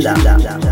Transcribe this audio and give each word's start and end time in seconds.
To 0.00 0.63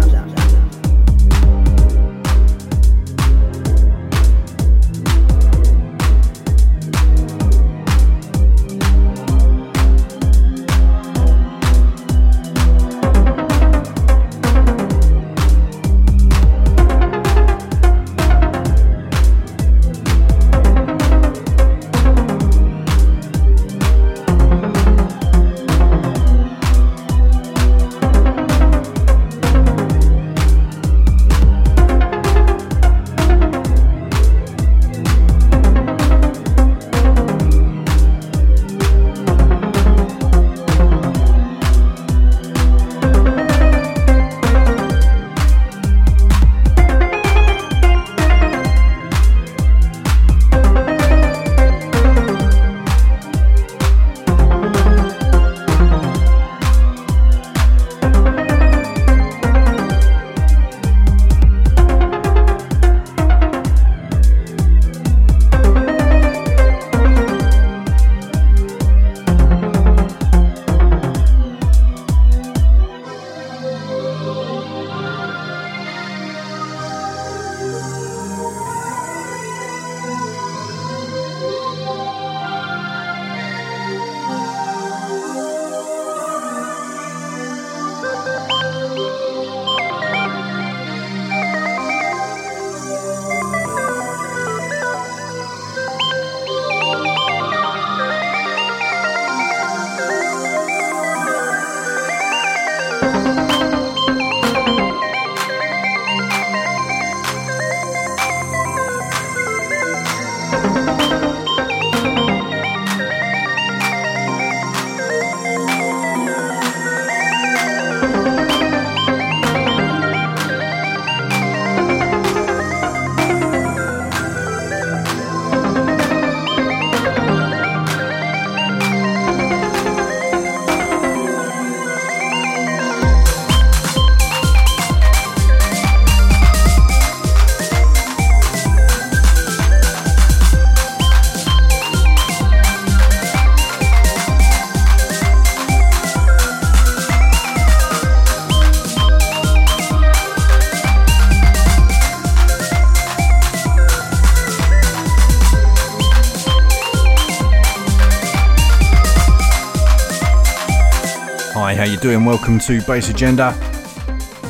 doing? 162.03 162.25
Welcome 162.25 162.59
to 162.59 162.83
Bass 162.83 163.11
Agenda. 163.11 163.53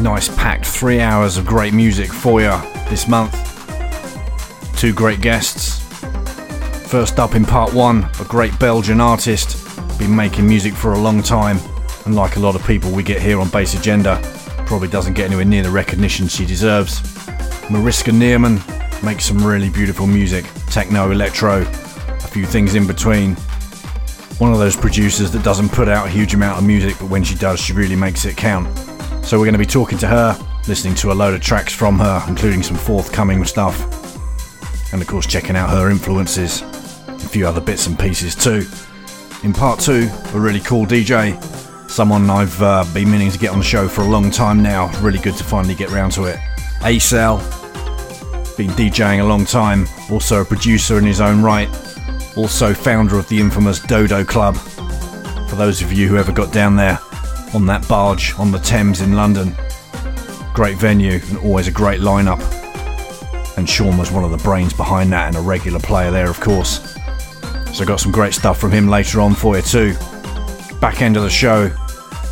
Nice 0.01 0.35
packed 0.37 0.65
three 0.65 1.01
hours 1.01 1.37
of 1.37 1.45
great 1.45 1.75
music 1.75 2.11
for 2.11 2.41
you 2.41 2.59
this 2.89 3.07
month. 3.07 3.35
Two 4.79 4.95
great 4.95 5.21
guests. 5.21 5.81
First 6.89 7.19
up 7.19 7.35
in 7.35 7.45
part 7.45 7.75
one, 7.75 8.09
a 8.21 8.25
great 8.25 8.59
Belgian 8.59 9.03
artist, 9.03 9.59
been 9.99 10.17
making 10.17 10.49
music 10.49 10.73
for 10.73 10.95
a 10.95 10.99
long 10.99 11.23
time, 11.23 11.59
and 12.07 12.17
like 12.17 12.37
a 12.37 12.41
lot 12.41 12.55
of 12.55 12.67
people 12.67 12.91
we 12.91 13.03
get 13.03 13.21
here 13.21 13.39
on 13.39 13.51
Bass 13.51 13.79
Agenda, 13.79 14.19
probably 14.65 14.89
doesn't 14.89 15.13
get 15.13 15.27
anywhere 15.27 15.45
near 15.45 15.63
the 15.63 15.71
recognition 15.71 16.29
she 16.29 16.47
deserves. 16.47 17.03
Mariska 17.69 18.13
Neerman 18.13 18.63
makes 19.05 19.27
some 19.27 19.47
really 19.47 19.69
beautiful 19.69 20.07
music, 20.07 20.47
techno, 20.71 21.11
electro, 21.11 21.61
a 21.61 22.29
few 22.29 22.47
things 22.47 22.77
in 22.77 22.87
between. 22.87 23.37
One 24.43 24.53
of 24.53 24.59
those 24.59 24.75
producers 24.75 25.31
that 25.31 25.45
doesn't 25.45 25.69
put 25.69 25.87
out 25.87 26.05
a 26.05 26.11
huge 26.11 26.35
amount 26.35 26.59
of 26.59 26.65
music, 26.65 26.97
but 26.99 27.09
when 27.09 27.23
she 27.23 27.37
does, 27.37 27.61
she 27.61 27.73
really 27.73 27.95
makes 27.95 28.25
it 28.25 28.37
count. 28.37 28.77
So 29.25 29.39
we're 29.39 29.45
going 29.45 29.53
to 29.53 29.59
be 29.59 29.65
talking 29.65 29.99
to 29.99 30.09
her, 30.09 30.37
listening 30.67 30.97
to 30.97 31.13
a 31.13 31.15
load 31.15 31.35
of 31.35 31.41
tracks 31.41 31.73
from 31.73 31.97
her, 32.01 32.25
including 32.27 32.65
some 32.65 32.77
forthcoming 32.77 33.45
stuff, 33.45 33.81
and 34.93 35.01
of 35.01 35.07
course 35.07 35.27
checking 35.27 35.55
out 35.55 35.71
her 35.71 35.91
influences, 35.91 36.63
a 37.07 37.19
few 37.21 37.47
other 37.47 37.61
bits 37.61 37.87
and 37.87 37.97
pieces 37.97 38.35
too. 38.35 38.67
In 39.45 39.53
part 39.53 39.79
two, 39.79 40.11
a 40.35 40.41
really 40.41 40.59
cool 40.59 40.87
DJ, 40.87 41.41
someone 41.89 42.29
I've 42.29 42.61
uh, 42.61 42.85
been 42.93 43.13
meaning 43.13 43.31
to 43.31 43.39
get 43.39 43.53
on 43.53 43.59
the 43.59 43.65
show 43.65 43.87
for 43.87 44.01
a 44.01 44.09
long 44.09 44.29
time 44.29 44.61
now. 44.61 44.91
Really 45.03 45.21
good 45.21 45.37
to 45.37 45.45
finally 45.45 45.77
get 45.77 45.91
round 45.91 46.11
to 46.15 46.25
it. 46.25 46.41
ACELL, 46.81 47.39
been 48.57 48.71
DJing 48.71 49.21
a 49.21 49.25
long 49.25 49.45
time, 49.45 49.87
also 50.11 50.41
a 50.41 50.45
producer 50.45 50.99
in 50.99 51.05
his 51.05 51.21
own 51.21 51.43
right, 51.45 51.69
also 52.37 52.75
founder 52.75 53.19
of 53.19 53.29
the 53.29 53.39
infamous 53.41 53.79
Dodo 53.81 54.25
Club. 54.25 54.57
For 55.49 55.57
those 55.57 55.83
of 55.83 55.93
you 55.93 56.09
who 56.09 56.17
ever 56.17 56.33
got 56.33 56.53
down 56.53 56.77
there, 56.77 56.99
on 57.55 57.67
that 57.67 57.87
barge 57.87 58.35
on 58.39 58.51
the 58.51 58.59
Thames 58.59 59.01
in 59.01 59.13
London. 59.13 59.55
Great 60.55 60.79
venue 60.79 61.21
and 61.29 61.39
always 61.39 61.69
a 61.69 61.71
great 61.71 62.01
lineup. 62.01 62.41
And 63.59 63.69
Sean 63.69 63.99
was 63.99 64.11
one 64.11 64.25
of 64.25 64.31
the 64.31 64.39
brains 64.39 64.73
behind 64.73 65.13
that 65.13 65.29
and 65.29 65.37
a 65.37 65.41
regular 65.41 65.79
player 65.79 66.11
there, 66.11 66.31
of 66.31 66.41
course. 66.41 66.97
So 67.75 67.85
got 67.85 68.01
some 68.01 68.13
great 68.13 68.35
stuff 68.35 68.59
from 68.59 68.71
him 68.71 68.89
later 68.89 69.21
on 69.21 69.35
for 69.35 69.57
you 69.57 69.63
too. 69.63 69.95
Back 70.81 71.03
end 71.03 71.17
of 71.17 71.23
the 71.23 71.31
show, 71.31 71.69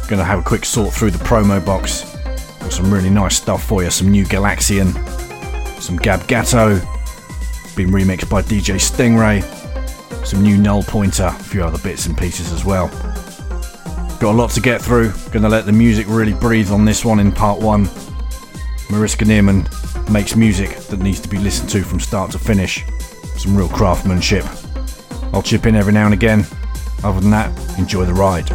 gonna 0.09 0.25
have 0.25 0.41
a 0.41 0.43
quick 0.43 0.65
sort 0.65 0.93
through 0.95 1.11
the 1.11 1.25
promo 1.25 1.65
box. 1.65 2.05
Got 2.61 2.73
some 2.73 2.93
really 2.93 3.11
nice 3.11 3.37
stuff 3.37 3.65
for 3.65 3.83
you, 3.83 3.91
some 3.91 4.11
new 4.11 4.25
Galaxian, 4.25 4.93
some 5.81 5.97
Gab 5.97 6.27
Gato, 6.27 6.79
been 7.77 7.91
remixed 7.91 8.29
by 8.29 8.43
DJ 8.43 8.77
Stingray, 8.77 9.60
some 10.31 10.43
new 10.45 10.57
NULLPTR, 10.57 11.41
a 11.41 11.43
few 11.43 11.65
other 11.65 11.79
bits 11.79 12.07
and 12.07 12.17
pieces 12.17 12.53
as 12.53 12.65
well. 12.65 12.87
Got 14.21 14.33
a 14.33 14.39
lot 14.39 14.51
to 14.51 14.61
get 14.61 14.81
through, 14.81 15.13
gonna 15.33 15.49
let 15.49 15.67
the 15.67 15.73
music 15.73 16.07
really 16.09 16.35
breathe 16.35 16.71
on 16.71 16.85
this 16.85 17.05
one 17.05 17.19
in 17.19 17.33
part 17.33 17.59
one. 17.59 17.89
Mariska 18.93 19.25
Neerman 19.25 19.67
makes 20.09 20.37
music 20.37 20.77
that 20.87 21.01
needs 21.01 21.19
to 21.19 21.29
be 21.29 21.39
listened 21.39 21.69
to 21.71 21.83
from 21.83 21.99
start 21.99 22.31
to 22.31 22.39
finish. 22.39 22.85
Some 23.39 23.57
real 23.57 23.69
craftsmanship. 23.69 24.45
I'll 25.33 25.43
chip 25.43 25.67
in 25.67 25.75
every 25.75 25.93
now 25.93 26.05
and 26.05 26.15
again. 26.15 26.47
Other 27.03 27.21
than 27.21 27.31
that, 27.31 27.79
enjoy 27.79 28.05
the 28.05 28.15
ride. 28.15 28.49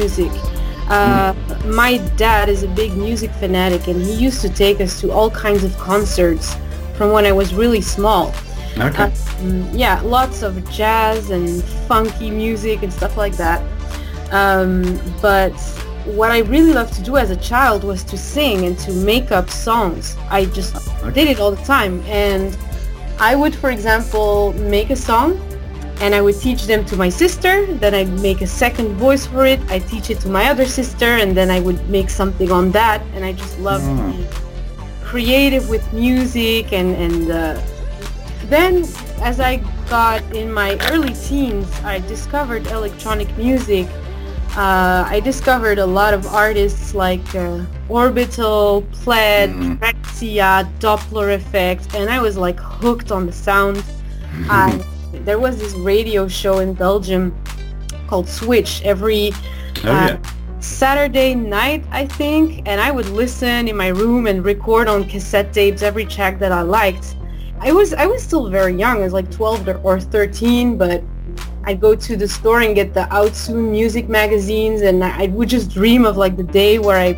Music. 0.00 0.32
Uh, 0.88 1.34
my 1.66 1.98
dad 2.16 2.48
is 2.48 2.62
a 2.62 2.68
big 2.68 2.92
music 2.96 3.30
fanatic 3.32 3.86
and 3.86 4.00
he 4.02 4.14
used 4.14 4.40
to 4.40 4.48
take 4.48 4.80
us 4.80 5.00
to 5.00 5.12
all 5.12 5.30
kinds 5.30 5.62
of 5.62 5.76
concerts 5.78 6.56
from 6.96 7.12
when 7.12 7.24
I 7.26 7.32
was 7.32 7.54
really 7.54 7.80
small. 7.80 8.34
Okay. 8.78 9.12
Um, 9.40 9.68
yeah, 9.72 10.00
lots 10.00 10.42
of 10.42 10.52
jazz 10.70 11.30
and 11.30 11.62
funky 11.86 12.30
music 12.30 12.82
and 12.82 12.92
stuff 12.92 13.16
like 13.16 13.36
that. 13.36 13.60
Um, 14.32 15.00
but 15.20 15.52
what 16.18 16.30
I 16.30 16.38
really 16.38 16.72
loved 16.72 16.94
to 16.94 17.02
do 17.02 17.16
as 17.16 17.30
a 17.30 17.36
child 17.36 17.84
was 17.84 18.02
to 18.04 18.16
sing 18.16 18.64
and 18.64 18.78
to 18.80 18.92
make 18.92 19.30
up 19.32 19.50
songs. 19.50 20.16
I 20.30 20.46
just 20.46 20.74
did 21.12 21.28
it 21.28 21.38
all 21.40 21.50
the 21.50 21.64
time. 21.64 22.00
And 22.06 22.56
I 23.18 23.36
would, 23.36 23.54
for 23.54 23.70
example, 23.70 24.54
make 24.54 24.90
a 24.90 24.96
song 24.96 25.38
and 26.00 26.14
I 26.14 26.20
would 26.20 26.38
teach 26.40 26.64
them 26.66 26.84
to 26.86 26.96
my 26.96 27.08
sister. 27.10 27.66
Then 27.66 27.94
I'd 27.94 28.12
make 28.20 28.40
a 28.40 28.46
second 28.46 28.88
voice 28.96 29.26
for 29.26 29.44
it. 29.46 29.60
I 29.68 29.78
teach 29.80 30.10
it 30.10 30.18
to 30.20 30.28
my 30.28 30.48
other 30.50 30.66
sister 30.66 31.06
and 31.22 31.36
then 31.36 31.50
I 31.50 31.60
would 31.60 31.88
make 31.90 32.08
something 32.10 32.50
on 32.50 32.70
that. 32.72 33.02
And 33.14 33.24
I 33.24 33.32
just 33.32 33.58
love 33.60 33.82
Mm. 33.82 33.96
being 34.12 34.26
creative 35.04 35.68
with 35.68 35.84
music 35.92 36.72
and, 36.72 36.94
and 36.96 37.30
uh, 37.30 37.60
then 38.46 38.84
as 39.22 39.40
I 39.40 39.56
got 39.88 40.22
in 40.34 40.52
my 40.52 40.78
early 40.90 41.14
teens, 41.14 41.68
I 41.84 41.98
discovered 42.00 42.66
electronic 42.68 43.28
music. 43.36 43.86
Uh, 44.56 45.04
I 45.06 45.20
discovered 45.20 45.78
a 45.78 45.86
lot 45.86 46.12
of 46.14 46.26
artists 46.26 46.94
like 46.94 47.34
uh, 47.34 47.60
Orbital, 47.88 48.82
Plaid, 48.92 49.50
Mm. 49.50 49.78
Drexciya, 49.78 50.66
Doppler 50.80 51.34
effect, 51.34 51.94
and 51.94 52.08
I 52.10 52.20
was 52.20 52.36
like 52.36 52.58
hooked 52.58 53.12
on 53.12 53.26
the 53.26 53.32
sound. 53.32 53.82
I, 54.48 54.80
there 55.30 55.38
was 55.38 55.58
this 55.58 55.74
radio 55.74 56.26
show 56.26 56.58
in 56.58 56.74
Belgium 56.74 57.32
called 58.08 58.28
Switch 58.28 58.82
every 58.82 59.30
Oh 59.84 59.92
uh, 59.92 60.08
yeah. 60.08 60.32
Saturday 60.58 61.36
night, 61.36 61.84
I 61.92 62.04
think, 62.04 62.66
and 62.66 62.80
I 62.80 62.90
would 62.90 63.08
listen 63.10 63.68
in 63.68 63.76
my 63.76 63.90
room 64.02 64.26
and 64.26 64.44
record 64.44 64.88
on 64.88 65.04
cassette 65.04 65.52
tapes 65.52 65.82
every 65.82 66.04
track 66.04 66.40
that 66.40 66.50
I 66.50 66.62
liked. 66.62 67.14
I 67.60 67.70
was 67.70 67.94
I 67.94 68.06
was 68.06 68.24
still 68.24 68.50
very 68.50 68.74
young. 68.74 68.96
I 68.96 69.04
was 69.04 69.12
like 69.12 69.30
12 69.30 69.68
or- 69.68 69.80
or 69.84 70.00
13, 70.00 70.76
but 70.76 71.00
I'd 71.62 71.80
go 71.80 71.94
to 71.94 72.16
the 72.16 72.26
store 72.26 72.62
and 72.62 72.74
get 72.74 72.92
the 72.92 73.06
Out 73.14 73.36
Soon 73.36 73.70
music 73.70 74.08
magazines, 74.08 74.82
and 74.82 75.04
I 75.04 75.28
would 75.28 75.48
just 75.48 75.70
dream 75.70 76.04
of 76.04 76.16
like 76.16 76.36
the 76.36 76.48
day 76.60 76.80
where 76.80 76.98
I 76.98 77.10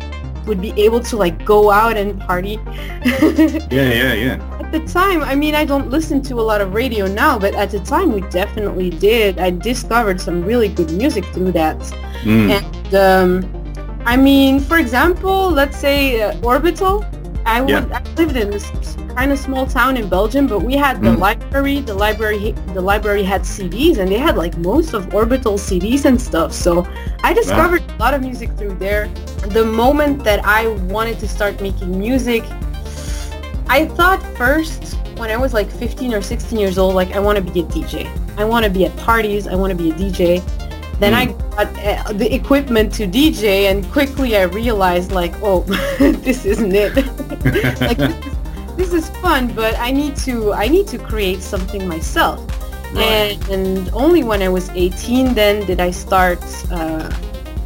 would 0.45 0.61
be 0.61 0.71
able 0.77 0.99
to 0.99 1.17
like 1.17 1.43
go 1.45 1.71
out 1.71 1.97
and 1.97 2.21
party. 2.21 2.59
Yeah, 3.73 3.89
yeah, 4.01 4.13
yeah. 4.13 4.52
At 4.73 4.85
the 4.85 4.91
time, 4.91 5.21
I 5.21 5.35
mean, 5.35 5.55
I 5.55 5.65
don't 5.65 5.89
listen 5.89 6.21
to 6.23 6.35
a 6.39 6.41
lot 6.41 6.61
of 6.61 6.73
radio 6.73 7.05
now, 7.05 7.37
but 7.37 7.53
at 7.55 7.69
the 7.71 7.79
time 7.79 8.11
we 8.11 8.21
definitely 8.29 8.89
did. 8.89 9.39
I 9.39 9.51
discovered 9.51 10.19
some 10.19 10.43
really 10.43 10.67
good 10.67 10.91
music 10.91 11.25
through 11.25 11.51
that. 11.53 11.77
Mm. 12.23 12.49
And 12.49 12.95
um, 12.95 14.01
I 14.05 14.17
mean, 14.17 14.59
for 14.59 14.77
example, 14.79 15.49
let's 15.49 15.77
say 15.77 16.21
uh, 16.21 16.39
Orbital. 16.41 17.05
I 17.45 17.59
would 17.61 17.69
Yeah. 17.69 17.85
I 17.91 18.01
lived 18.15 18.37
in 18.37 18.49
this 18.51 18.71
kind 19.17 19.31
of 19.31 19.37
small 19.37 19.67
town 19.67 19.97
in 19.97 20.07
Belgium, 20.07 20.47
but 20.47 20.59
we 20.63 20.75
had 20.75 21.01
the 21.01 21.09
Mm. 21.09 21.19
library. 21.19 21.81
The 21.81 21.93
library 21.93 22.55
the 22.73 22.81
library 22.81 23.23
had 23.23 23.41
CDs, 23.45 23.97
and 23.99 24.09
they 24.09 24.17
had 24.17 24.37
like 24.37 24.57
most 24.57 24.93
of 24.93 25.13
Orbital 25.13 25.57
CDs 25.57 26.05
and 26.05 26.19
stuff. 26.19 26.53
So 26.53 26.87
I 27.21 27.33
discovered 27.33 27.83
a 27.95 27.97
lot 27.99 28.13
of 28.13 28.21
music 28.21 28.49
through 28.57 28.75
there. 28.79 29.09
The 29.49 29.65
moment 29.65 30.23
that 30.23 30.39
I 30.45 30.67
wanted 30.95 31.19
to 31.19 31.27
start 31.27 31.59
making 31.61 31.99
music, 31.99 32.43
I 33.67 33.85
thought 33.87 34.21
first 34.37 34.95
when 35.17 35.29
I 35.29 35.37
was 35.37 35.53
like 35.53 35.69
15 35.71 36.13
or 36.13 36.21
16 36.21 36.59
years 36.59 36.77
old, 36.77 36.95
like 36.95 37.11
I 37.11 37.19
want 37.19 37.37
to 37.37 37.43
be 37.43 37.61
a 37.61 37.63
DJ. 37.63 38.07
I 38.37 38.43
want 38.45 38.65
to 38.65 38.71
be 38.71 38.85
at 38.85 38.95
parties. 38.97 39.47
I 39.47 39.55
want 39.55 39.71
to 39.71 39.77
be 39.77 39.91
a 39.91 39.93
DJ. 39.93 40.41
Then 40.99 41.13
I 41.13 41.25
got 41.25 41.67
uh, 41.79 42.13
the 42.13 42.33
equipment 42.33 42.93
to 42.93 43.07
DJ, 43.07 43.69
and 43.69 43.83
quickly 43.91 44.37
I 44.37 44.43
realized 44.43 45.11
like, 45.11 45.33
oh, 45.41 45.61
this 45.99 46.45
isn't 46.45 46.73
it. 46.73 46.95
like 47.81 47.97
this 47.97 48.15
is, 48.15 48.75
this 48.77 48.93
is 48.93 49.09
fun, 49.17 49.53
but 49.53 49.77
I 49.79 49.91
need 49.91 50.15
to 50.17 50.53
I 50.53 50.67
need 50.67 50.87
to 50.87 50.97
create 50.97 51.41
something 51.41 51.87
myself. 51.87 52.39
Right. 52.93 53.37
And, 53.49 53.49
and 53.49 53.89
only 53.93 54.23
when 54.23 54.41
I 54.43 54.49
was 54.49 54.69
18 54.69 55.33
then 55.33 55.65
did 55.65 55.79
I 55.79 55.89
start 55.89 56.39
uh, 56.71 57.09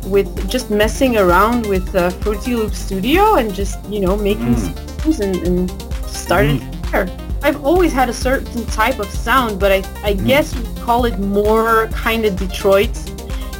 with 0.05 0.49
just 0.49 0.69
messing 0.71 1.17
around 1.17 1.65
with 1.67 1.93
uh, 1.95 2.09
Fruity 2.11 2.55
Loop 2.55 2.73
Studio 2.73 3.35
and 3.35 3.53
just 3.53 3.77
you 3.89 3.99
know 3.99 4.15
making 4.15 4.55
Mm. 4.55 5.01
songs 5.03 5.19
and, 5.19 5.35
and 5.47 5.69
started 6.17 6.61
there. 6.91 7.07
I've 7.43 7.63
always 7.63 7.93
had 7.93 8.09
a 8.09 8.13
certain 8.13 8.65
type 8.67 8.99
of 8.99 9.07
sound, 9.09 9.59
but 9.59 9.71
I, 9.71 9.77
I 10.03 10.13
Mm. 10.13 10.25
guess 10.27 10.55
you 10.55 10.63
call 10.83 11.05
it 11.05 11.17
more 11.19 11.87
kind 11.93 12.25
of 12.25 12.35
Detroit, 12.35 12.97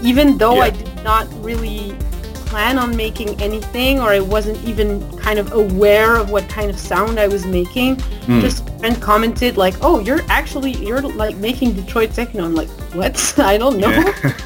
even 0.02 0.38
though 0.38 0.60
I 0.62 0.72
did 0.72 1.04
not 1.04 1.28
really 1.44 1.96
plan 2.48 2.80
on 2.80 2.96
making 2.96 3.40
anything 3.42 4.00
or 4.00 4.10
I 4.10 4.20
wasn't 4.22 4.58
even 4.66 5.02
kind 5.18 5.38
of 5.38 5.52
aware 5.52 6.16
of 6.16 6.30
what 6.32 6.48
kind 6.48 6.70
of 6.70 6.80
sound 6.80 7.20
I 7.20 7.28
was 7.28 7.46
making. 7.46 7.98
Mm. 8.26 8.40
Just 8.42 8.68
a 8.68 8.72
friend 8.80 9.02
commented 9.02 9.58
like, 9.58 9.76
oh, 9.82 10.00
you're 10.00 10.22
actually, 10.30 10.72
you're 10.72 11.02
like 11.02 11.36
making 11.38 11.74
Detroit 11.74 12.14
techno. 12.14 12.46
I'm 12.46 12.56
like, 12.56 12.70
what? 12.96 13.14
I 13.38 13.58
don't 13.58 13.78
know. 13.78 13.90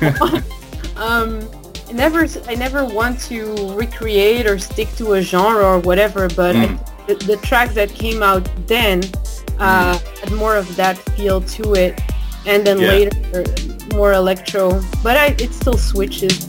Yeah. 0.02 0.18
um, 0.98 1.48
I 1.90 1.94
never, 1.94 2.26
I 2.48 2.56
never 2.56 2.86
want 2.86 3.20
to 3.30 3.54
recreate 3.76 4.46
or 4.48 4.58
stick 4.58 4.90
to 4.96 5.14
a 5.14 5.22
genre 5.22 5.64
or 5.64 5.80
whatever, 5.80 6.28
but 6.30 6.56
I 6.56 6.68
Mm. 6.68 6.88
The, 7.08 7.16
the 7.16 7.38
tracks 7.38 7.74
that 7.76 7.90
came 7.90 8.22
out 8.24 8.48
then 8.68 9.02
uh, 9.60 9.98
had 10.20 10.32
more 10.34 10.56
of 10.56 10.76
that 10.76 10.98
feel 10.98 11.42
to 11.42 11.74
it, 11.74 12.00
and 12.46 12.66
then 12.66 12.80
Yeah. 12.80 12.88
later 12.92 13.46
more 13.94 14.14
electro. 14.14 14.82
But 15.04 15.18
I, 15.18 15.28
it 15.40 15.54
still 15.54 15.78
switches. 15.78 16.48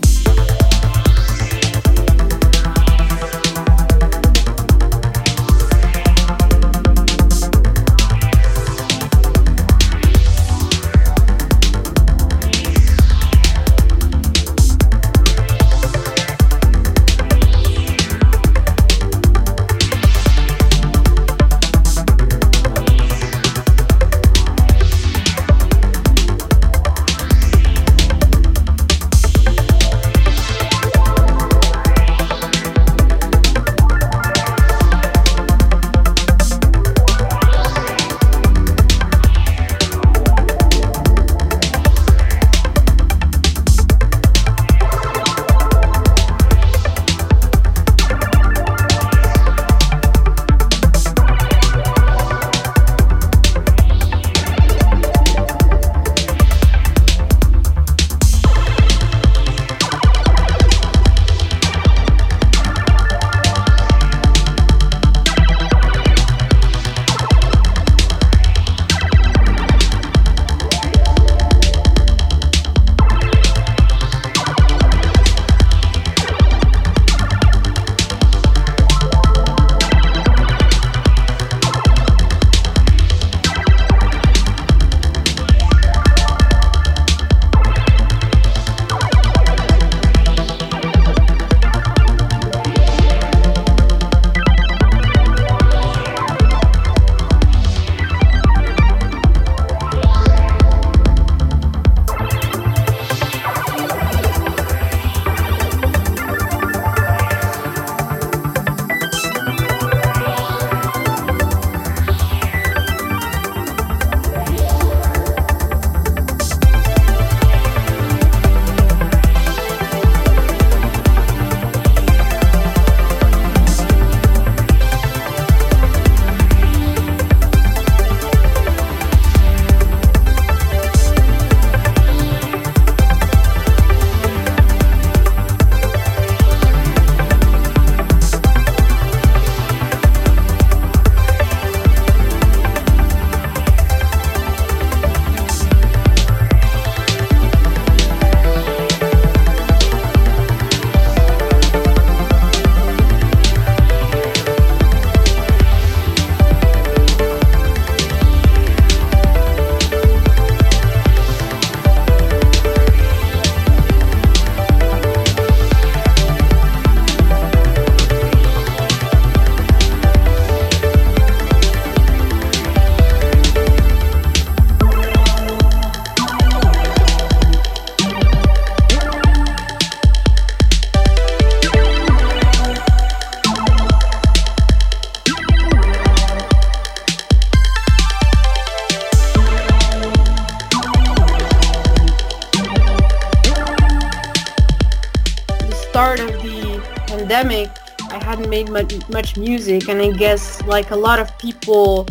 Much, 199.12 199.37
music, 199.37 199.88
and 199.88 200.00
I 200.00 200.11
guess 200.11 200.62
like 200.62 200.90
a 200.90 200.97
lot 200.97 201.19
of 201.19 201.37
people, 201.38 202.09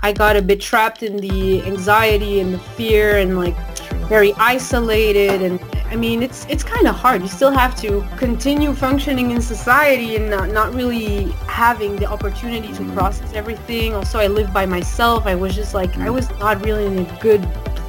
I 0.00 0.12
got 0.12 0.36
a 0.36 0.42
bit 0.42 0.60
trapped 0.60 1.02
in 1.02 1.16
the 1.16 1.62
anxiety 1.62 2.40
and 2.40 2.54
the 2.54 2.58
fear 2.58 3.18
and 3.18 3.38
like 3.38 3.56
very 4.08 4.32
isolated 4.34 5.42
and 5.42 5.60
I 5.90 5.96
mean 5.96 6.22
it's 6.22 6.44
it's 6.46 6.64
kind 6.64 6.86
of 6.86 6.94
hard. 6.94 7.22
You 7.22 7.28
still 7.28 7.50
have 7.50 7.74
to 7.82 8.04
continue 8.16 8.74
functioning 8.74 9.30
in 9.30 9.40
society 9.40 10.16
and 10.16 10.28
not, 10.30 10.50
not 10.50 10.74
really 10.74 11.30
having 11.46 11.96
the 11.96 12.06
opportunity 12.06 12.72
to 12.72 12.84
process 12.92 13.32
everything. 13.32 13.94
Also, 13.94 14.18
I 14.18 14.26
live 14.26 14.52
by 14.52 14.66
myself. 14.66 15.26
I 15.26 15.34
was 15.34 15.54
just 15.54 15.72
like 15.74 15.96
I 15.98 16.10
was 16.10 16.28
not 16.38 16.64
really 16.64 16.86
in 16.86 16.98
a 17.06 17.18
good 17.20 17.42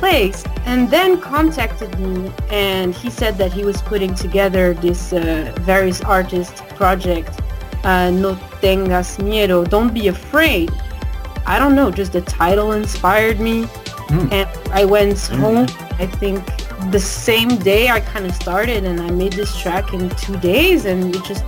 place 0.03 0.43
and 0.65 0.89
then 0.89 1.19
contacted 1.19 1.97
me 1.97 2.29
and 2.49 2.93
he 2.93 3.09
said 3.09 3.37
that 3.37 3.53
he 3.53 3.63
was 3.63 3.81
putting 3.83 4.13
together 4.13 4.73
this 4.73 5.13
uh, 5.13 5.53
various 5.61 6.01
artist 6.01 6.55
project 6.75 7.39
uh, 7.85 8.09
tengas 8.63 9.17
miedo 9.17 9.67
don't 9.67 9.93
be 9.93 10.07
afraid 10.07 10.71
i 11.45 11.59
don't 11.59 11.75
know 11.75 11.91
just 11.91 12.13
the 12.13 12.21
title 12.21 12.71
inspired 12.71 13.39
me 13.39 13.63
mm. 13.63 14.31
and 14.31 14.47
i 14.71 14.85
went 14.85 15.17
mm. 15.17 15.39
home 15.43 15.65
i 15.99 16.05
think 16.05 16.41
the 16.91 16.99
same 16.99 17.57
day 17.57 17.89
i 17.89 17.99
kind 17.99 18.25
of 18.25 18.33
started 18.33 18.85
and 18.85 19.01
i 19.01 19.09
made 19.11 19.33
this 19.33 19.51
track 19.61 19.93
in 19.93 20.09
two 20.11 20.37
days 20.37 20.85
and 20.85 21.15
it 21.15 21.23
just 21.25 21.43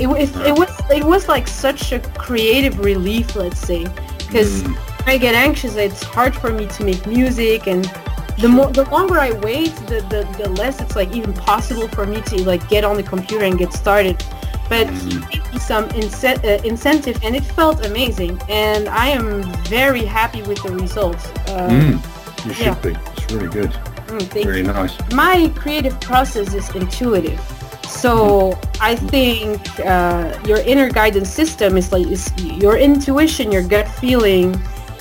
it, 0.00 0.08
it, 0.08 0.30
it 0.50 0.58
was 0.58 0.70
it 0.90 1.04
was 1.04 1.28
like 1.28 1.46
such 1.46 1.92
a 1.92 2.00
creative 2.26 2.78
relief 2.80 3.36
let's 3.36 3.60
say 3.60 3.84
because 4.18 4.62
mm. 4.62 4.76
I 5.06 5.18
get 5.18 5.34
anxious 5.34 5.76
it's 5.76 6.02
hard 6.02 6.34
for 6.34 6.50
me 6.50 6.66
to 6.66 6.84
make 6.84 7.06
music 7.06 7.66
and 7.66 7.84
the 8.38 8.48
more 8.48 8.72
the 8.72 8.84
longer 8.90 9.18
I 9.18 9.32
wait 9.32 9.76
the, 9.86 10.00
the 10.08 10.26
the 10.42 10.48
less 10.50 10.80
it's 10.80 10.96
like 10.96 11.14
even 11.14 11.34
possible 11.34 11.88
for 11.88 12.06
me 12.06 12.22
to 12.22 12.42
like 12.44 12.66
get 12.68 12.84
on 12.84 12.96
the 12.96 13.02
computer 13.02 13.44
and 13.44 13.58
get 13.58 13.72
started 13.72 14.24
but 14.74 14.90
he 14.90 15.20
gave 15.30 15.52
me 15.52 15.58
some 15.58 15.88
ince- 15.90 16.42
uh, 16.44 16.62
incentive 16.64 17.16
and 17.22 17.36
it 17.36 17.44
felt 17.44 17.86
amazing 17.86 18.40
and 18.48 18.88
I 18.88 19.08
am 19.08 19.42
very 19.78 20.04
happy 20.04 20.42
with 20.42 20.60
the 20.64 20.72
results. 20.72 21.26
Uh, 21.46 21.68
mm, 21.70 22.46
you 22.46 22.52
should 22.54 22.66
yeah. 22.66 22.80
be. 22.80 22.96
It's 23.12 23.32
really 23.32 23.48
good. 23.48 23.70
Mm, 24.08 24.34
really 24.34 24.58
you. 24.58 24.64
nice. 24.64 24.94
My 25.12 25.52
creative 25.54 26.00
process 26.00 26.54
is 26.54 26.68
intuitive. 26.74 27.40
So 27.88 28.12
mm. 28.16 28.76
I 28.80 28.96
think 28.96 29.58
uh, 29.80 30.36
your 30.48 30.58
inner 30.58 30.90
guidance 30.90 31.30
system 31.30 31.76
is 31.76 31.92
like 31.92 32.06
is 32.08 32.32
your 32.64 32.76
intuition, 32.76 33.52
your 33.52 33.62
gut 33.62 33.88
feeling 34.02 34.52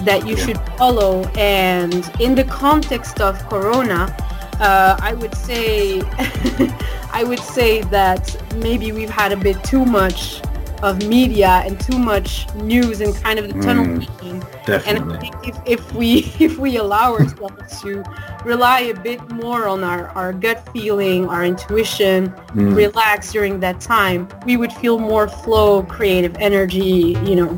that 0.01 0.27
you 0.27 0.35
yeah. 0.35 0.45
should 0.45 0.61
follow. 0.77 1.23
And 1.35 2.03
in 2.19 2.35
the 2.35 2.43
context 2.43 3.21
of 3.21 3.33
Corona, 3.49 4.15
uh, 4.59 4.97
I 5.01 5.13
would 5.13 5.35
say 5.35 6.01
I 7.11 7.23
would 7.23 7.39
say 7.39 7.81
that 7.83 8.35
maybe 8.57 8.91
we've 8.91 9.09
had 9.09 9.31
a 9.31 9.37
bit 9.37 9.63
too 9.63 9.85
much 9.85 10.41
of 10.83 11.07
media 11.07 11.61
and 11.65 11.79
too 11.79 11.97
much 11.97 12.53
news 12.55 12.99
and 12.99 13.15
kind 13.15 13.39
of 13.39 13.47
the 13.47 13.59
tunnel 13.61 13.85
mm, 13.85 13.99
vision. 13.99 14.39
Definitely. 14.65 14.89
And 14.91 15.13
I 15.13 15.19
think 15.19 15.35
if, 15.47 15.57
if 15.65 15.93
we 15.93 16.33
if 16.39 16.57
we 16.57 16.77
allow 16.77 17.13
ourselves 17.13 17.81
to 17.81 18.03
rely 18.43 18.81
a 18.81 18.93
bit 18.93 19.21
more 19.29 19.67
on 19.67 19.83
our, 19.83 20.09
our 20.09 20.33
gut 20.33 20.67
feeling, 20.73 21.29
our 21.29 21.45
intuition, 21.45 22.29
mm. 22.29 22.75
relax 22.75 23.31
during 23.31 23.61
that 23.61 23.79
time, 23.79 24.27
we 24.45 24.57
would 24.57 24.73
feel 24.73 24.99
more 24.99 25.27
flow, 25.27 25.83
creative 25.83 26.35
energy, 26.37 27.15
you 27.23 27.35
know, 27.37 27.57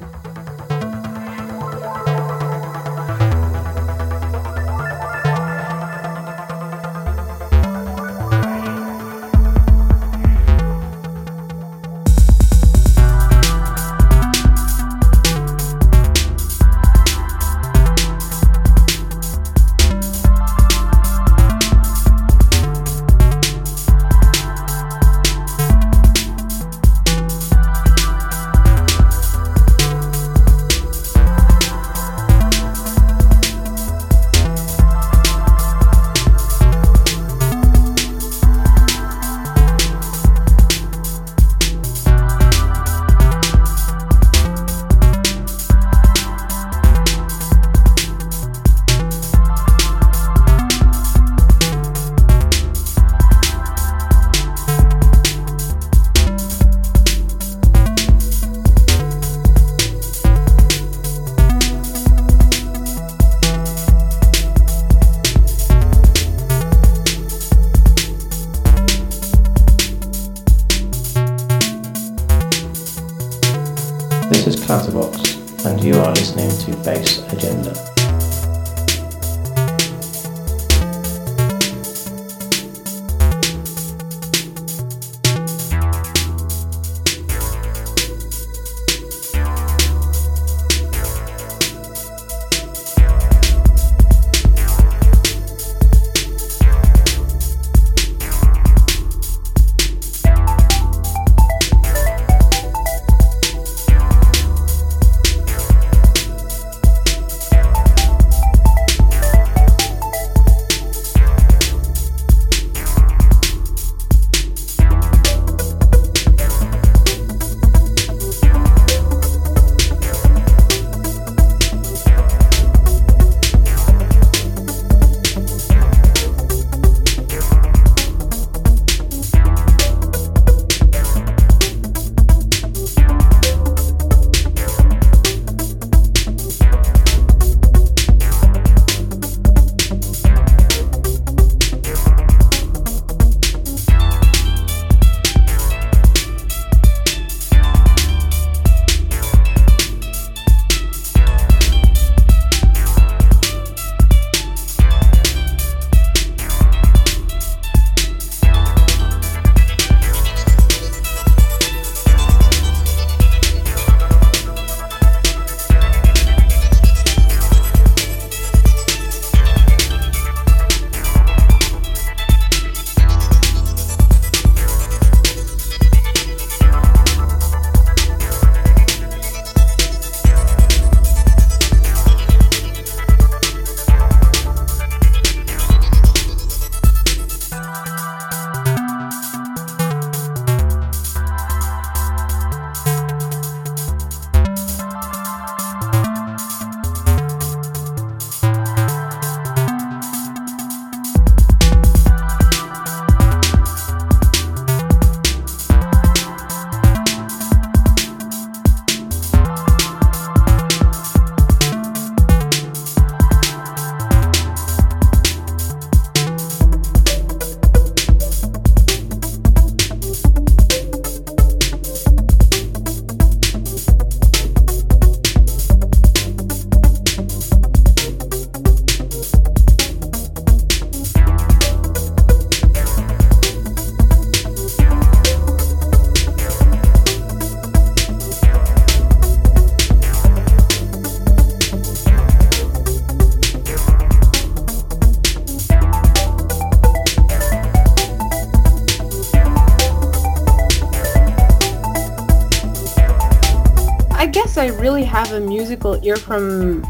musical 255.86 256.08
ear 256.08 256.16
from 256.16 256.84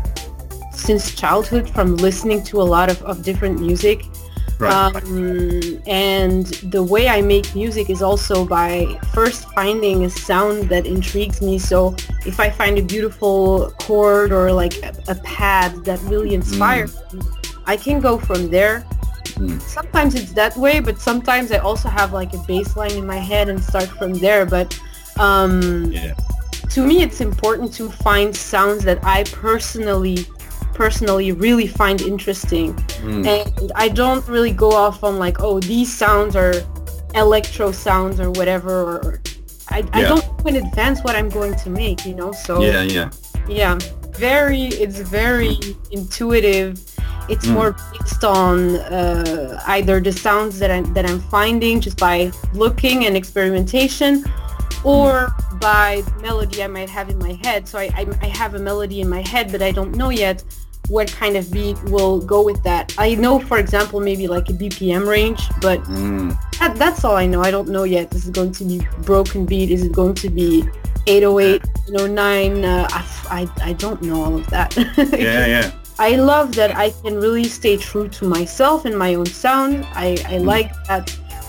since 0.71 1.15
childhood 1.15 1.69
from 1.69 1.95
listening 1.97 2.43
to 2.43 2.61
a 2.61 2.63
lot 2.63 2.89
of, 2.89 3.01
of 3.03 3.23
different 3.23 3.59
music. 3.59 4.05
Right. 4.59 4.71
Um, 4.71 5.81
and 5.85 6.45
the 6.71 6.81
way 6.81 7.09
I 7.09 7.21
make 7.21 7.53
music 7.55 7.89
is 7.89 8.01
also 8.01 8.45
by 8.45 8.97
first 9.13 9.49
finding 9.51 10.05
a 10.05 10.09
sound 10.09 10.69
that 10.69 10.85
intrigues 10.85 11.41
me. 11.41 11.59
So 11.59 11.95
if 12.25 12.39
I 12.39 12.49
find 12.49 12.77
a 12.77 12.81
beautiful 12.81 13.73
chord 13.81 14.31
or 14.31 14.53
like 14.53 14.75
a, 14.83 14.93
a 15.09 15.15
pad 15.15 15.83
that 15.85 15.99
really 16.03 16.33
inspires 16.33 16.95
me, 17.11 17.21
I 17.65 17.75
can 17.75 17.99
go 17.99 18.17
from 18.17 18.49
there. 18.49 18.85
Mm. 19.35 19.61
Sometimes 19.61 20.15
it's 20.15 20.31
that 20.33 20.55
way, 20.55 20.79
but 20.79 20.99
sometimes 20.99 21.51
I 21.51 21.57
also 21.57 21.89
have 21.89 22.13
like 22.13 22.33
a 22.33 22.41
bass 22.47 22.77
line 22.77 22.95
in 22.95 23.05
my 23.05 23.17
head 23.17 23.49
and 23.49 23.61
start 23.61 23.89
from 23.99 24.13
there. 24.13 24.45
But 24.45 24.79
um, 25.17 25.91
Yeah. 25.91 26.13
To 26.69 26.85
me, 26.85 27.01
it's 27.03 27.21
important 27.21 27.73
to 27.75 27.89
find 27.89 28.35
sounds 28.35 28.83
that 28.85 28.99
I 29.03 29.23
personally 29.25 30.25
personally 30.73 31.31
really 31.31 31.67
find 31.67 32.01
interesting 32.01 32.73
Mm. 33.01 33.25
and 33.25 33.71
I 33.75 33.87
don't 33.87 34.27
really 34.27 34.51
go 34.51 34.71
off 34.73 35.03
on 35.05 35.17
like 35.19 35.39
oh 35.39 35.61
these 35.61 35.89
sounds 35.95 36.35
are 36.35 36.53
electro 37.13 37.71
sounds 37.71 38.19
or 38.19 38.29
whatever 38.31 38.73
or, 38.99 39.21
I, 39.69 39.77
I 39.93 40.01
don't 40.01 40.21
know 40.43 40.45
in 40.49 40.55
advance 40.57 41.01
what 41.01 41.15
I'm 41.15 41.29
going 41.29 41.55
to 41.63 41.69
make 41.69 42.05
you 42.05 42.13
know 42.13 42.33
so 42.33 42.61
Yeah, 42.61 42.81
yeah. 42.81 43.09
yeah 43.47 43.77
very 44.17 44.63
it's 44.83 44.99
very 44.99 45.57
intuitive 45.91 46.71
it's 47.29 47.45
Mm. 47.47 47.53
more 47.53 47.71
based 47.93 48.23
on 48.25 48.75
uh, 48.75 49.61
either 49.67 49.99
the 50.01 50.11
sounds 50.11 50.59
that 50.59 50.71
I'm 50.71 50.93
that 50.93 51.05
I'm 51.09 51.21
finding 51.37 51.79
just 51.79 51.97
by 51.97 52.31
looking 52.53 53.05
and 53.05 53.15
experimentation 53.15 54.25
or 54.85 55.11
by 55.59 56.03
melody 56.21 56.63
I 56.63 56.67
might 56.67 56.89
have 56.89 57.09
in 57.09 57.17
my 57.17 57.33
head 57.43 57.67
so 57.67 57.79
I, 57.79 57.85
I, 57.95 58.03
I 58.21 58.27
have 58.27 58.53
a 58.53 58.59
melody 58.59 59.01
in 59.01 59.09
my 59.09 59.21
head 59.27 59.51
but 59.51 59.61
I 59.61 59.71
don't 59.71 59.95
know 59.95 60.09
yet 60.09 60.43
what 60.87 61.07
kind 61.11 61.35
of 61.35 61.51
beat 61.51 61.81
will 61.85 62.19
go 62.21 62.43
with 62.43 62.61
that 62.63 62.93
I 62.97 63.15
know 63.15 63.39
for 63.39 63.57
example 63.57 63.99
maybe 63.99 64.27
like 64.27 64.47
a 64.49 64.53
BPM 64.53 65.07
range 65.07 65.41
but 65.59 65.79
Mm. 65.85 66.37
that, 66.59 66.75
that's 66.77 67.03
all 67.03 67.15
I 67.15 67.25
know. 67.25 67.41
I 67.41 67.51
don't 67.51 67.69
know 67.69 67.83
yet. 67.83 68.13
Is 68.13 68.27
it 68.29 68.33
going 68.35 68.51
to 68.53 68.63
be 68.63 68.77
broken 69.03 69.45
beat? 69.45 69.69
Is 69.71 69.83
it 69.83 69.91
going 69.91 70.13
to 70.15 70.29
be 70.29 70.63
808, 71.07 71.61
809? 71.89 72.65
Uh, 72.65 72.87
I, 72.91 73.05
I, 73.29 73.69
I 73.69 73.73
don't 73.73 74.01
know 74.01 74.23
all 74.23 74.35
of 74.37 74.47
that. 74.47 74.69
Yeah, 75.17 75.45
yeah. 75.45 75.71
I 75.99 76.15
love 76.17 76.55
that 76.55 76.75
I 76.75 76.89
can 77.03 77.15
really 77.19 77.43
stay 77.45 77.77
true 77.77 78.07
to 78.09 78.25
myself 78.25 78.85
and 78.85 78.97
my 78.97 79.15
own 79.15 79.25
sound. 79.25 79.85
I, 79.93 80.07
I 80.33 80.35
Mm. 80.39 80.45
like 80.45 80.71
that 80.87 81.03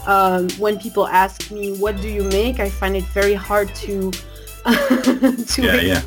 um, 0.07 0.49
when 0.59 0.79
people 0.79 1.07
ask 1.07 1.51
me, 1.51 1.77
what 1.79 2.01
do 2.01 2.09
you 2.09 2.23
make? 2.23 2.61
I 2.61 2.71
find 2.71 2.97
it 2.97 3.05
very 3.05 3.35
hard 3.35 3.75
to 3.77 4.11
to 4.67 5.59
Yeah, 5.59 5.81
yeah. 5.81 6.03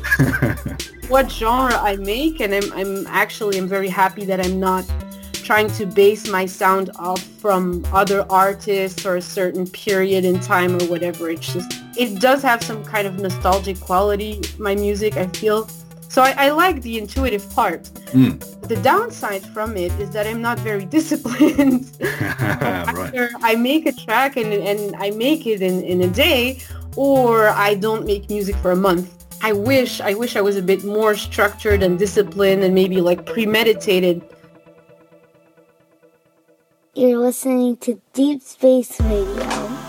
what 1.08 1.30
genre 1.30 1.74
I 1.74 1.96
make, 1.96 2.40
and 2.40 2.54
I'm, 2.54 2.72
I'm 2.72 3.06
actually 3.06 3.58
I'm 3.58 3.68
very 3.68 3.88
happy 3.88 4.24
that 4.26 4.44
I'm 4.44 4.60
not 4.60 4.84
trying 5.32 5.68
to 5.68 5.86
base 5.86 6.28
my 6.28 6.46
sound 6.46 6.90
off 6.96 7.22
from 7.22 7.84
other 7.92 8.24
artists 8.30 9.04
or 9.04 9.16
a 9.16 9.22
certain 9.22 9.66
period 9.66 10.24
in 10.24 10.38
time 10.40 10.76
or 10.80 10.84
whatever. 10.86 11.30
It's 11.30 11.52
just 11.52 11.72
it 11.96 12.20
does 12.20 12.42
have 12.42 12.62
some 12.62 12.84
kind 12.84 13.06
of 13.06 13.18
nostalgic 13.18 13.80
quality. 13.80 14.40
My 14.58 14.74
music, 14.74 15.16
I 15.16 15.26
feel. 15.26 15.68
So 16.10 16.22
I, 16.22 16.34
I 16.36 16.50
like 16.50 16.82
the 16.82 16.98
intuitive 16.98 17.48
part. 17.54 17.84
Mm. 18.10 18.40
The 18.66 18.74
downside 18.76 19.44
from 19.54 19.76
it 19.76 19.92
is 20.00 20.10
that 20.10 20.26
I'm 20.26 20.42
not 20.42 20.58
very 20.58 20.84
disciplined. 20.98 21.88
right. 22.00 23.14
Either 23.14 23.30
I 23.42 23.54
make 23.54 23.86
a 23.86 23.92
track 23.92 24.36
and, 24.36 24.52
and 24.52 24.96
I 24.96 25.10
make 25.12 25.46
it 25.46 25.62
in, 25.62 25.84
in 25.84 26.02
a 26.02 26.08
day 26.08 26.62
or 26.96 27.50
I 27.50 27.76
don't 27.76 28.04
make 28.04 28.28
music 28.28 28.56
for 28.56 28.72
a 28.72 28.76
month. 28.76 29.24
I 29.42 29.52
wish 29.52 30.00
I 30.00 30.12
wish 30.14 30.34
I 30.36 30.40
was 30.40 30.56
a 30.56 30.62
bit 30.62 30.84
more 30.84 31.14
structured 31.14 31.82
and 31.82 31.98
disciplined 31.98 32.64
and 32.64 32.74
maybe 32.74 33.00
like 33.00 33.24
premeditated. 33.24 34.20
You're 36.94 37.18
listening 37.18 37.76
to 37.78 38.02
Deep 38.12 38.42
Space 38.42 39.00
Radio. 39.00 39.79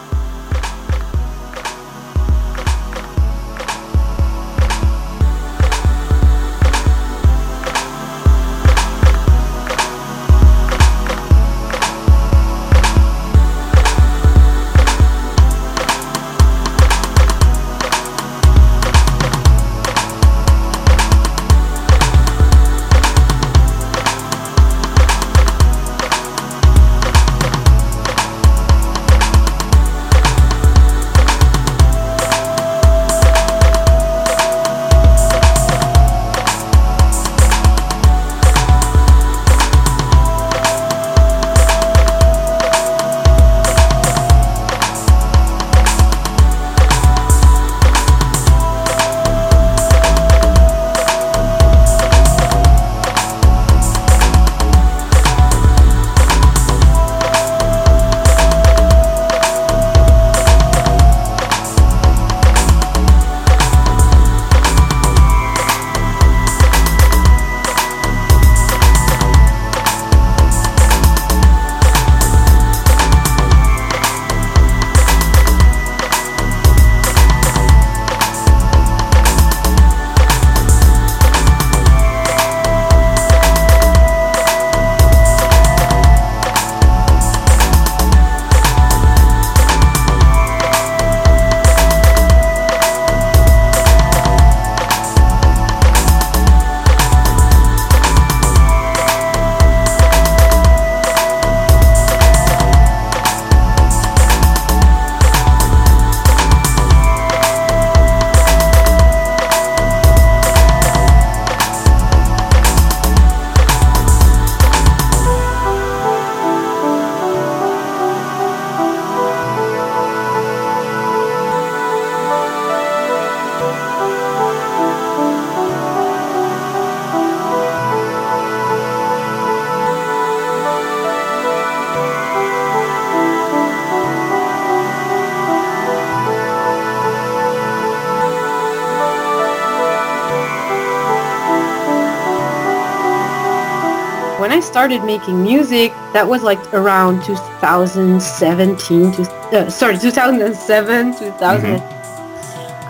Started 144.72 145.04
making 145.04 145.42
music, 145.44 145.92
that 146.14 146.28
was 146.28 146.42
like 146.44 146.62
around 146.74 147.24
2017 147.26 149.12
to 149.14 149.22
uh, 149.52 149.70
sorry 149.70 149.98
2007 149.98 151.18
2000. 151.18 151.82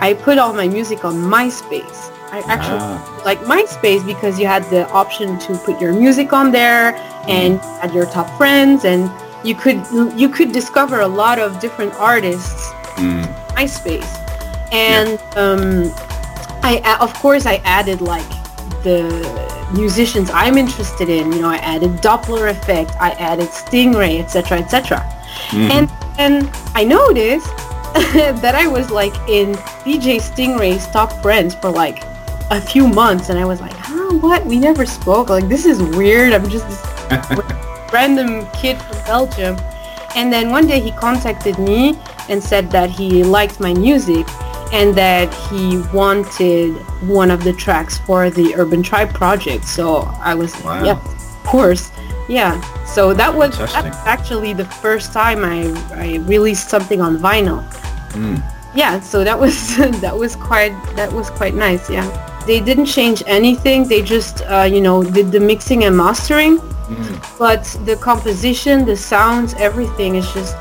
I 0.00 0.14
put 0.14 0.38
all 0.38 0.52
my 0.52 0.66
music 0.68 1.04
on 1.04 1.14
MySpace. 1.14 2.10
I 2.32 2.38
actually 2.48 2.78
Ah. 2.80 3.22
like 3.24 3.40
MySpace 3.40 4.04
because 4.06 4.38
you 4.40 4.46
had 4.46 4.64
the 4.70 4.88
option 4.90 5.38
to 5.40 5.56
put 5.66 5.80
your 5.80 5.92
music 5.92 6.32
on 6.32 6.50
there 6.50 6.94
and 7.28 7.60
had 7.80 7.92
your 7.92 8.06
top 8.06 8.28
friends 8.38 8.84
and 8.84 9.10
you 9.44 9.54
could 9.54 9.78
you 10.16 10.28
could 10.28 10.50
discover 10.52 11.00
a 11.00 11.08
lot 11.22 11.38
of 11.38 11.58
different 11.60 11.92
artists 11.98 12.72
Mm. 12.96 13.24
MySpace. 13.56 14.10
And 14.70 15.18
um, 15.36 15.92
I 16.62 16.72
of 17.00 17.12
course 17.14 17.44
I 17.46 17.56
added 17.64 18.00
like 18.02 18.28
the 18.84 19.00
musicians 19.72 20.30
I'm 20.30 20.56
interested 20.56 21.08
in. 21.08 21.32
You 21.32 21.42
know, 21.42 21.48
I 21.48 21.56
added 21.56 21.90
Dopplereffekt, 22.02 22.96
I 23.00 23.10
added 23.12 23.48
Stingray, 23.48 24.20
etc., 24.20 24.58
etc. 24.58 24.98
Mm-hmm. 25.48 25.70
And 25.70 25.90
and 26.18 26.50
I 26.74 26.84
noticed 26.84 27.48
that 28.42 28.54
I 28.54 28.66
was 28.66 28.90
like 28.90 29.14
in 29.28 29.54
DJ 29.84 30.20
Stingray's 30.20 30.86
top 30.88 31.12
friends 31.22 31.54
for 31.54 31.70
like 31.70 32.02
a 32.50 32.60
few 32.60 32.86
months, 32.86 33.28
and 33.28 33.38
I 33.38 33.44
was 33.44 33.60
like, 33.60 33.72
huh, 33.72 34.14
what? 34.18 34.44
We 34.44 34.58
never 34.58 34.86
spoke. 34.86 35.30
Like 35.30 35.48
this 35.48 35.66
is 35.66 35.82
weird. 35.82 36.32
I'm 36.32 36.48
just 36.48 36.66
this 36.68 37.62
random 37.92 38.46
kid 38.52 38.80
from 38.82 38.96
Belgium. 39.04 39.56
And 40.14 40.32
then 40.32 40.50
one 40.50 40.66
day 40.66 40.78
he 40.78 40.92
contacted 40.92 41.58
me 41.58 41.98
and 42.28 42.42
said 42.42 42.70
that 42.70 42.90
he 42.90 43.24
liked 43.24 43.60
my 43.60 43.72
music 43.72 44.26
and 44.72 44.94
that 44.94 45.32
he 45.50 45.78
wanted 45.92 46.72
one 47.06 47.30
of 47.30 47.44
the 47.44 47.52
tracks 47.52 47.98
for 47.98 48.30
the 48.30 48.54
Urban 48.56 48.82
Tribe 48.82 49.12
project. 49.14 49.64
So 49.66 50.08
I 50.20 50.34
was, 50.34 50.54
Wow. 50.64 50.82
yeah, 50.84 50.98
of 50.98 51.44
course. 51.44 51.90
Yeah. 52.28 52.60
So 52.86 53.12
that 53.14 53.32
was, 53.34 53.50
that 53.58 53.68
Fantastic. 53.70 53.92
was 53.92 54.06
actually 54.06 54.52
the 54.54 54.64
first 54.64 55.12
time 55.12 55.44
I, 55.44 55.60
I 55.94 56.16
released 56.26 56.68
something 56.70 57.00
on 57.00 57.18
vinyl. 57.18 57.62
Yeah, 58.74 59.00
so 59.00 59.22
that 59.24 59.38
was 59.38 59.76
that 60.00 60.16
was 60.16 60.34
quite 60.36 60.72
that 60.96 61.12
was 61.12 61.28
quite 61.28 61.54
nice. 61.54 61.90
Yeah, 61.90 62.08
they 62.46 62.58
didn't 62.60 62.86
change 62.86 63.22
anything. 63.26 63.86
They 63.86 64.00
just 64.00 64.40
uh, 64.46 64.62
you 64.62 64.80
know 64.80 65.02
did 65.04 65.30
the 65.30 65.40
mixing 65.40 65.84
and 65.84 65.94
mastering, 65.94 66.56
but 67.38 67.64
the 67.84 67.96
composition, 68.00 68.86
the 68.86 68.96
sounds, 68.96 69.52
everything 69.58 70.14
is 70.16 70.26
just 70.32 70.56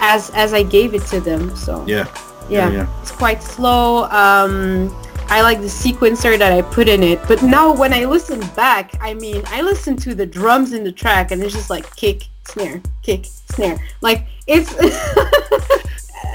as 0.00 0.30
as 0.34 0.52
I 0.52 0.64
gave 0.64 0.94
it 0.94 1.02
to 1.14 1.20
them. 1.20 1.54
So 1.54 1.84
Yeah. 1.86 2.06
Yeah, 2.48 2.70
yeah. 2.70 3.00
it's 3.02 3.10
quite 3.10 3.42
slow. 3.42 4.04
Um, 4.04 4.94
I 5.30 5.42
like 5.42 5.60
the 5.60 5.66
sequencer 5.66 6.38
that 6.38 6.52
I 6.52 6.62
put 6.62 6.88
in 6.88 7.02
it, 7.02 7.20
but 7.28 7.42
now 7.42 7.74
when 7.74 7.92
I 7.92 8.06
listen 8.06 8.40
back, 8.56 8.92
I 9.00 9.14
mean, 9.14 9.42
I 9.46 9.60
listen 9.60 9.96
to 9.98 10.14
the 10.14 10.24
drums 10.24 10.72
in 10.72 10.84
the 10.84 10.92
track, 10.92 11.30
and 11.30 11.42
it's 11.42 11.54
just 11.54 11.68
like 11.68 11.94
kick, 11.96 12.24
snare, 12.44 12.80
kick, 13.02 13.24
snare. 13.24 13.78
Like 14.00 14.26
it's. 14.46 14.74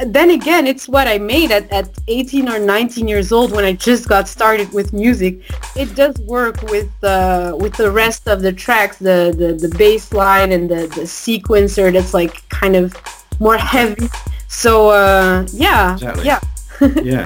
then 0.05 0.31
again, 0.31 0.67
it's 0.67 0.87
what 0.87 1.07
I 1.07 1.17
made 1.17 1.51
at, 1.51 1.71
at 1.71 1.89
18 2.07 2.49
or 2.49 2.59
19 2.59 3.07
years 3.07 3.31
old 3.31 3.51
when 3.51 3.63
I 3.63 3.73
just 3.73 4.07
got 4.07 4.27
started 4.27 4.71
with 4.73 4.93
music. 4.93 5.41
It 5.75 5.95
does 5.95 6.17
work 6.19 6.61
with 6.63 6.91
uh, 7.03 7.55
with 7.59 7.73
the 7.73 7.91
rest 7.91 8.27
of 8.27 8.41
the 8.41 8.53
tracks, 8.53 8.97
the 8.97 9.33
the, 9.37 9.67
the 9.67 9.73
bass 9.75 10.13
line 10.13 10.51
and 10.51 10.69
the, 10.69 10.87
the 10.87 11.05
sequencer 11.05 11.91
that's 11.91 12.13
like 12.13 12.47
kind 12.49 12.75
of 12.75 12.95
more 13.39 13.57
heavy. 13.57 14.07
So 14.53 14.89
uh, 14.89 15.45
yeah, 15.51 15.93
Exactly. 15.93 16.25
yeah. 16.25 16.39
Yeah. 17.03 17.25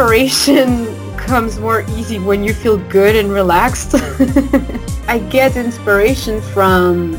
Inspiration 0.00 0.86
becomes 1.14 1.58
more 1.58 1.82
easy 1.90 2.18
when 2.18 2.42
you 2.42 2.54
feel 2.54 2.78
good 2.88 3.14
and 3.14 3.30
relaxed. 3.30 3.94
I 5.08 5.18
get 5.30 5.56
inspiration 5.56 6.40
from 6.40 7.18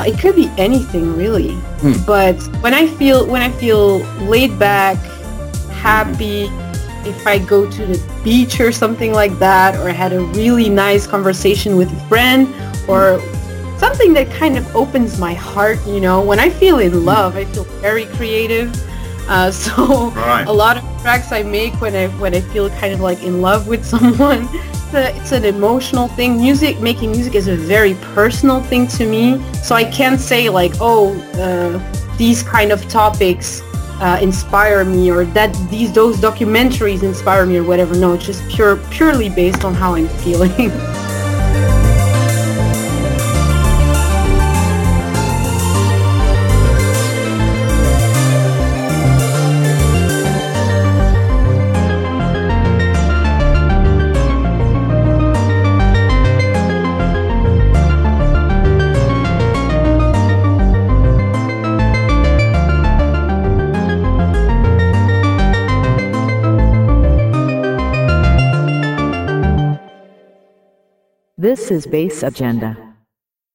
it 0.00 0.18
could 0.18 0.34
be 0.34 0.50
anything 0.58 1.16
really. 1.16 1.54
Hmm. 1.80 1.92
But 2.04 2.34
when 2.62 2.74
I 2.74 2.88
feel 2.88 3.24
when 3.28 3.42
I 3.42 3.50
feel 3.52 3.98
laid 4.26 4.58
back, 4.58 4.96
happy, 5.70 6.48
if 7.08 7.24
I 7.28 7.38
go 7.38 7.70
to 7.70 7.86
the 7.86 8.02
beach 8.24 8.58
or 8.58 8.72
something 8.72 9.12
like 9.12 9.38
that, 9.38 9.76
or 9.76 9.88
I 9.88 9.92
had 9.92 10.12
a 10.12 10.20
really 10.20 10.68
nice 10.68 11.06
conversation 11.06 11.76
with 11.76 11.92
a 11.92 12.08
friend, 12.08 12.48
or 12.88 13.20
something 13.78 14.12
that 14.14 14.28
kind 14.32 14.58
of 14.58 14.64
opens 14.74 15.20
my 15.20 15.32
heart, 15.34 15.78
you 15.86 16.00
know, 16.00 16.22
when 16.22 16.40
I 16.40 16.50
feel 16.50 16.80
in 16.80 17.04
love, 17.04 17.36
I 17.36 17.44
feel 17.44 17.64
very 17.80 18.06
creative. 18.18 18.74
Uh, 19.28 19.50
so 19.64 20.10
Right. 20.10 20.44
a 20.48 20.52
lot 20.52 20.76
of 20.76 20.95
tracks 21.06 21.30
I 21.30 21.44
make 21.44 21.80
when 21.80 21.94
I 21.94 22.08
when 22.18 22.34
I 22.34 22.40
feel 22.40 22.68
kind 22.68 22.92
of 22.92 22.98
like 22.98 23.22
in 23.22 23.40
love 23.40 23.68
with 23.68 23.84
someone, 23.94 24.48
it's, 24.92 25.30
an 25.30 25.44
emotional 25.44 26.08
thing. 26.08 26.36
Music, 26.36 26.80
making 26.80 27.12
music 27.12 27.36
is 27.36 27.46
a 27.46 27.54
very 27.54 27.94
personal 28.16 28.60
thing 28.60 28.88
to 28.98 29.06
me. 29.06 29.40
So 29.62 29.76
I 29.76 29.84
can't 29.84 30.20
say 30.20 30.48
like, 30.48 30.72
oh, 30.80 31.14
uh, 31.34 31.78
these 32.16 32.42
kind 32.42 32.72
of 32.72 32.88
topics 32.88 33.62
uh, 34.00 34.18
inspire 34.20 34.84
me 34.84 35.08
or 35.12 35.24
that 35.26 35.54
these 35.70 35.92
those 35.92 36.16
documentaries 36.16 37.04
inspire 37.04 37.46
me 37.46 37.58
or 37.58 37.62
whatever. 37.62 37.94
No, 37.94 38.14
it's 38.14 38.26
just 38.26 38.42
pure 38.48 38.74
purely 38.90 39.28
based 39.28 39.64
on 39.64 39.74
how 39.74 39.94
I'm 39.94 40.08
feeling. 40.24 40.72
This 71.56 71.70
is 71.70 71.86
Bass 71.86 72.22
Agenda. 72.22 72.76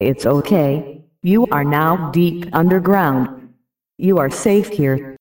It's 0.00 0.26
okay. 0.26 1.04
You 1.22 1.46
are 1.52 1.62
now 1.62 2.10
deep 2.10 2.48
underground. 2.52 3.54
You 3.96 4.18
are 4.18 4.28
safe 4.28 4.70
here. 4.70 5.11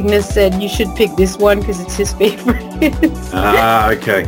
Cygnus 0.00 0.30
said 0.30 0.62
you 0.62 0.68
should 0.70 0.88
pick 0.96 1.14
this 1.16 1.36
one 1.36 1.60
because 1.60 1.78
it's 1.78 1.94
his 1.94 2.14
favorite. 2.14 2.64
Ah, 3.34 3.90
okay. 3.90 4.22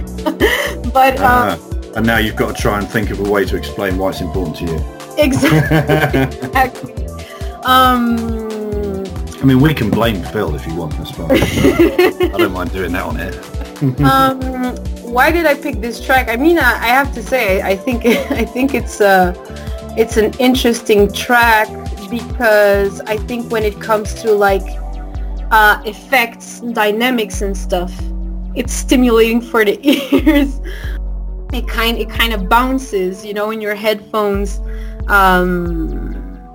but 0.92 1.18
Ah, 1.18 1.54
um, 1.54 1.92
and 1.96 2.06
now 2.06 2.18
you've 2.18 2.36
got 2.36 2.54
to 2.54 2.62
try 2.62 2.78
and 2.78 2.86
think 2.86 3.08
of 3.08 3.20
a 3.20 3.30
way 3.30 3.46
to 3.46 3.56
explain 3.56 3.96
why 3.96 4.10
it's 4.10 4.20
important 4.20 4.54
to 4.56 4.64
you. 4.66 4.78
exactly. 5.16 7.06
um, 7.64 8.18
I 9.40 9.44
mean, 9.44 9.60
we 9.60 9.72
can 9.72 9.88
blame 9.88 10.22
Phil 10.24 10.54
if 10.54 10.66
you 10.66 10.74
want. 10.74 10.92
That's 10.98 11.10
fine. 11.12 11.30
I 11.32 12.36
don't 12.36 12.52
mind 12.52 12.70
doing 12.70 12.92
that 12.92 13.04
on 13.04 13.16
air. 13.18 13.32
um, 14.04 14.76
why 15.10 15.30
did 15.30 15.46
I 15.46 15.54
pick 15.54 15.80
this 15.80 16.04
track? 16.04 16.28
I 16.28 16.36
mean, 16.36 16.58
I, 16.58 16.72
I 16.88 16.88
have 16.88 17.14
to 17.14 17.22
say, 17.22 17.62
I 17.62 17.76
think 17.76 18.04
I 18.04 18.44
think 18.44 18.74
it's 18.74 19.00
a 19.00 19.34
it's 19.96 20.18
an 20.18 20.34
interesting 20.38 21.10
track 21.10 21.68
because 22.10 23.00
I 23.00 23.16
think 23.16 23.50
when 23.50 23.62
it 23.62 23.80
comes 23.80 24.12
to 24.22 24.32
like 24.32 24.81
uh, 25.52 25.80
effects, 25.84 26.60
dynamics, 26.60 27.42
and 27.42 27.56
stuff, 27.56 27.92
it's 28.54 28.72
stimulating 28.72 29.40
for 29.40 29.64
the 29.64 29.78
ears. 29.86 30.60
It 31.52 31.68
kind 31.68 31.98
it 31.98 32.08
kind 32.08 32.32
of 32.32 32.48
bounces, 32.48 33.24
you 33.24 33.34
know, 33.34 33.50
in 33.50 33.60
your 33.60 33.74
headphones. 33.74 34.58
Um, 35.08 35.88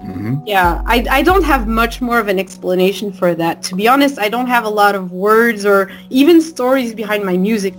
hmm 0.02 0.36
yeah, 0.45 0.82
I, 0.86 1.06
I 1.10 1.22
don't 1.22 1.43
have 1.43 1.68
much 1.68 2.02
more 2.02 2.20
of 2.20 2.30
an 2.30 2.39
explanation 2.39 3.12
for 3.12 3.36
that. 3.36 3.62
To 3.64 3.76
be 3.76 3.88
honest, 3.88 4.18
I 4.18 4.30
don't 4.30 4.48
have 4.48 4.64
a 4.64 4.70
lot 4.70 4.95
of 4.95 5.12
words 5.12 5.66
or 5.66 5.91
even 6.10 6.41
stories 6.41 6.95
behind 6.95 7.26
my 7.26 7.36
music. 7.36 7.74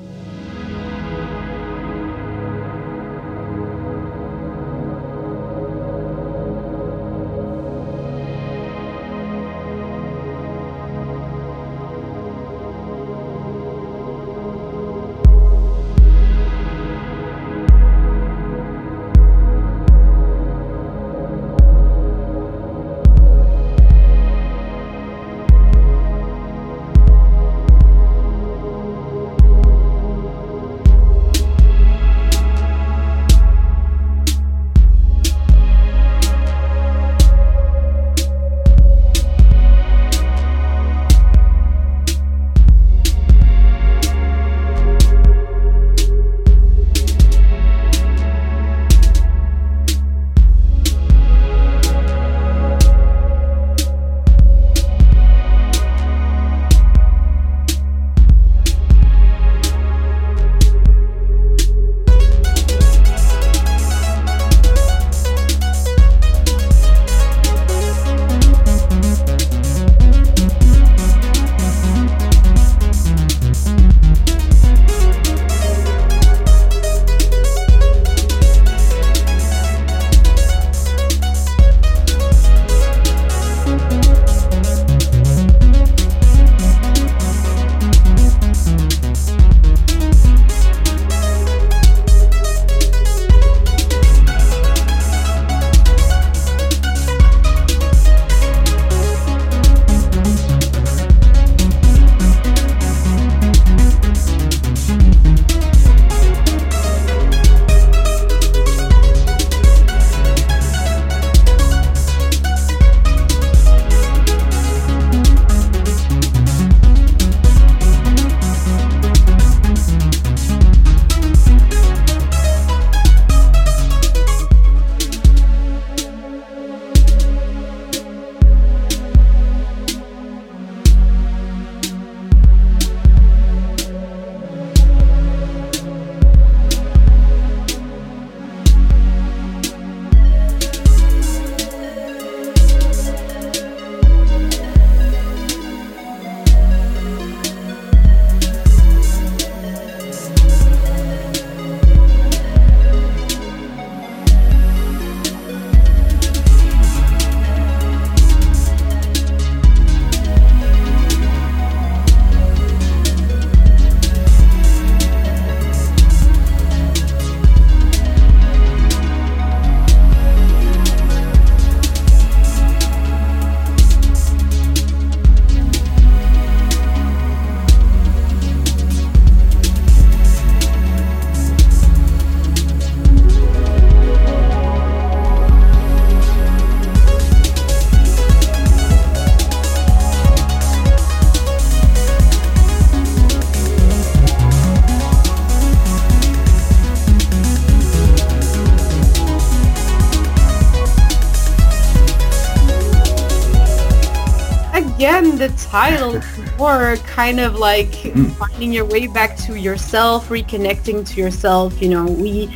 Title 205.56 206.20
or 206.58 206.96
kind 206.98 207.40
of 207.40 207.56
like 207.56 207.94
finding 208.36 208.72
your 208.72 208.84
way 208.84 209.06
back 209.06 209.36
to 209.36 209.54
yourself 209.54 210.28
reconnecting 210.28 211.06
to 211.06 211.20
yourself 211.20 211.80
you 211.80 211.88
know 211.88 212.06
we 212.06 212.50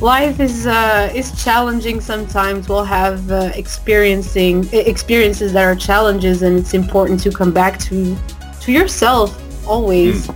life 0.00 0.38
is 0.40 0.66
uh, 0.66 1.10
is 1.14 1.42
challenging 1.42 2.00
sometimes. 2.00 2.68
We'll 2.68 2.84
have 2.84 3.30
uh, 3.30 3.50
experiencing 3.54 4.68
experiences 4.72 5.52
that 5.52 5.64
are 5.64 5.74
challenges 5.74 6.42
and 6.42 6.58
it's 6.58 6.74
important 6.74 7.20
to 7.24 7.30
come 7.30 7.52
back 7.52 7.78
to 7.80 8.16
to 8.60 8.72
yourself 8.72 9.30
always. 9.66 10.30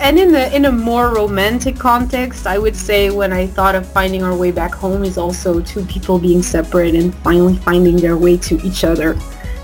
And 0.00 0.18
in 0.18 0.32
the 0.32 0.54
in 0.54 0.66
a 0.66 0.72
more 0.72 1.14
romantic 1.14 1.76
context 1.76 2.46
i 2.46 2.58
would 2.58 2.76
say 2.76 3.10
when 3.10 3.32
i 3.32 3.46
thought 3.46 3.74
of 3.74 3.86
finding 3.86 4.22
our 4.22 4.36
way 4.36 4.50
back 4.50 4.74
home 4.74 5.02
is 5.02 5.16
also 5.16 5.60
two 5.60 5.84
people 5.86 6.18
being 6.18 6.42
separate 6.42 6.94
and 6.94 7.14
finally 7.22 7.56
finding 7.56 7.96
their 7.96 8.16
way 8.16 8.36
to 8.38 8.60
each 8.66 8.84
other. 8.84 9.16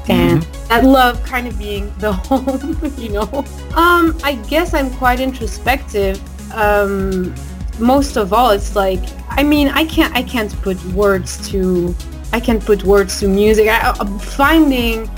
And 0.09 0.47
that 0.71 0.85
love 0.85 1.23
kind 1.25 1.47
of 1.47 1.59
being 1.59 1.93
the 1.99 2.13
home 2.29 2.79
you 2.97 3.11
know 3.11 3.29
um 3.75 4.17
i 4.25 4.33
guess 4.49 4.73
i'm 4.73 4.91
quite 4.95 5.21
introspective 5.21 6.17
um 6.55 7.35
most 7.79 8.17
of 8.17 8.33
all 8.33 8.51
it's 8.51 8.75
like 8.77 9.03
i 9.31 9.43
mean 9.43 9.69
i 9.69 9.85
can't 9.85 10.15
i 10.15 10.23
can't 10.23 10.53
put 10.63 10.83
words 11.03 11.31
to 11.51 11.95
i 12.33 12.41
can't 12.41 12.65
put 12.65 12.85
words 12.85 13.19
to 13.21 13.27
music 13.29 13.69
I, 13.69 13.95
I'm 14.01 14.19
finding 14.19 15.11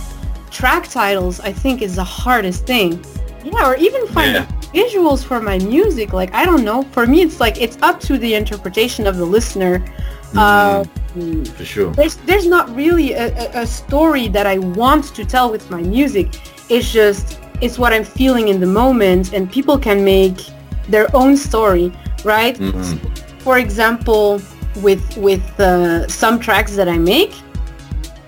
track 0.51 0.89
titles 0.89 1.41
I 1.41 1.53
think 1.53 1.81
is 1.83 1.97
the 1.97 2.05
hardest 2.05 2.67
thing. 2.67 3.03
Yeah, 3.43 3.69
or 3.71 3.75
even 3.77 4.07
finding 4.09 4.43
Yeah. 4.43 4.85
visuals 4.85 5.25
for 5.25 5.41
my 5.41 5.59
music. 5.59 6.13
Like 6.13 6.33
I 6.35 6.45
don't 6.45 6.63
know. 6.63 6.83
For 6.93 7.07
me, 7.07 7.23
it's 7.23 7.41
like 7.41 7.57
it's 7.61 7.79
up 7.83 7.99
to 8.09 8.19
the 8.19 8.35
interpretation 8.35 9.07
of 9.07 9.17
the 9.17 9.25
listener. 9.25 9.83
Uh, 10.37 10.85
For 11.57 11.65
sure. 11.65 11.93
there's 11.93 12.17
there's 12.17 12.47
not 12.47 12.75
really 12.75 13.13
a, 13.13 13.27
a, 13.37 13.63
a 13.63 13.67
story 13.67 14.29
that 14.29 14.47
I 14.47 14.59
want 14.59 15.15
to 15.15 15.25
tell 15.25 15.51
with 15.51 15.71
my 15.71 15.83
music. 15.83 16.29
It's 16.69 16.91
just 16.91 17.39
it's 17.61 17.79
what 17.79 17.93
I'm 17.93 18.05
feeling 18.05 18.49
in 18.49 18.61
the 18.61 18.67
moment, 18.67 19.33
and 19.35 19.51
people 19.51 19.79
can 19.79 20.05
make 20.05 20.39
their 20.89 21.15
own 21.15 21.37
story, 21.37 21.93
right? 22.25 22.57
For 23.41 23.59
example, 23.59 24.41
with 24.83 25.05
with 25.17 25.45
uh, 25.61 26.09
some 26.09 26.39
tracks 26.41 26.75
that 26.77 26.89
I 26.89 26.99
make, 26.99 27.35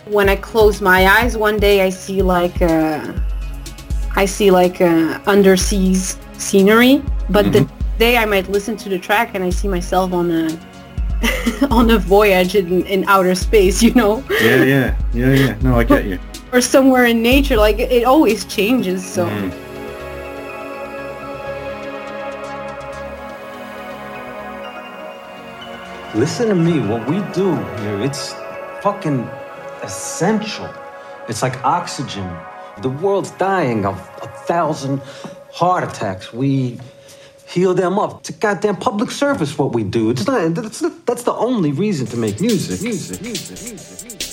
when 0.07 0.29
I 0.29 0.37
close 0.37 0.81
my 0.81 1.07
eyes 1.07 1.37
one 1.37 1.59
day, 1.59 1.81
I 1.87 1.91
see 1.91 2.21
like 2.23 2.61
uh, 2.61 3.13
I 4.15 4.27
see 4.27 4.51
like 4.51 4.81
uh, 4.81 5.19
underseas 5.27 6.19
scenery, 6.39 7.03
but 7.31 7.51
the 7.53 7.67
day 7.99 8.17
I 8.19 8.27
might 8.27 8.49
listen 8.49 8.77
to 8.77 8.89
the 8.89 8.99
track 8.99 9.35
and 9.35 9.43
I 9.43 9.51
see 9.51 9.69
myself 9.69 10.13
on 10.13 10.31
a 10.31 10.49
on 11.71 11.91
a 11.91 11.99
voyage 11.99 12.55
in, 12.55 12.85
in 12.87 13.05
outer 13.09 13.35
space, 13.35 13.83
you 13.83 13.95
know, 13.95 14.25
Yeah, 14.41 14.65
yeah, 14.65 14.97
yeah, 15.13 15.33
yeah. 15.33 15.59
No, 15.63 15.79
I 15.79 15.85
get 15.85 16.05
you. 16.05 16.19
or 16.53 16.61
somewhere 16.61 17.05
in 17.05 17.23
nature. 17.23 17.57
Like 17.57 17.79
it 17.79 18.05
always 18.05 18.45
changes. 18.45 19.05
So 19.05 19.27
mm. 19.27 19.65
Listen 26.15 26.49
to 26.49 26.55
me. 26.55 26.79
What 26.79 27.09
we 27.09 27.17
do 27.33 27.57
here, 27.83 28.01
it's 28.01 28.35
fucking 28.83 29.23
essential. 29.83 30.73
It's 31.29 31.43
like 31.43 31.63
oxygen. 31.65 32.31
The 32.83 32.91
world's 32.91 33.33
dying 33.33 33.85
of 33.85 33.97
a 34.23 34.29
thousand 34.47 35.01
heart 35.53 35.83
attacks. 35.83 36.33
We 36.33 36.79
heal 37.55 37.73
them 37.73 37.99
up. 38.01 38.21
It's 38.21 38.31
a 38.31 38.33
goddamn 38.33 38.77
public 38.77 39.13
service 39.13 39.57
what 39.57 39.73
we 39.73 39.85
do. 39.85 40.11
It's 40.11 40.27
not 40.27 40.55
that's 40.55 40.83
not, 40.83 41.07
that's 41.07 41.23
the 41.23 41.33
only 41.35 41.71
reason 41.71 42.07
to 42.09 42.17
make 42.17 42.41
music. 42.41 42.83
Music, 42.83 43.23
music, 43.23 43.63
music, 43.63 44.03
music. 44.03 44.31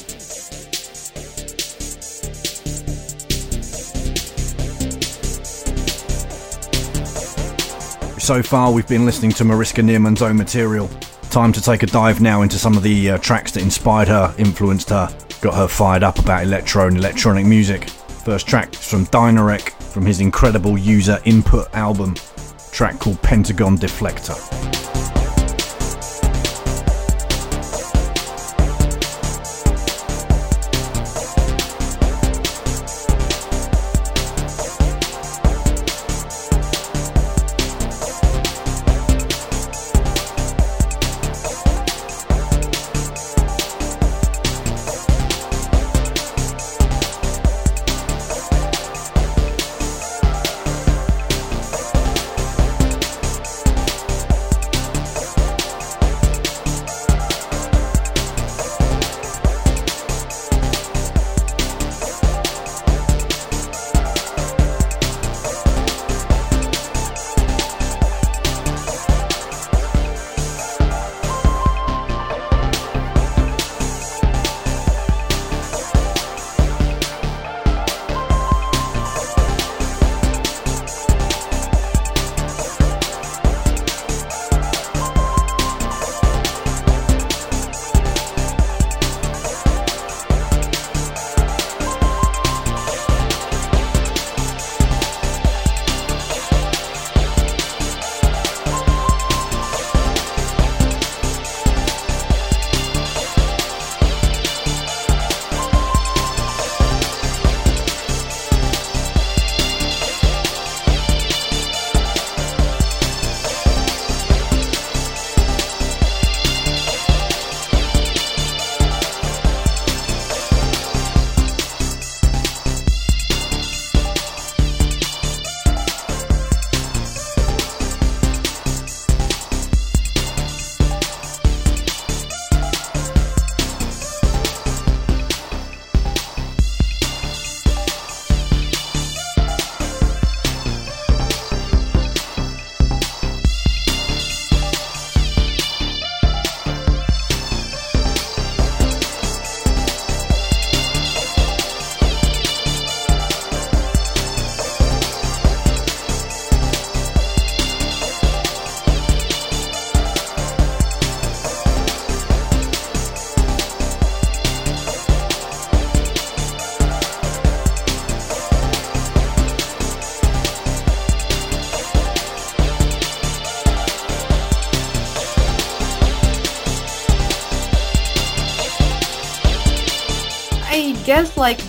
So 8.19 8.41
far, 8.41 8.71
we've 8.71 8.87
been 8.87 9.05
listening 9.05 9.31
to 9.33 9.43
Mariska 9.45 9.81
Neerman's 9.81 10.21
own 10.21 10.37
material. 10.37 10.89
Time 11.29 11.51
to 11.53 11.61
take 11.61 11.83
a 11.83 11.87
dive 11.87 12.21
now 12.21 12.41
into 12.41 12.57
some 12.57 12.75
of 12.75 12.83
the 12.83 13.11
uh, 13.11 13.17
tracks 13.19 13.51
that 13.51 13.61
inspired 13.61 14.07
her, 14.07 14.33
influenced 14.37 14.89
her, 14.89 15.15
got 15.41 15.53
her 15.53 15.67
fired 15.67 16.03
up 16.03 16.17
about 16.17 16.43
electro 16.43 16.87
and 16.87 16.97
electronic 16.97 17.45
music. 17.45 17.89
First 17.89 18.47
track 18.47 18.73
is 18.73 18.87
from 18.87 19.05
dynArec 19.07 19.71
from 19.91 20.05
his 20.05 20.21
incredible 20.21 20.77
user 20.77 21.19
input 21.25 21.67
album, 21.73 22.15
track 22.71 22.99
called 22.99 23.21
Pentagon 23.21 23.77
Deflector. 23.77 24.90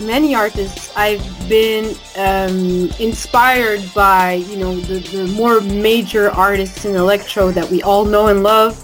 Many 0.03 0.35
artists, 0.35 0.91
I've 0.97 1.23
been 1.47 1.95
um, 2.17 2.89
inspired 2.99 3.81
by, 3.93 4.33
you 4.33 4.57
know, 4.57 4.75
the, 4.75 4.99
the 4.99 5.27
more 5.27 5.61
major 5.61 6.29
artists 6.31 6.83
in 6.83 6.95
electro 6.95 7.51
that 7.51 7.69
we 7.69 7.81
all 7.83 8.03
know 8.03 8.27
and 8.27 8.43
love. 8.43 8.75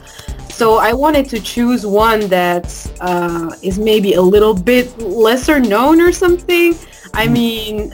So 0.49 0.77
I 0.77 0.93
wanted 0.93 1.27
to 1.29 1.41
choose 1.41 1.85
one 1.85 2.21
that 2.29 2.67
uh, 3.01 3.53
is 3.61 3.77
maybe 3.77 4.13
a 4.13 4.21
little 4.21 4.53
bit 4.53 4.97
lesser 4.99 5.59
known 5.59 5.99
or 5.99 6.13
something. 6.13 6.75
I 7.13 7.27
mean, 7.27 7.93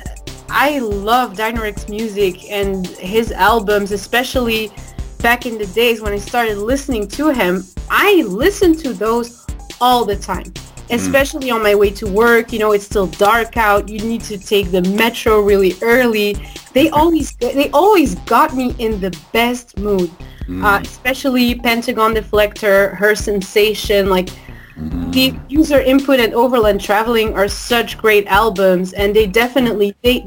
I 0.50 0.78
love 0.80 1.34
dynArec's 1.34 1.90
music 1.90 2.52
and 2.52 2.86
his 2.86 3.32
albums, 3.32 3.92
especially 3.92 4.72
back 5.20 5.48
in 5.48 5.58
the 5.58 5.66
days 5.68 6.00
when 6.00 6.14
I 6.14 6.20
started 6.20 6.60
listening 6.60 7.08
to 7.10 7.30
him. 7.30 7.64
I 7.90 8.24
listened 8.28 8.78
to 8.80 8.94
those 8.94 9.48
all 9.82 10.06
the 10.06 10.16
time 10.16 10.54
Mm. 10.88 10.96
especially 10.96 11.50
on 11.50 11.64
my 11.64 11.74
way 11.74 11.90
to 11.90 12.08
work 12.08 12.54
you 12.54 12.60
know 12.60 12.72
it's 12.72 12.86
still 12.86 13.08
dark 13.08 13.58
out. 13.58 13.90
You 13.90 14.00
need 14.00 14.22
to 14.22 14.38
take 14.38 14.72
the 14.72 14.82
metro 14.82 15.42
really 15.42 15.74
early. 15.82 16.38
They 16.74 16.90
always 16.90 17.36
they 17.38 17.70
always 17.72 18.16
got 18.26 18.56
me 18.56 18.76
in 18.78 19.00
the 19.00 19.18
best 19.34 19.78
mood. 19.80 20.12
Mm. 20.48 20.64
Uh, 20.64 20.80
especially 20.84 21.56
pentagon 21.56 22.14
deflector 22.14 22.96
her 22.98 23.16
sensation 23.16 24.10
like 24.12 24.30
mm. 24.78 25.12
the 25.12 25.34
user 25.50 25.80
input 25.80 26.20
and 26.20 26.36
overland 26.36 26.80
traveling 26.80 27.34
are 27.34 27.48
such 27.48 27.98
great 27.98 28.28
albums 28.28 28.94
and 28.94 29.16
they 29.16 29.26
definitely 29.26 29.96
they 30.04 30.24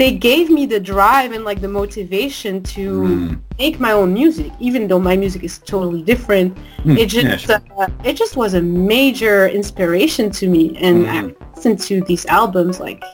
they 0.00 0.12
gave 0.12 0.48
me 0.48 0.64
the 0.64 0.80
drive 0.80 1.32
and 1.32 1.44
like 1.44 1.60
the 1.60 1.68
motivation 1.68 2.62
to 2.62 3.02
mm. 3.02 3.40
make 3.58 3.78
my 3.78 3.92
own 3.92 4.14
music 4.14 4.50
even 4.58 4.88
though 4.88 4.98
my 4.98 5.14
music 5.14 5.44
is 5.44 5.58
totally 5.58 6.02
different. 6.02 6.56
Mm. 6.84 6.96
It 6.96 7.06
just 7.10 7.46
yeah, 7.46 7.58
uh, 7.76 7.86
it 8.02 8.14
just 8.14 8.34
was 8.34 8.54
a 8.54 8.62
major 8.62 9.48
inspiration 9.48 10.30
to 10.30 10.48
me. 10.48 10.74
And 10.78 11.04
mm. 11.04 11.36
i 11.36 11.54
listened 11.54 11.80
to 11.80 12.00
these 12.04 12.24
albums 12.26 12.80
like 12.80 13.04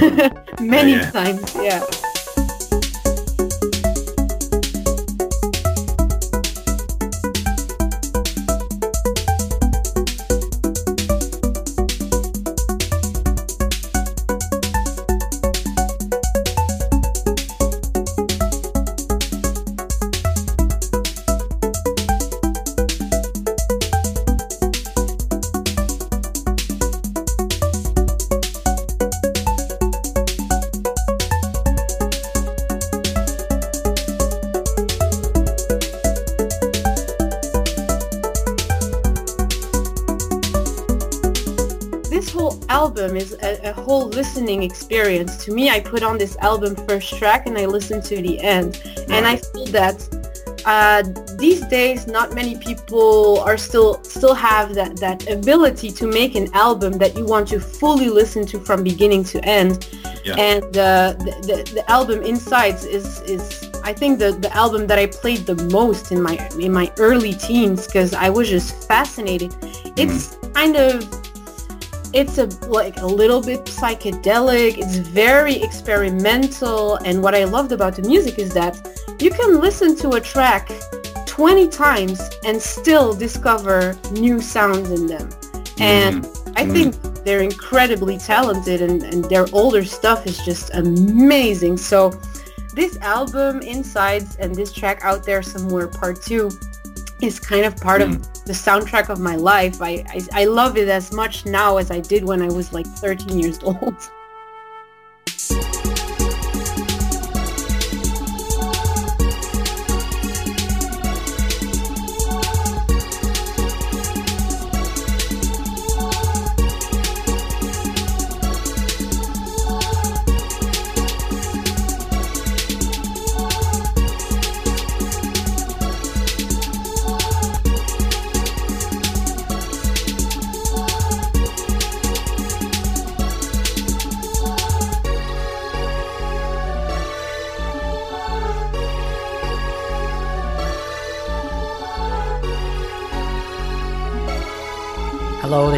many 0.60 0.92
Yeah, 0.92 1.04
yeah. 1.04 1.10
times 1.10 1.54
yeah 1.54 2.13
listening 44.14 44.62
experience. 44.62 45.44
To 45.44 45.52
me, 45.52 45.70
I 45.70 45.80
put 45.80 46.02
on 46.02 46.18
this 46.18 46.36
album 46.38 46.76
first 46.86 47.18
track 47.18 47.46
and 47.46 47.58
I 47.58 47.66
listen 47.66 48.00
to 48.02 48.16
the 48.22 48.40
end. 48.40 48.80
And 49.08 49.26
I 49.26 49.36
feel 49.36 49.66
that 49.66 49.96
uh, 50.64 51.02
these 51.36 51.60
days, 51.66 52.06
not 52.06 52.34
many 52.34 52.56
people 52.56 53.40
are 53.40 53.56
still 53.56 54.02
still 54.02 54.34
have 54.34 54.74
that, 54.74 54.96
that 54.96 55.28
ability 55.30 55.90
to 55.90 56.06
make 56.06 56.34
an 56.34 56.48
album 56.54 56.92
that 56.98 57.16
you 57.16 57.24
want 57.24 57.48
to 57.48 57.60
fully 57.60 58.08
listen 58.08 58.46
to 58.46 58.58
from 58.58 58.82
beginning 58.82 59.24
to 59.24 59.44
end. 59.44 59.88
Yeah. 60.24 60.36
And 60.36 60.64
uh, 60.76 61.12
the, 61.18 61.32
the 61.48 61.74
the 61.74 61.90
album 61.90 62.22
Insides 62.22 62.84
is 62.86 63.20
is 63.22 63.70
I 63.84 63.92
think 63.92 64.18
the, 64.18 64.32
the 64.32 64.50
album 64.56 64.86
that 64.86 64.98
I 64.98 65.06
played 65.06 65.44
the 65.44 65.56
most 65.70 66.10
in 66.10 66.22
my 66.22 66.36
in 66.58 66.72
my 66.72 66.90
early 66.98 67.34
teens 67.34 67.86
because 67.86 68.14
I 68.14 68.30
was 68.30 68.48
just 68.48 68.88
fascinated. 68.88 69.54
It's 69.96 70.38
kind 70.54 70.76
of 70.76 71.23
it's 72.14 72.38
a 72.38 72.46
like 72.68 72.96
a 72.98 73.06
little 73.06 73.42
bit 73.42 73.64
psychedelic 73.64 74.78
it's 74.78 74.96
very 74.96 75.56
experimental 75.62 76.96
and 76.96 77.22
what 77.22 77.34
i 77.34 77.44
loved 77.44 77.72
about 77.72 77.96
the 77.96 78.02
music 78.02 78.38
is 78.38 78.54
that 78.54 78.74
you 79.20 79.30
can 79.30 79.60
listen 79.60 79.96
to 79.96 80.10
a 80.10 80.20
track 80.20 80.70
20 81.34 81.68
times 81.68 82.20
and 82.44 82.62
still 82.62 83.12
discover 83.12 83.98
new 84.12 84.40
sounds 84.40 84.92
in 84.92 85.06
them. 85.06 85.28
And 85.78 86.24
mm-hmm. 86.24 86.52
i 86.56 86.62
mm-hmm. 86.62 86.72
think 86.72 87.24
they're 87.24 87.42
incredibly 87.42 88.18
talented 88.18 88.80
and, 88.82 89.02
and 89.02 89.24
their 89.24 89.46
older 89.52 89.84
stuff 89.84 90.26
is 90.26 90.38
just 90.44 90.72
amazing. 90.74 91.76
So 91.76 92.10
this 92.72 92.96
album 92.98 93.62
insides 93.62 94.36
and 94.36 94.54
this 94.54 94.72
track 94.72 95.00
out 95.02 95.24
there 95.24 95.42
somewhere 95.42 95.88
part 95.88 96.22
two 96.22 96.50
is 97.20 97.38
kind 97.38 97.64
of 97.64 97.76
part 97.76 98.02
of 98.02 98.10
mm. 98.10 98.44
the 98.44 98.52
soundtrack 98.52 99.08
of 99.08 99.20
my 99.20 99.36
life. 99.36 99.80
I, 99.80 100.04
I 100.08 100.42
I 100.42 100.44
love 100.44 100.76
it 100.76 100.88
as 100.88 101.12
much 101.12 101.46
now 101.46 101.76
as 101.76 101.90
I 101.90 102.00
did 102.00 102.24
when 102.24 102.42
I 102.42 102.48
was 102.48 102.72
like 102.72 102.86
13 102.86 103.38
years 103.38 103.58
old. 103.62 103.96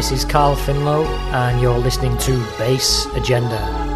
This 0.09 0.23
is 0.23 0.31
Carl 0.31 0.55
Finlow, 0.55 1.05
and 1.33 1.59
you're 1.59 1.77
listening 1.77 2.17
to 2.19 2.37
Bass 2.57 3.07
Agenda. 3.07 3.86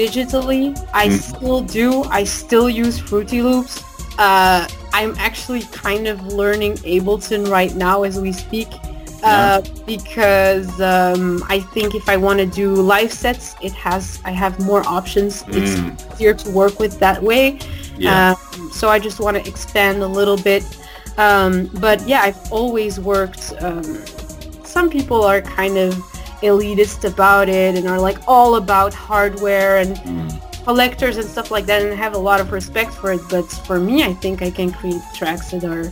Digitally. 0.00 0.64
I 0.92 1.06
Mm. 1.08 1.18
still 1.30 1.60
do. 1.80 1.88
I 2.20 2.22
still 2.24 2.68
use 2.82 2.96
Fruity 2.98 3.40
Loops. 3.42 3.74
Uh, 4.18 4.66
I'm 4.92 5.14
actually 5.18 5.62
kind 5.86 6.04
of 6.12 6.16
learning 6.40 6.74
Ableton 6.94 7.42
right 7.58 7.74
now 7.74 7.96
as 8.08 8.14
we 8.26 8.32
speak. 8.32 8.68
Uh, 9.22 9.60
because 9.84 10.80
um, 10.80 11.44
I 11.56 11.60
think 11.74 11.94
if 11.94 12.08
I 12.08 12.16
want 12.16 12.38
to 12.40 12.46
do 12.46 12.68
live 12.74 13.12
sets, 13.12 13.54
it 13.60 13.72
has 13.86 14.18
I 14.24 14.30
have 14.30 14.58
more 14.70 14.82
options. 14.98 15.42
Mm. 15.42 15.56
It's 15.58 15.72
easier 16.14 16.32
to 16.42 16.50
work 16.60 16.80
with 16.80 16.98
that 17.00 17.22
way. 17.22 17.58
Yeah. 17.98 18.34
Um, 18.56 18.70
so 18.72 18.88
I 18.88 18.98
just 18.98 19.20
want 19.20 19.36
to 19.36 19.44
expand 19.46 20.02
a 20.02 20.06
little 20.06 20.38
bit. 20.38 20.64
Um, 21.18 21.68
but 21.84 21.98
yeah, 22.08 22.22
I've 22.22 22.40
always 22.50 22.98
worked. 22.98 23.52
Um, 23.60 23.84
some 24.64 24.88
people 24.88 25.20
are 25.22 25.42
kind 25.42 25.76
of 25.76 25.90
elitist 26.42 27.04
about 27.04 27.48
it 27.48 27.74
and 27.76 27.86
are 27.88 28.00
like 28.00 28.18
all 28.26 28.56
about 28.56 28.92
hardware 28.94 29.76
and 29.78 29.96
Mm. 29.98 30.64
collectors 30.64 31.16
and 31.16 31.26
stuff 31.28 31.50
like 31.50 31.66
that 31.66 31.82
and 31.82 31.92
have 31.98 32.14
a 32.14 32.18
lot 32.18 32.40
of 32.40 32.52
respect 32.52 32.92
for 32.92 33.12
it. 33.12 33.20
But 33.30 33.46
for 33.66 33.78
me, 33.80 34.04
I 34.04 34.12
think 34.22 34.42
I 34.42 34.50
can 34.50 34.70
create 34.72 35.02
tracks 35.14 35.50
that 35.52 35.64
are 35.64 35.90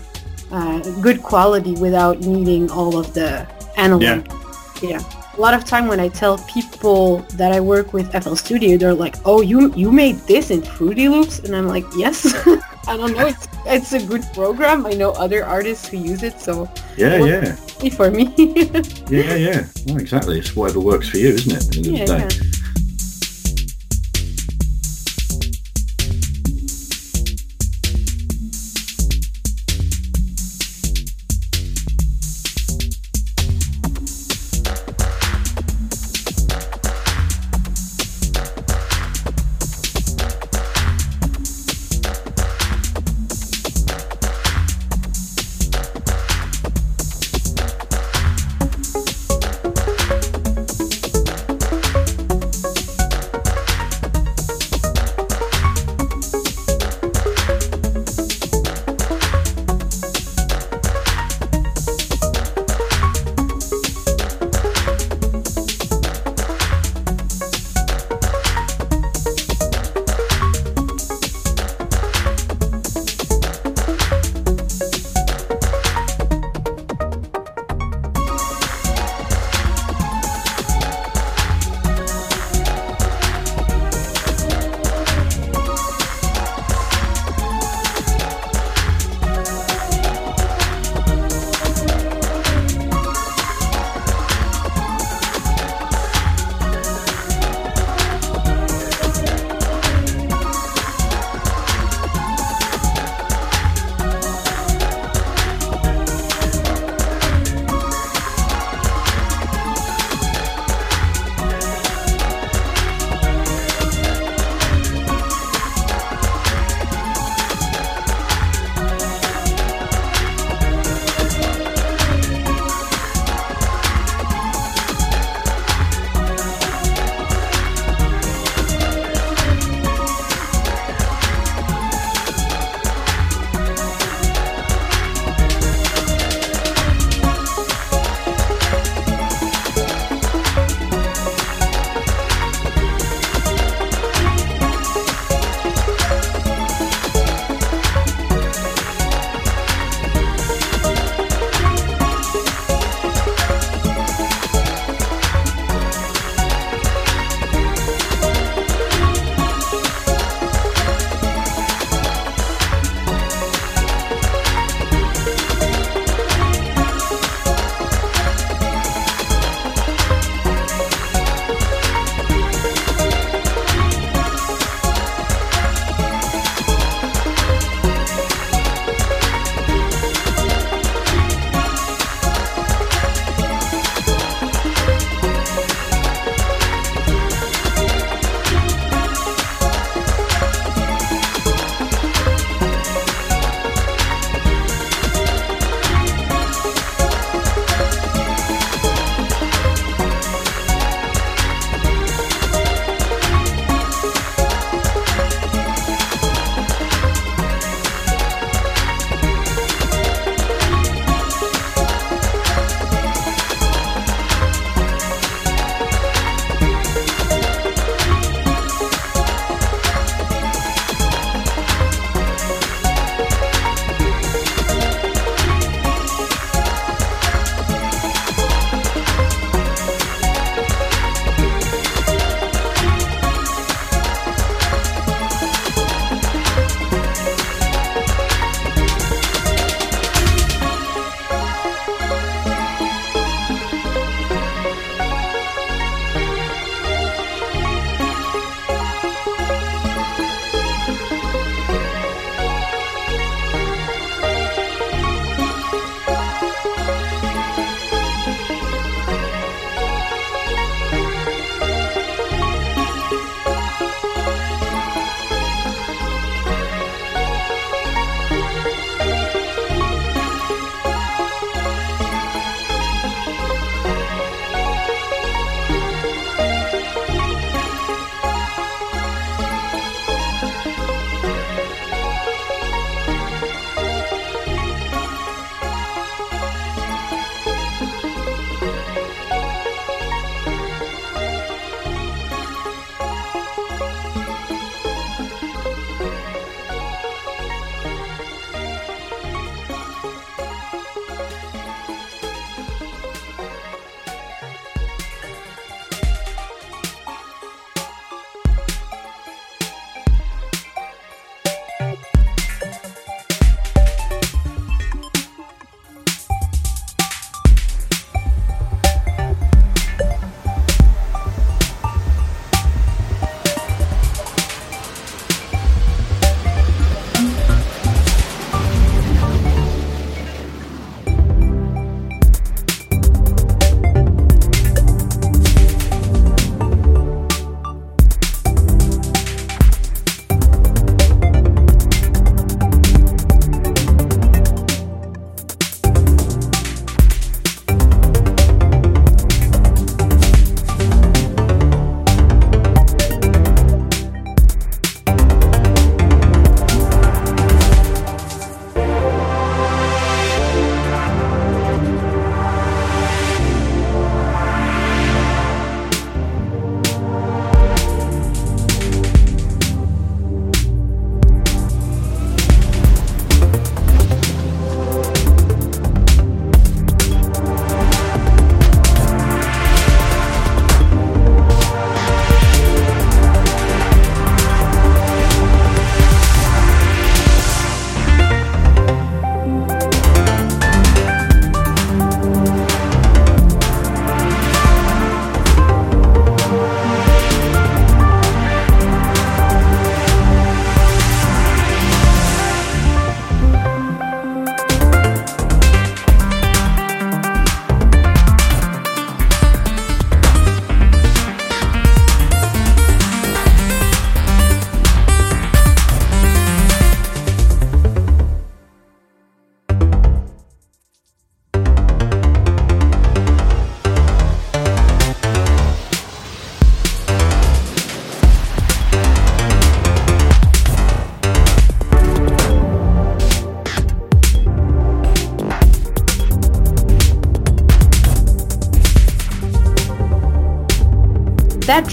uh, 0.50 0.78
good 1.02 1.22
quality 1.22 1.74
without 1.74 2.20
needing 2.20 2.70
all 2.70 2.96
of 2.96 3.12
the 3.14 3.46
analog. 3.76 4.02
Yeah. 4.02 4.22
yeah. 4.82 5.00
A 5.36 5.40
lot 5.40 5.54
of 5.54 5.64
time 5.64 5.86
when 5.86 6.00
I 6.00 6.08
tell 6.08 6.38
people 6.48 7.18
that 7.36 7.52
I 7.52 7.60
work 7.60 7.92
with 7.92 8.06
FL 8.12 8.34
Studio, 8.34 8.76
they're 8.76 8.94
like, 9.04 9.14
"Oh, 9.24 9.40
you 9.40 9.72
you 9.76 9.92
made 9.92 10.16
this 10.26 10.50
in 10.50 10.62
Fruity 10.62 11.08
Loops," 11.08 11.38
and 11.44 11.54
I'm 11.54 11.68
like, 11.68 11.84
"Yes." 11.96 12.26
I 12.90 12.96
don't 12.96 13.14
know. 13.16 13.26
It's 13.28 13.46
it's 13.66 13.92
a 13.92 14.02
good 14.12 14.24
program. 14.34 14.84
I 14.86 14.92
know 14.98 15.10
other 15.12 15.44
artists 15.44 15.86
who 15.88 15.96
use 15.98 16.22
it, 16.24 16.40
so 16.40 16.66
Yeah, 16.96 17.22
yeah. 17.22 17.54
for 17.98 18.10
me. 18.10 18.24
Yeah, 19.10 19.34
yeah. 19.34 19.66
Well, 19.86 19.96
exactly. 19.98 20.38
It's 20.38 20.54
whatever 20.54 20.80
works 20.80 21.08
for 21.08 21.16
you, 21.18 21.28
isn't 21.30 21.52
it? 21.52 21.64
At 21.64 21.70
the 21.70 21.98
end 21.98 22.08
yeah, 22.08 22.47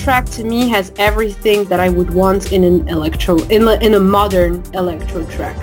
track 0.06 0.26
to 0.30 0.44
me 0.44 0.70
has 0.70 0.92
everything 0.98 1.66
that 1.66 1.80
I 1.80 1.90
would 1.90 2.12
want 2.14 2.54
in 2.54 2.64
an 2.64 2.88
electro 2.90 3.40
in 3.56 3.68
a, 3.68 3.74
in 3.88 3.96
a 3.96 4.00
modern 4.00 4.64
electro 4.76 5.26
track. 5.36 5.58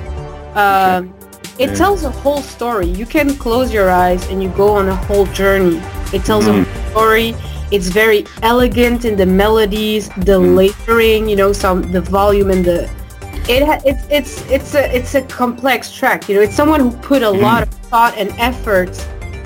Um, 0.56 1.14
it 1.58 1.68
Yeah. 1.68 1.74
tells 1.82 2.02
a 2.02 2.10
whole 2.10 2.42
story. 2.56 2.88
You 3.00 3.06
can 3.06 3.28
close 3.36 3.72
your 3.72 3.88
eyes 3.88 4.22
and 4.30 4.42
you 4.42 4.48
go 4.64 4.68
on 4.80 4.88
a 4.88 4.98
whole 5.06 5.26
journey. 5.26 5.80
It 6.12 6.24
tells 6.24 6.44
a 6.46 6.50
mm-hmm. 6.50 6.72
whole 6.72 6.90
story. 6.90 7.28
It's 7.70 7.88
very 8.02 8.26
elegant 8.42 9.04
in 9.04 9.14
the 9.22 9.26
melodies, 9.26 10.08
the 10.30 10.38
mm-hmm. 10.40 10.58
layering, 10.60 11.28
you 11.30 11.36
know, 11.36 11.52
some 11.52 11.78
the 11.96 12.00
volume 12.00 12.50
and 12.50 12.64
the 12.64 12.90
it 13.54 13.62
ha- 13.68 13.82
it's 13.90 14.04
it's 14.18 14.34
it's 14.56 14.74
a 14.74 14.84
it's 14.98 15.14
a 15.14 15.22
complex 15.40 15.80
track. 15.98 16.28
You 16.28 16.34
know, 16.34 16.42
it's 16.46 16.56
someone 16.62 16.80
who 16.80 16.90
put 17.10 17.22
a 17.22 17.26
mm-hmm. 17.26 17.48
lot 17.48 17.62
of 17.62 17.68
thought 17.90 18.14
and 18.20 18.28
effort 18.50 18.92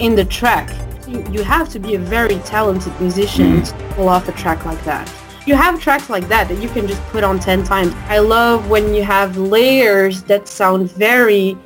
in 0.01 0.14
the 0.20 0.24
track. 0.24 0.68
You, 1.07 1.24
you 1.30 1.42
have 1.44 1.68
to 1.70 1.78
be 1.78 1.94
a 1.94 1.98
very 1.98 2.38
talented 2.40 2.92
musician 3.00 3.62
to 3.62 3.74
pull 3.90 4.09
off 4.09 4.28
a 4.28 4.32
track 4.32 4.64
like 4.64 4.82
that. 4.84 5.12
You 5.46 5.54
have 5.54 5.80
tracks 5.80 6.11
like 6.11 6.26
that 6.26 6.48
that 6.48 6.61
you 6.61 6.68
can 6.68 6.88
just 6.88 7.00
put 7.12 7.22
on 7.22 7.38
10 7.38 7.62
times. 7.62 7.94
I 8.09 8.18
love 8.18 8.68
when 8.68 8.92
you 8.92 9.04
have 9.04 9.36
layers 9.36 10.24
that 10.24 10.48
sound 10.48 10.90
very 10.90 11.57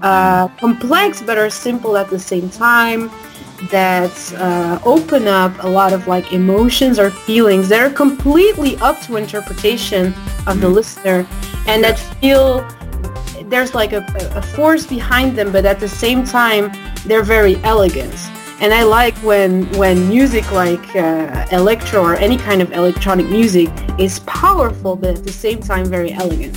uh, 0.00 0.48
complex 0.58 1.20
but 1.20 1.36
are 1.36 1.50
simple 1.50 1.98
at 1.98 2.08
the 2.08 2.18
same 2.18 2.48
time 2.48 3.10
that 3.70 4.32
uh, 4.36 4.78
open 4.84 5.28
up 5.28 5.52
a 5.62 5.68
lot 5.68 5.92
of 5.92 6.06
like 6.06 6.32
emotions 6.32 6.98
or 6.98 7.10
feelings 7.10 7.68
that 7.68 7.80
are 7.80 7.92
completely 7.92 8.76
up 8.76 9.00
to 9.02 9.16
interpretation 9.16 10.14
of 10.46 10.60
the 10.60 10.68
listener 10.68 11.26
and 11.66 11.82
that 11.82 11.98
feel 12.20 12.66
there's 13.46 13.74
like 13.74 13.92
a, 13.92 14.04
a 14.34 14.42
force 14.42 14.86
behind 14.86 15.36
them 15.36 15.50
but 15.50 15.64
at 15.64 15.80
the 15.80 15.88
same 15.88 16.24
time 16.24 16.70
they're 17.06 17.22
very 17.22 17.56
elegant 17.56 18.14
and 18.60 18.72
I 18.72 18.84
like 18.84 19.14
when 19.18 19.70
when 19.76 20.08
music 20.08 20.50
like 20.50 20.96
uh, 20.96 21.46
electro 21.52 22.02
or 22.02 22.14
any 22.16 22.36
kind 22.36 22.62
of 22.62 22.72
electronic 22.72 23.28
music 23.28 23.68
is 23.98 24.20
powerful 24.20 24.96
but 24.96 25.18
at 25.18 25.24
the 25.24 25.32
same 25.32 25.60
time 25.60 25.86
very 25.86 26.12
elegant. 26.12 26.56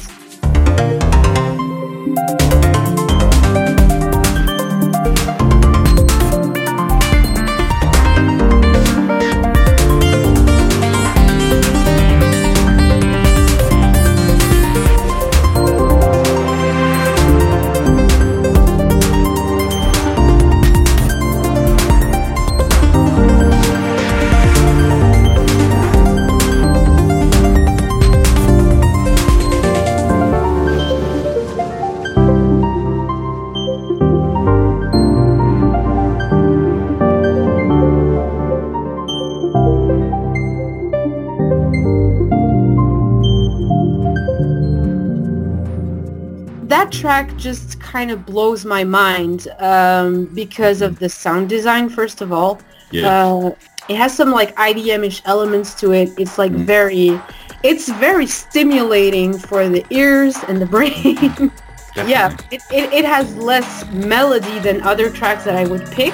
Track 46.99 47.35
just 47.37 47.79
kind 47.79 48.11
of 48.11 48.25
blows 48.25 48.65
my 48.65 48.83
mind 48.83 49.47
um, 49.59 50.25
because 50.25 50.81
of 50.81 50.99
the 50.99 51.09
sound 51.09 51.49
design 51.49 51.89
first 51.89 52.21
of 52.21 52.31
all. 52.31 52.59
Yeah. 52.91 53.25
uh, 53.25 53.55
it 53.87 53.95
has 53.95 54.15
some 54.15 54.31
like 54.31 54.55
idm-ish 54.55 55.21
elements 55.25 55.73
to 55.75 55.93
it. 55.93 56.09
It's 56.17 56.37
like 56.37 56.51
very 56.51 57.19
it's 57.63 57.89
very 57.89 58.25
stimulating 58.27 59.37
for 59.37 59.67
the 59.69 59.85
ears 59.89 60.37
and 60.47 60.61
the 60.61 60.65
brain. 60.75 61.51
Yeah 61.95 62.35
it, 62.51 62.61
it, 62.71 62.93
it 62.93 63.05
has 63.05 63.35
less 63.35 63.85
melody 63.91 64.59
than 64.59 64.81
other 64.81 65.09
tracks 65.09 65.43
that 65.43 65.55
i 65.55 65.65
would 65.65 65.85
pick. 65.91 66.13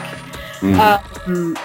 Um, 0.64 1.56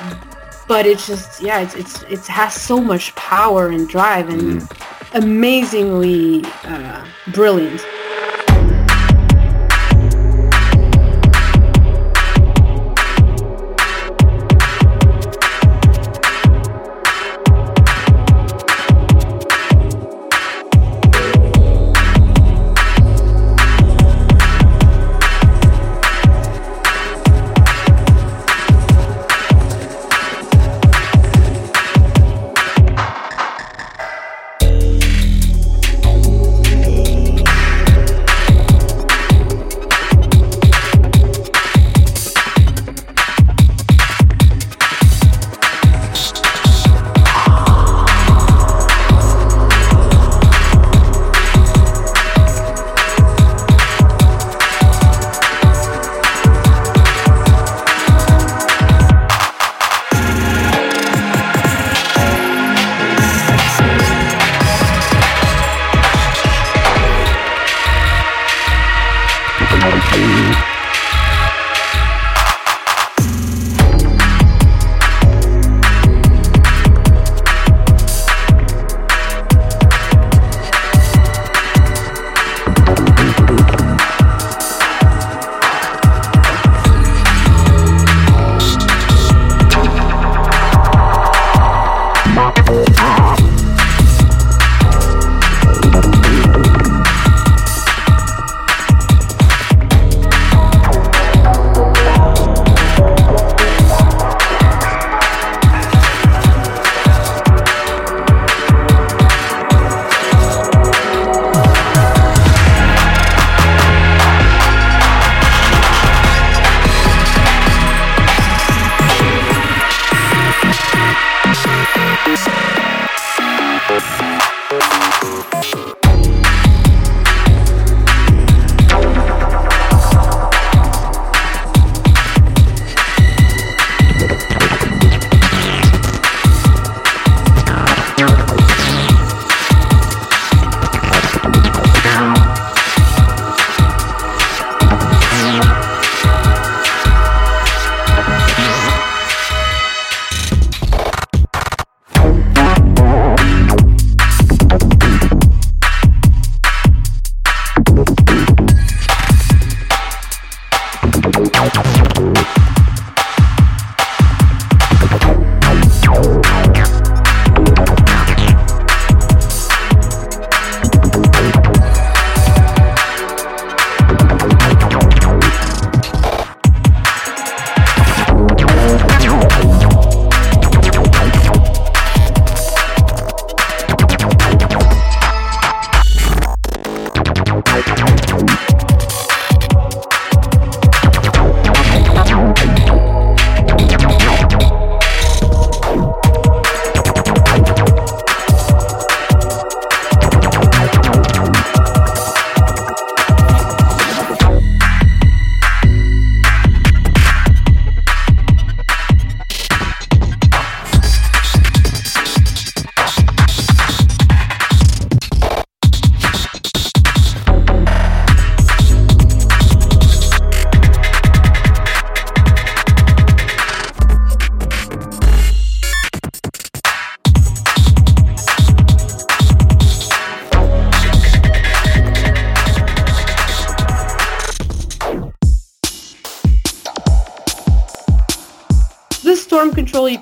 but 0.68 0.86
it's 0.86 1.06
just 1.06 1.42
yeah 1.42 1.60
it's, 1.60 1.74
it's 1.74 2.02
it 2.02 2.26
has 2.26 2.54
so 2.54 2.80
much 2.80 3.14
power 3.14 3.68
and 3.68 3.88
drive 3.88 4.28
and 4.28 4.68
amazingly 5.14 6.44
uh, 6.64 7.04
brilliant 7.32 7.84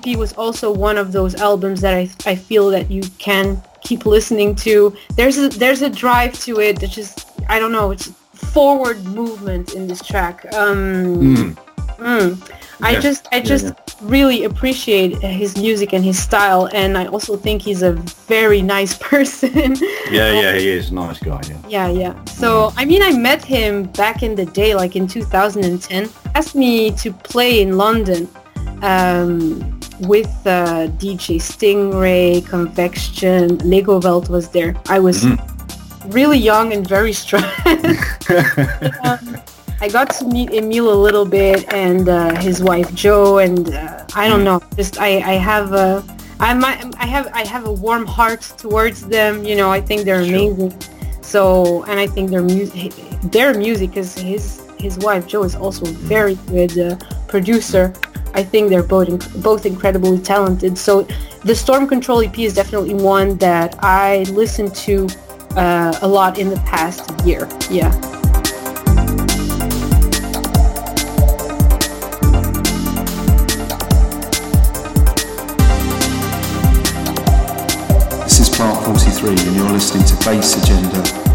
EP 0.09 0.17
was 0.17 0.33
also 0.33 0.71
one 0.71 0.97
of 0.97 1.11
those 1.11 1.35
albums 1.35 1.81
that 1.81 1.93
I, 1.93 2.09
I 2.25 2.35
feel 2.35 2.69
that 2.69 2.89
you 2.91 3.01
can 3.17 3.61
keep 3.81 4.05
listening 4.05 4.55
to. 4.55 4.95
There's 5.15 5.37
a 5.37 5.49
there's 5.49 5.81
a 5.81 5.89
drive 5.89 6.33
to 6.45 6.59
it 6.59 6.79
that 6.79 6.89
just 6.89 7.27
I 7.47 7.59
don't 7.59 7.71
know. 7.71 7.91
It's 7.91 8.07
forward 8.33 9.03
movement 9.05 9.73
in 9.73 9.87
this 9.87 10.01
track. 10.01 10.45
Um, 10.53 11.55
mm. 11.97 12.51
I 12.81 12.91
Yeah. 12.91 12.99
just 12.99 13.27
I 13.31 13.37
Yeah, 13.37 13.43
just 13.43 13.73
really 14.01 14.45
appreciate 14.45 15.17
his 15.21 15.57
music 15.57 15.93
and 15.93 16.03
his 16.03 16.17
style, 16.17 16.69
and 16.73 16.97
I 16.97 17.05
also 17.07 17.35
think 17.35 17.61
he's 17.61 17.81
a 17.81 17.93
very 18.27 18.61
nice 18.61 18.93
person. 19.11 19.75
Yeah, 20.09 20.31
yeah, 20.41 20.53
he 20.53 20.69
is 20.69 20.89
a 20.91 20.93
nice 20.93 21.19
guy. 21.19 21.41
Yeah. 21.49 21.57
Yeah, 21.67 21.89
yeah. 21.89 22.23
So, 22.25 22.71
I 22.77 22.85
mean, 22.85 23.01
I 23.03 23.11
met 23.17 23.43
him 23.43 23.83
back 23.83 24.23
in 24.23 24.35
the 24.35 24.45
day, 24.45 24.75
like 24.75 24.95
in 24.95 25.07
2010. 25.07 26.09
Asked 26.35 26.55
me 26.55 26.91
to 26.91 27.11
play 27.11 27.61
in 27.61 27.77
London 27.77 28.27
um, 28.81 29.78
with 30.01 30.27
uh, 30.45 30.87
DJ 30.97 31.37
Stingray, 31.37 32.45
Convection, 32.47 33.57
Legowelt 33.59 34.29
was 34.29 34.49
there. 34.49 34.75
I 34.87 34.99
was 34.99 35.25
really 36.07 36.37
young 36.37 36.73
and 36.73 36.87
very 36.87 37.13
strong. 37.13 37.43
um, 39.03 39.37
I 39.81 39.87
got 39.87 40.09
to 40.15 40.25
meet 40.25 40.51
Emil 40.51 40.91
a 40.91 40.99
little 40.99 41.25
bit 41.25 41.71
and 41.73 42.09
uh, 42.09 42.35
his 42.41 42.61
wife 42.61 42.93
Joe, 42.93 43.37
and 43.37 43.73
uh, 43.73 44.05
I 44.13 44.27
don't 44.27 44.43
know, 44.43 44.61
just 44.75 44.99
I, 44.99 45.19
I 45.19 45.33
have 45.33 45.71
a, 45.71 46.03
I 46.39 46.53
might, 46.53 46.93
I 46.97 47.05
have, 47.05 47.27
I 47.33 47.45
have 47.47 47.65
a 47.65 47.71
warm 47.71 48.05
heart 48.05 48.41
towards 48.57 49.07
them. 49.07 49.45
You 49.45 49.55
know, 49.55 49.71
I 49.71 49.79
think 49.79 50.03
they're 50.03 50.21
amazing. 50.21 50.77
So, 51.21 51.83
and 51.83 51.99
I 51.99 52.07
think 52.07 52.29
their 52.29 52.41
music, 52.41 52.93
their 53.23 53.53
music, 53.53 53.91
because 53.91 54.17
his 54.17 54.65
his 54.79 54.97
wife 54.97 55.27
Joe 55.27 55.43
is 55.43 55.55
also 55.55 55.85
a 55.85 55.91
very 55.91 56.35
good 56.47 56.77
uh, 56.77 56.95
producer. 57.27 57.93
I 58.33 58.43
think 58.43 58.69
they're 58.69 58.83
both 58.83 59.07
inc- 59.07 59.43
both 59.43 59.65
incredibly 59.65 60.19
talented. 60.19 60.77
So, 60.77 61.07
the 61.43 61.55
Storm 61.55 61.87
Control 61.87 62.21
EP 62.21 62.37
is 62.39 62.53
definitely 62.53 62.93
one 62.93 63.37
that 63.37 63.75
I 63.83 64.23
listened 64.31 64.75
to 64.75 65.07
uh, 65.55 65.97
a 66.01 66.07
lot 66.07 66.37
in 66.37 66.49
the 66.49 66.57
past 66.57 67.09
year. 67.25 67.47
Yeah. 67.69 67.89
This 78.23 78.39
is 78.39 78.49
Plant43 78.49 79.47
and 79.47 79.55
you're 79.55 79.69
listening 79.69 80.05
to 80.05 80.15
Bass 80.25 80.63
Agenda. 80.63 81.28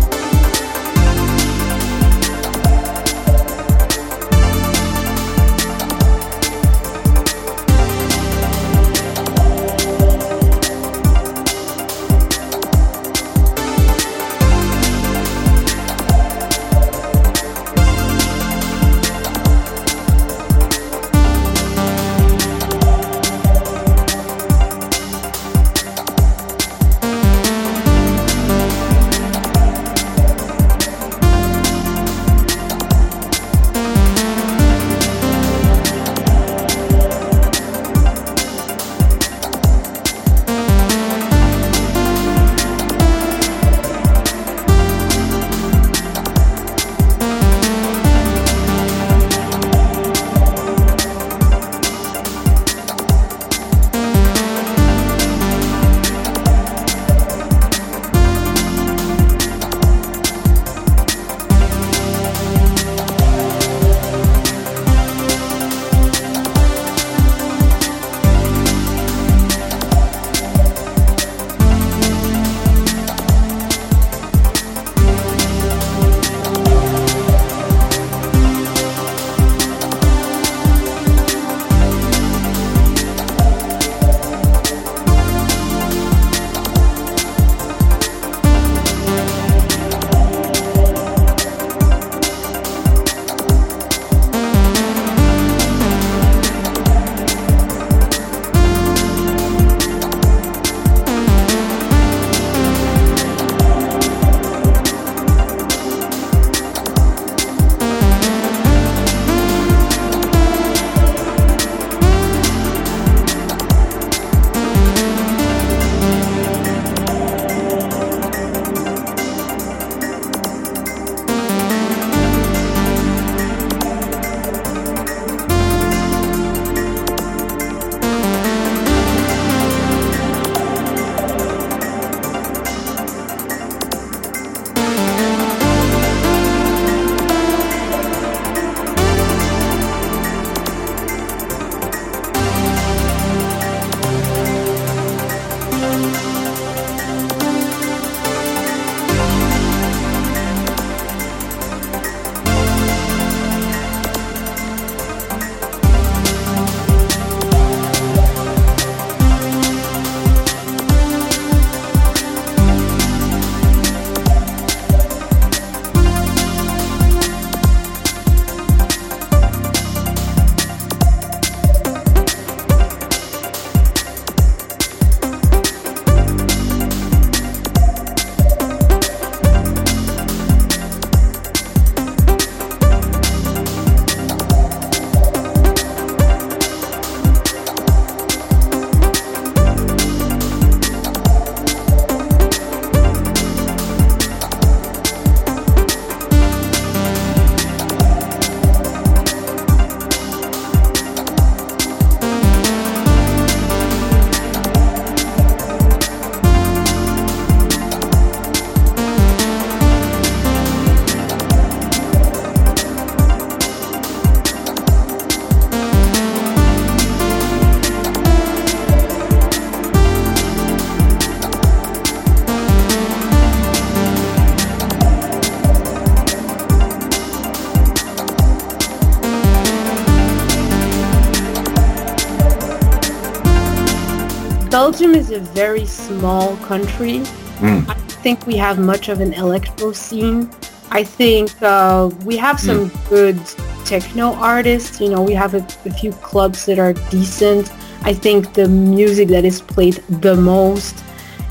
Very 235.55 235.87
small 235.87 236.57
country. 236.59 237.21
Mm. 237.61 237.89
I 237.89 237.95
don't 237.95 238.13
think 238.25 238.47
we 238.47 238.57
have 238.57 238.79
much 238.79 239.09
of 239.09 239.21
an 239.21 239.33
electro 239.35 239.93
scene. 239.93 240.51
I 240.91 241.03
think 241.05 241.51
uh, 241.63 242.11
we 242.25 242.37
have 242.37 242.61
some 242.61 242.91
good 243.09 243.41
techno 243.85 244.35
artists. 244.35 245.01
You 245.01 245.11
know, 245.11 245.23
we 245.23 245.35
have 245.35 245.55
a, 245.55 245.67
a 245.87 245.93
few 245.93 246.13
clubs 246.13 246.67
that 246.67 246.79
are 246.79 246.93
decent. 247.11 247.73
I 248.03 248.13
think 248.13 248.55
the 248.55 248.69
music 248.69 249.29
that 249.29 249.45
is 249.45 249.61
played 249.61 249.97
the 250.09 250.37
most 250.37 251.03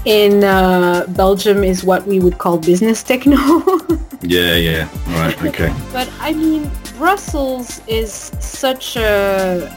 in 0.05 0.43
uh, 0.43 1.05
Belgium 1.09 1.63
is 1.63 1.83
what 1.83 2.05
we 2.05 2.19
would 2.19 2.37
call 2.37 2.57
business 2.57 3.03
techno. 3.03 3.37
Yeah, 4.25 4.55
yeah. 4.55 4.87
Right, 5.19 5.43
okay. 5.43 5.73
but 5.91 6.09
I 6.21 6.31
mean, 6.33 6.71
Brussels 6.97 7.81
is 7.87 8.31
such 8.39 8.95
a 8.95 9.69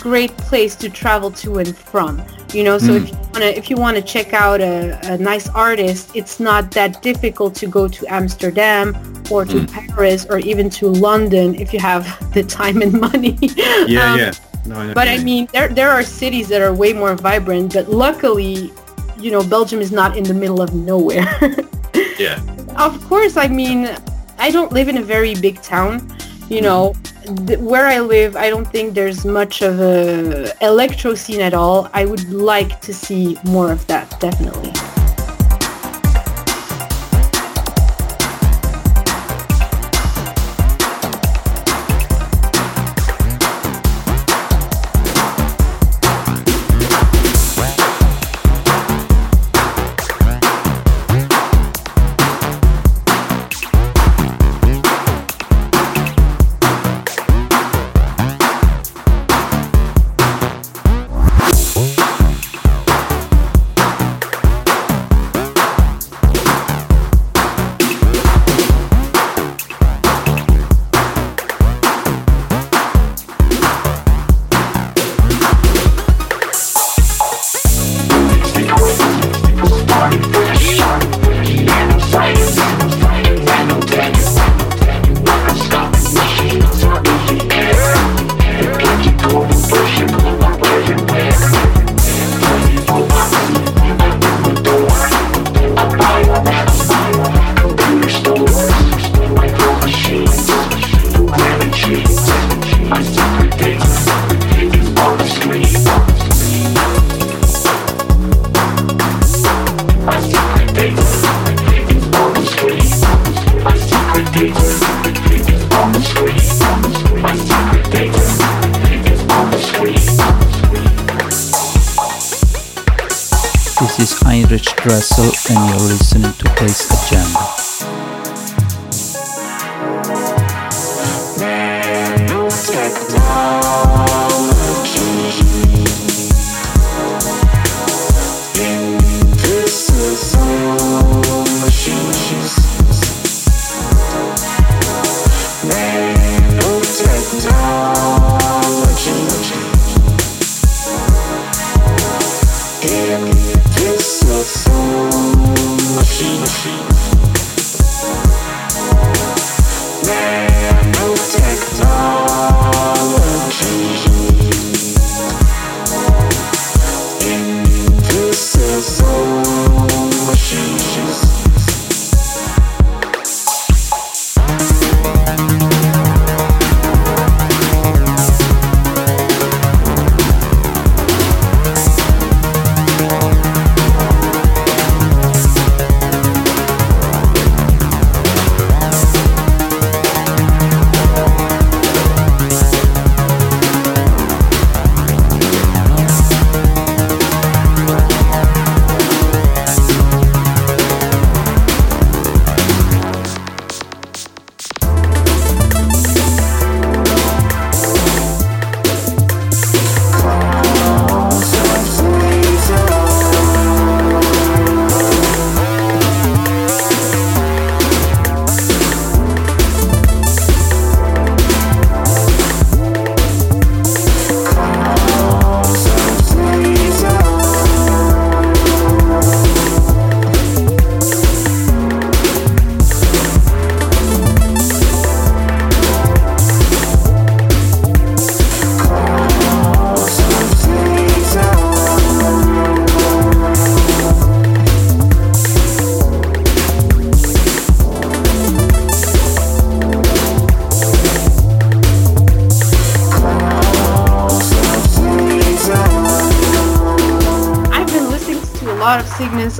great 0.00 0.36
place 0.36 0.76
to 0.76 0.90
travel 0.90 1.30
to 1.30 1.58
and 1.58 1.74
from. 1.74 2.22
You 2.56 2.64
know, 2.64 2.78
so 2.78 2.94
if 2.94 3.02
mm. 3.02 3.12
you 3.12 3.30
wanna 3.34 3.46
if 3.60 3.68
you 3.68 3.76
wanna 3.76 4.00
check 4.00 4.32
out 4.32 4.62
a, 4.62 4.98
a 5.12 5.18
nice 5.18 5.46
artist, 5.50 6.10
it's 6.14 6.40
not 6.40 6.70
that 6.70 7.02
difficult 7.02 7.54
to 7.56 7.66
go 7.66 7.86
to 7.86 8.06
Amsterdam 8.06 8.96
or 9.30 9.44
to 9.44 9.58
mm. 9.60 9.70
Paris 9.70 10.24
or 10.30 10.38
even 10.38 10.70
to 10.70 10.88
London 10.88 11.54
if 11.54 11.74
you 11.74 11.80
have 11.80 12.06
the 12.32 12.42
time 12.42 12.80
and 12.80 12.98
money. 12.98 13.36
Yeah, 13.86 14.12
Um, 14.12 14.18
yeah. 14.18 14.32
No, 14.64 14.80
I 14.80 14.94
but 14.94 15.06
I 15.06 15.18
mean, 15.18 15.48
there 15.52 15.68
there 15.68 15.90
are 15.90 16.02
cities 16.02 16.48
that 16.48 16.62
are 16.62 16.72
way 16.72 16.94
more 16.94 17.14
vibrant. 17.14 17.74
But 17.74 17.90
luckily, 17.90 18.72
you 19.20 19.30
know, 19.30 19.44
Belgium 19.44 19.82
is 19.82 19.92
not 19.92 20.16
in 20.16 20.24
the 20.24 20.32
middle 20.32 20.62
of 20.62 20.72
nowhere. 20.72 21.28
Yeah. 22.18 22.40
of 22.78 23.04
course, 23.04 23.36
I 23.36 23.48
mean, 23.48 23.94
I 24.38 24.50
don't 24.50 24.72
live 24.72 24.88
in 24.88 24.96
a 24.96 25.02
very 25.02 25.34
big 25.34 25.60
town. 25.60 26.08
You 26.48 26.60
mm. 26.60 26.68
know, 26.68 26.94
where 27.58 27.86
I 27.86 28.00
live, 28.00 28.36
I 28.36 28.50
don't 28.50 28.66
think 28.66 28.94
there's 28.94 29.24
much 29.24 29.62
of 29.62 29.80
a 29.80 30.52
electro 30.64 31.14
scene 31.14 31.40
at 31.40 31.54
all. 31.54 31.90
I 31.92 32.04
would 32.04 32.30
like 32.32 32.80
to 32.82 32.94
see 32.94 33.38
more 33.44 33.72
of 33.72 33.86
that, 33.86 34.18
definitely. 34.20 34.72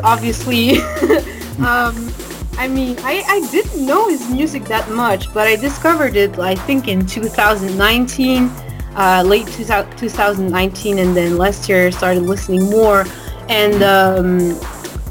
Obviously. 0.07 0.79
um, 1.59 2.13
I 2.59 2.69
mean, 2.69 2.97
I, 3.01 3.23
I 3.27 3.47
didn't 3.51 3.85
know 3.85 4.09
his 4.09 4.31
music 4.31 4.65
that 4.65 4.89
much, 4.91 5.33
but 5.35 5.47
I 5.47 5.57
discovered 5.57 6.17
it, 6.17 6.39
I 6.39 6.55
think, 6.55 6.89
in 6.89 7.05
2019, 7.05 8.51
uh, 8.95 9.23
late 9.27 9.47
2000 9.49 9.99
2019, 9.99 10.99
and 10.99 11.15
then 11.15 11.37
last 11.37 11.69
year 11.69 11.93
started 11.93 12.23
listening 12.23 12.71
more. 12.71 13.05
And 13.49 13.83
um, 13.83 14.59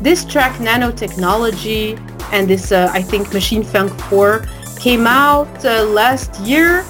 this 0.01 0.25
track, 0.25 0.53
Nanotechnology, 0.59 1.99
and 2.31 2.47
this, 2.47 2.71
uh, 2.71 2.89
I 2.91 3.01
think, 3.03 3.31
Machine 3.33 3.63
Funk 3.63 3.91
4, 4.09 4.45
came 4.79 5.05
out 5.05 5.65
uh, 5.65 5.83
last 5.83 6.39
year 6.39 6.85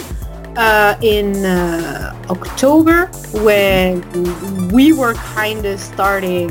uh, 0.55 0.95
in 1.01 1.43
uh, 1.43 2.04
October 2.29 3.07
when 3.43 4.01
we 4.69 4.93
were 4.93 5.13
kind 5.15 5.65
of 5.65 5.79
starting, 5.79 6.49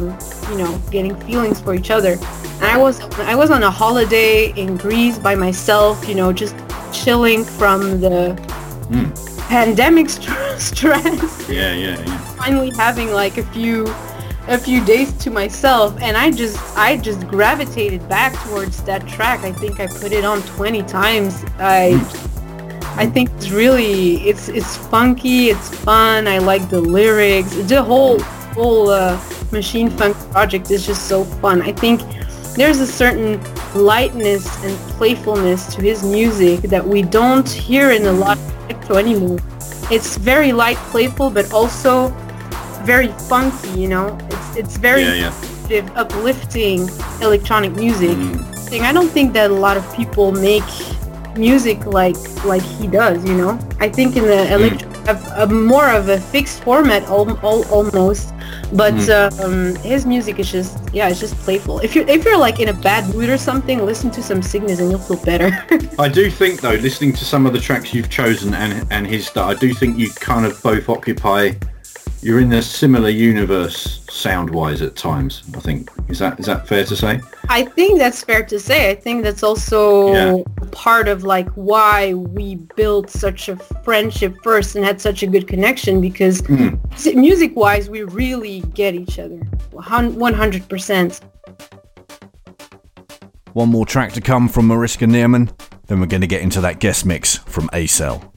you 0.51 0.57
know, 0.59 0.81
getting 0.91 1.15
feelings 1.23 1.61
for 1.61 1.75
each 1.75 1.91
other. 1.91 2.13
And 2.13 2.65
I 2.65 2.77
was 2.79 3.01
I 3.19 3.35
was 3.35 3.51
on 3.51 3.63
a 3.63 3.71
holiday 3.71 4.53
in 4.57 4.77
Greece 4.77 5.19
by 5.19 5.35
myself, 5.35 6.07
you 6.09 6.15
know, 6.15 6.33
just 6.33 6.55
chilling 6.93 7.45
from 7.45 8.01
the 8.01 8.37
Mm. 8.91 9.11
pandemic 9.49 10.11
st- 10.11 10.29
stress. 10.61 11.49
Yeah, 11.49 11.73
yeah, 11.73 11.99
yeah. 12.05 12.19
Finally 12.37 12.71
having 12.77 13.13
like 13.13 13.39
a 13.39 13.43
few 13.45 13.87
a 14.47 14.59
few 14.59 14.85
days 14.85 15.11
to 15.25 15.31
myself 15.31 15.97
and 16.03 16.19
I 16.19 16.31
just 16.31 16.59
I 16.77 16.99
just 16.99 17.27
gravitated 17.29 18.07
back 18.11 18.35
towards 18.47 18.83
that 18.83 19.09
track. 19.09 19.41
I 19.41 19.53
think 19.53 19.81
I 19.81 19.87
put 19.87 20.13
it 20.13 20.23
on 20.25 20.43
20 20.43 20.83
times. 20.83 21.45
I 21.59 21.99
I 22.97 23.07
think 23.07 23.31
it's 23.37 23.51
really 23.51 24.29
it's 24.29 24.49
it's 24.49 24.77
funky, 24.77 25.51
it's 25.51 25.69
fun. 25.85 26.29
I 26.29 26.39
like 26.39 26.69
the 26.69 26.81
lyrics. 26.81 27.55
The 27.69 27.83
whole 27.83 28.21
whole 28.55 28.91
uh, 28.91 29.19
Machine 29.51 29.91
Funk 29.91 30.17
project 30.31 30.71
is 30.71 30.87
just 30.87 31.09
so 31.09 31.25
fun. 31.25 31.61
I 31.63 31.73
think 31.73 32.01
there's 32.57 32.79
a 32.79 32.87
certain 32.87 33.41
lightness 33.75 34.47
and 34.65 34.77
playfulness 34.97 35.75
to 35.75 35.83
his 35.83 36.05
music 36.05 36.61
that 36.71 36.87
we 36.87 37.03
don't 37.03 37.49
hear 37.49 37.91
in 37.91 38.07
a 38.07 38.13
lot 38.13 38.39
of 38.39 38.71
electro 38.71 38.97
anymore. 38.97 39.39
It's 39.91 40.17
very 40.17 40.53
light, 40.53 40.77
playful, 40.95 41.31
but 41.31 41.53
also 41.53 42.09
very 42.85 43.09
funky. 43.29 43.81
You 43.81 43.89
know, 43.89 44.19
it's 44.31 44.57
it's 44.57 44.77
very 44.77 45.03
Yeah, 45.03 45.33
yeah. 45.69 45.91
uplifting 45.97 46.89
electronic 47.21 47.73
music. 47.75 48.17
Thing 48.71 48.83
I 48.83 48.93
don't 48.93 49.11
think 49.11 49.33
that 49.35 49.51
a 49.51 49.55
lot 49.55 49.77
of 49.77 49.85
people 49.95 50.31
make 50.33 50.65
music 51.37 51.85
like 51.87 52.17
like 52.45 52.63
he 52.63 52.87
does. 52.87 53.25
You 53.25 53.35
know, 53.35 53.59
I 53.81 53.89
think 53.89 54.17
in 54.17 54.25
the 54.25 54.53
electro 54.53 54.91
have 55.05 55.27
a 55.37 55.47
more 55.53 55.89
of 55.89 56.09
a 56.09 56.19
fixed 56.19 56.63
format 56.63 57.03
al- 57.05 57.39
al- 57.45 57.65
almost, 57.71 58.33
but 58.73 59.09
um, 59.11 59.75
his 59.77 60.07
music 60.07 60.39
is 60.39 60.51
just 60.51 60.79
yeah, 60.93 61.09
it's 61.09 61.21
just 61.21 61.37
playful. 61.37 61.81
If 61.81 61.95
you're 61.95 62.09
if 62.09 62.25
you're 62.25 62.39
like 62.39 62.61
in 62.61 62.69
a 62.69 62.73
bad 62.73 63.13
mood 63.15 63.29
or 63.29 63.39
something, 63.39 63.85
listen 63.85 64.11
to 64.13 64.23
some 64.23 64.43
Cygnus 64.43 64.81
and 64.81 64.91
you'll 64.91 65.01
feel 65.01 65.23
better. 65.25 65.51
I 65.99 66.09
do 66.09 66.31
think 66.31 66.61
though, 66.61 66.75
listening 66.75 67.13
to 67.15 67.25
some 67.25 67.47
of 67.47 67.53
the 67.53 67.61
tracks 67.61 67.93
you've 67.93 68.11
chosen 68.11 68.55
and 68.55 68.87
and 68.91 69.07
his 69.07 69.27
stuff, 69.27 69.49
I 69.49 69.55
do 69.55 69.75
think 69.75 69.99
you 69.99 70.11
kind 70.11 70.47
of 70.47 70.63
both 70.63 70.89
occupy. 70.89 71.53
You're 72.25 72.41
in 72.41 72.51
a 72.55 72.63
similar 72.63 73.11
universe 73.11 74.01
sound-wise 74.11 74.81
at 74.81 74.97
times. 74.97 75.43
I 75.55 75.61
think 75.61 75.91
is 76.09 76.19
that 76.21 76.41
is 76.41 76.47
that 76.47 76.67
fair 76.67 76.83
to 76.85 76.97
say? 76.97 77.21
I 77.51 77.65
think 77.65 77.99
that's 77.99 78.25
fair 78.25 78.43
to 78.47 78.59
say. 78.59 78.91
I 78.91 78.95
think 78.95 79.25
that's 79.25 79.43
also 79.43 80.13
Yeah. 80.15 80.43
part 80.71 81.07
of 81.09 81.23
like 81.25 81.49
why 81.51 82.15
we 82.15 82.55
built 82.77 83.11
such 83.11 83.51
a 83.51 83.57
friendship 83.85 84.35
first 84.43 84.75
and 84.75 84.83
had 84.85 85.03
such 85.03 85.23
a 85.23 85.27
good 85.27 85.47
connection 85.47 86.01
because 86.01 86.41
Mm. 86.43 86.79
music 87.15 87.55
wise 87.57 87.91
we 87.91 88.05
really 88.05 88.61
get 88.73 88.95
each 88.95 89.19
other 89.19 89.41
100%. 89.73 91.21
One 93.53 93.69
more 93.69 93.85
track 93.85 94.13
to 94.15 94.23
come 94.23 94.49
from 94.49 94.67
Mariska 94.67 95.05
Neerman, 95.05 95.51
then 95.89 96.01
we're 96.01 96.07
going 96.07 96.23
to 96.23 96.27
get 96.27 96.41
into 96.41 96.63
that 96.63 96.81
guest 96.81 97.05
mix 97.05 97.37
from 97.37 97.69
ACELL. 97.75 98.34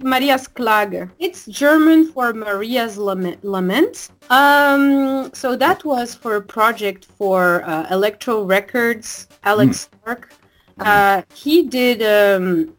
Maria's 0.00 0.46
Klage. 0.46 1.10
It's 1.18 1.46
German 1.46 2.12
for 2.12 2.32
Maria's 2.32 2.96
Lament. 2.96 4.10
Um, 4.30 5.30
so 5.34 5.56
that 5.56 5.84
was 5.84 6.14
for 6.14 6.36
a 6.36 6.42
project 6.42 7.06
for 7.16 7.64
uh, 7.64 7.86
Electro 7.90 8.44
Records, 8.44 9.26
Alex 9.42 9.88
Stark. 10.00 10.32
Uh, 10.78 11.22
he 11.34 11.66
did, 11.66 12.02
um, 12.02 12.72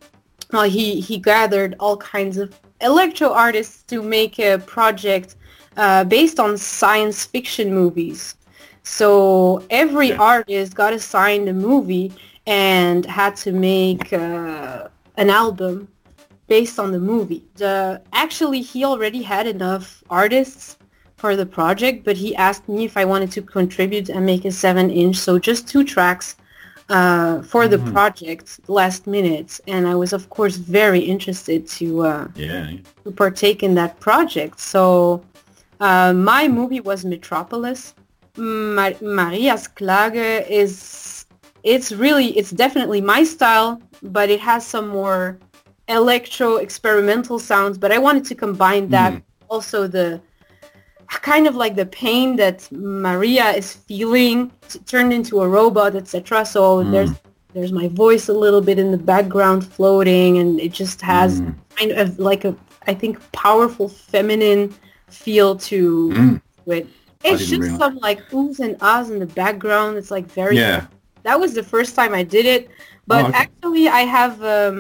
well, 0.54 0.64
he, 0.64 1.02
he 1.02 1.18
gathered 1.18 1.76
all 1.82 1.98
kinds 1.98 2.38
of 2.38 2.58
electro 2.80 3.34
artists 3.34 3.84
to 3.84 4.02
make 4.02 4.40
a 4.40 4.58
project 4.60 5.36
uh, 5.76 6.06
based 6.06 6.40
on 6.40 6.58
science 6.58 7.26
fiction 7.26 7.74
movies. 7.74 8.36
So 8.84 9.62
every 9.70 10.14
artist 10.14 10.74
got 10.74 10.94
assigned 10.94 11.50
a 11.50 11.54
movie 11.54 12.14
and 12.48 13.06
had 13.06 13.36
to 13.38 13.52
make 13.52 14.14
uh, 14.14 14.88
an 15.18 15.30
album 15.30 15.90
based 16.50 16.78
on 16.80 16.92
the 16.92 17.00
movie. 17.00 17.44
The, 17.56 18.02
actually, 18.12 18.62
he 18.62 18.84
already 18.84 19.22
had 19.22 19.46
enough 19.48 20.04
artists 20.10 20.78
for 21.16 21.36
the 21.36 21.46
project, 21.46 22.04
but 22.04 22.18
he 22.18 22.36
asked 22.36 22.68
me 22.68 22.84
if 22.86 22.98
I 22.98 23.06
wanted 23.06 23.32
to 23.34 23.42
contribute 23.42 24.10
and 24.10 24.26
make 24.26 24.44
a 24.46 24.52
seven-inch, 24.52 25.16
so 25.16 25.38
just 25.40 25.68
two 25.68 25.84
tracks 25.84 26.36
uh, 26.90 27.42
for 27.44 27.68
the 27.68 27.78
Mhm. 27.78 27.92
project 27.94 28.48
last 28.68 29.06
minute. 29.06 29.60
And 29.68 29.88
I 29.88 29.96
was, 30.02 30.12
of 30.20 30.24
course, 30.36 30.56
very 30.80 31.00
interested 31.16 31.60
to 31.78 31.88
uh, 32.12 32.28
Yeah. 32.36 32.66
to 33.04 33.12
partake 33.12 33.60
in 33.68 33.76
that 33.76 33.92
project. 34.08 34.60
So 34.60 35.22
uh, 35.88 36.12
my 36.14 36.48
movie 36.48 36.82
was 36.90 37.00
Metropolis. 37.06 37.94
Ma- 38.38 38.98
Maria's 39.20 39.66
Klage 39.78 40.30
is 40.62 40.72
it's 41.74 41.90
really 41.92 42.28
it's 42.40 42.52
definitely 42.66 43.02
my 43.02 43.22
style, 43.36 43.72
but 44.02 44.30
it 44.36 44.40
has 44.50 44.62
some 44.66 44.88
more 45.00 45.38
electro 45.90 46.58
experimental 46.58 47.40
sounds. 47.40 47.78
But 47.78 47.92
I 47.92 47.98
wanted 47.98 48.26
to 48.26 48.36
combine 48.36 48.90
that 48.90 49.14
Mm. 49.14 49.22
also 49.50 49.88
the 49.88 50.22
kind 51.22 51.48
of 51.48 51.56
like 51.56 51.76
the 51.76 51.86
pain 51.88 52.36
that 52.38 52.72
Maria 52.72 53.50
is 53.52 53.74
feeling 53.74 54.52
turned 54.86 55.12
into 55.12 55.42
a 55.42 55.48
robot, 55.48 55.96
etc. 55.96 56.46
So 56.46 56.84
Mm. 56.84 56.92
there's 56.92 57.12
there's 57.56 57.72
my 57.72 57.88
voice 57.88 58.30
a 58.30 58.34
little 58.34 58.62
bit 58.62 58.78
in 58.78 58.92
the 58.92 58.98
background 59.14 59.66
floating, 59.66 60.38
and 60.38 60.60
it 60.60 60.72
just 60.72 61.02
has 61.02 61.42
Mm. 61.42 61.56
kind 61.76 61.92
of 61.94 62.20
like 62.20 62.46
a 62.46 62.56
I 62.88 62.94
think 62.94 63.20
powerful 63.32 63.88
feminine 63.90 64.74
feel 65.10 65.56
to 65.70 66.10
Mm. 66.14 66.42
it. 66.68 66.88
It's 67.24 67.46
just 67.48 67.62
realize. 67.62 67.78
some 67.80 67.96
like 67.98 68.20
oohs 68.32 68.60
and 68.60 68.78
ahs 68.82 69.10
in 69.10 69.18
the 69.20 69.26
background. 69.44 69.98
It's 69.98 70.12
like 70.12 70.28
very. 70.32 70.58
Yeah. 70.58 70.86
That 71.24 71.40
was 71.40 71.54
the 71.54 71.64
first 71.64 71.96
time 71.96 72.14
I 72.14 72.24
did 72.24 72.46
it, 72.46 72.70
but 73.08 73.26
Oh, 73.26 73.28
okay. 73.30 73.38
actually 73.44 73.88
I 73.90 74.02
have 74.18 74.42
um, 74.44 74.78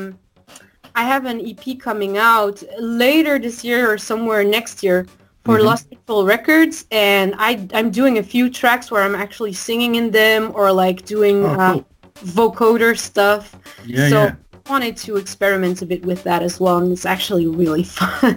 I 1.00 1.04
have 1.04 1.24
an 1.26 1.40
EP 1.52 1.80
coming 1.80 2.18
out 2.18 2.62
later 2.78 3.40
this 3.40 3.64
year 3.64 3.90
or 3.92 3.98
somewhere 3.98 4.44
next 4.44 4.84
year 4.84 5.06
for 5.46 5.58
Mhm. 5.58 5.64
Lost 5.64 5.90
Control 5.90 6.26
Records, 6.26 6.86
and 6.92 7.28
I 7.50 7.52
I'm 7.78 7.90
doing 7.90 8.18
a 8.18 8.24
few 8.34 8.50
tracks 8.50 8.92
where 8.92 9.02
I'm 9.08 9.16
actually 9.16 9.54
singing 9.54 9.96
in 9.96 10.12
them 10.12 10.52
or 10.54 10.66
like 10.74 11.06
doing 11.06 11.38
Oh, 11.46 11.56
uh, 11.62 11.74
cool. 11.74 11.86
vocoder 12.40 12.98
stuff. 13.10 13.44
Yeah, 13.86 14.10
so 14.10 14.18
yeah. 14.24 14.34
I 14.68 14.70
wanted 14.74 14.98
to 15.06 15.16
experiment 15.16 15.82
a 15.82 15.86
bit 15.86 16.02
with 16.06 16.22
that 16.24 16.42
as 16.44 16.60
well, 16.60 16.78
and 16.82 16.92
it's 16.92 17.06
actually 17.06 17.48
really 17.48 17.84
fun. 18.00 18.36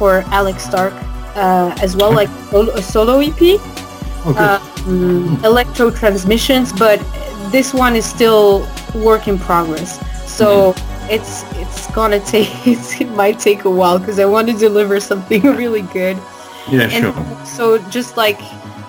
For 0.00 0.24
Alex 0.32 0.64
Stark 0.64 0.94
uh, 1.36 1.76
as 1.82 1.94
well, 1.94 2.10
like 2.10 2.30
a 2.52 2.82
solo 2.82 3.20
EP. 3.20 3.60
Oh, 4.24 4.34
Uh, 4.36 4.58
um, 4.88 5.44
electro 5.44 5.90
transmissions, 5.90 6.72
but 6.72 6.98
this 7.52 7.74
one 7.74 7.94
is 7.96 8.06
still 8.06 8.66
work 8.94 9.28
in 9.28 9.38
progress. 9.38 10.00
So 10.26 10.74
it's 11.16 11.44
it's 11.62 11.86
gonna 11.92 12.20
take 12.34 12.50
it's, 12.66 13.00
it 13.00 13.10
might 13.22 13.38
take 13.38 13.64
a 13.64 13.70
while 13.70 13.98
because 13.98 14.18
I 14.18 14.24
want 14.24 14.48
to 14.48 14.56
deliver 14.56 15.00
something 15.00 15.42
really 15.62 15.84
good. 15.92 16.16
Yeah, 16.70 16.88
and 16.96 17.02
sure. 17.14 17.44
so 17.44 17.64
just 17.90 18.16
like 18.16 18.40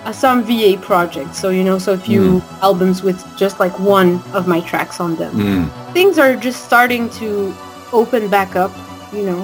uh, 0.07 0.11
some 0.13 0.43
VA 0.43 0.77
projects. 0.81 1.37
So 1.41 1.49
you 1.49 1.63
know, 1.63 1.77
so 1.77 1.93
a 1.93 1.97
few 1.97 2.41
albums 2.61 3.03
with 3.03 3.19
just 3.37 3.59
like 3.59 3.75
one 3.79 4.21
of 4.33 4.47
my 4.47 4.61
tracks 4.61 4.99
on 4.99 5.15
them. 5.15 5.33
Mm. 5.35 5.93
Things 5.93 6.17
are 6.17 6.35
just 6.35 6.63
starting 6.63 7.09
to 7.21 7.53
open 7.91 8.29
back 8.29 8.55
up. 8.55 8.71
You 9.11 9.23
know, 9.27 9.41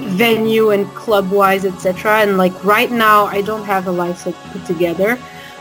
venue 0.00 0.70
and 0.70 0.86
club 0.94 1.30
wise, 1.30 1.64
etc. 1.64 2.20
And 2.22 2.36
like 2.38 2.52
right 2.64 2.90
now, 2.90 3.26
I 3.26 3.42
don't 3.42 3.64
have 3.64 3.86
a 3.86 3.90
live 3.92 4.18
set 4.18 4.34
put 4.52 4.64
together, 4.66 5.18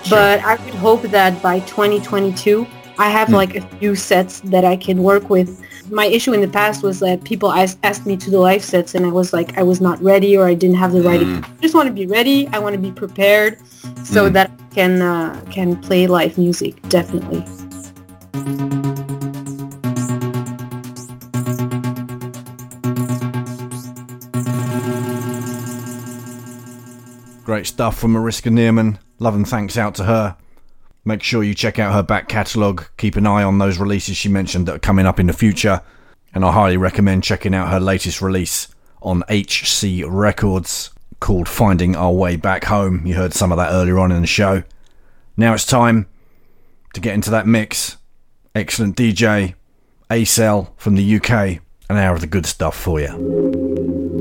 but 0.09 0.39
I 0.41 0.55
would 0.55 0.73
hope 0.75 1.01
that 1.03 1.41
by 1.41 1.59
2022, 1.61 2.65
I 2.99 3.09
have 3.09 3.29
like 3.31 3.55
a 3.55 3.61
few 3.77 3.95
sets 3.95 4.39
that 4.41 4.65
I 4.65 4.75
can 4.75 5.03
work 5.03 5.29
with. 5.29 5.61
My 5.91 6.05
issue 6.05 6.33
in 6.33 6.41
the 6.41 6.47
past 6.47 6.83
was 6.83 6.99
that 6.99 7.23
people 7.23 7.51
asked, 7.51 7.77
asked 7.83 8.05
me 8.05 8.17
to 8.17 8.29
do 8.31 8.39
live 8.39 8.63
sets 8.63 8.95
and 8.95 9.05
I 9.05 9.09
was 9.09 9.33
like, 9.33 9.57
I 9.57 9.63
was 9.63 9.79
not 9.79 10.01
ready 10.01 10.35
or 10.35 10.45
I 10.47 10.53
didn't 10.53 10.77
have 10.77 10.91
the 10.91 11.01
right. 11.01 11.21
I 11.21 11.61
just 11.61 11.75
want 11.75 11.87
to 11.87 11.93
be 11.93 12.05
ready. 12.07 12.47
I 12.49 12.59
want 12.59 12.73
to 12.73 12.81
be 12.81 12.91
prepared 12.91 13.59
so 14.03 14.29
Mm. 14.29 14.33
that 14.33 14.51
I 14.51 14.73
can 14.75 15.01
uh, 15.01 15.41
can 15.49 15.75
play 15.77 16.07
live 16.07 16.37
music. 16.37 16.81
Definitely. 16.89 17.43
Great 27.57 27.65
stuff 27.65 27.97
from 27.97 28.11
Mariska 28.11 28.49
Neerman. 28.49 28.99
Love 29.17 29.33
and 29.33 29.47
thanks 29.47 29.79
out 29.79 29.95
to 29.95 30.03
her. 30.03 30.37
Make 31.03 31.23
sure 31.23 31.41
you 31.41 31.55
check 31.55 31.79
out 31.79 31.91
her 31.91 32.03
back 32.03 32.29
catalogue. 32.29 32.85
Keep 32.97 33.15
an 33.15 33.25
eye 33.25 33.41
on 33.41 33.57
those 33.57 33.79
releases 33.79 34.15
she 34.15 34.29
mentioned 34.29 34.67
that 34.67 34.75
are 34.75 34.79
coming 34.79 35.07
up 35.07 35.19
in 35.19 35.25
the 35.25 35.33
future. 35.33 35.81
And 36.35 36.45
I 36.45 36.51
highly 36.51 36.77
recommend 36.77 37.23
checking 37.23 37.55
out 37.55 37.71
her 37.71 37.79
latest 37.79 38.21
release 38.21 38.67
on 39.01 39.23
HC 39.27 40.03
Records 40.05 40.91
called 41.19 41.49
Finding 41.49 41.95
Our 41.95 42.11
Way 42.11 42.35
Back 42.35 42.65
Home. 42.65 43.07
You 43.07 43.15
heard 43.15 43.33
some 43.33 43.51
of 43.51 43.57
that 43.57 43.71
earlier 43.71 43.97
on 43.97 44.11
in 44.11 44.21
the 44.21 44.27
show. 44.27 44.61
Now 45.35 45.55
it's 45.55 45.65
time 45.65 46.05
to 46.93 47.01
get 47.01 47.15
into 47.15 47.31
that 47.31 47.47
mix. 47.47 47.97
Excellent 48.53 48.95
DJ, 48.95 49.55
ACELL 50.11 50.75
from 50.77 50.93
the 50.93 51.15
UK, 51.15 51.59
an 51.89 51.97
hour 51.97 52.13
of 52.13 52.21
the 52.21 52.27
good 52.27 52.45
stuff 52.45 52.77
for 52.79 53.01
you. 53.01 54.16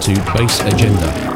To 0.00 0.14
Bass 0.32 0.60
Agenda. 0.60 1.29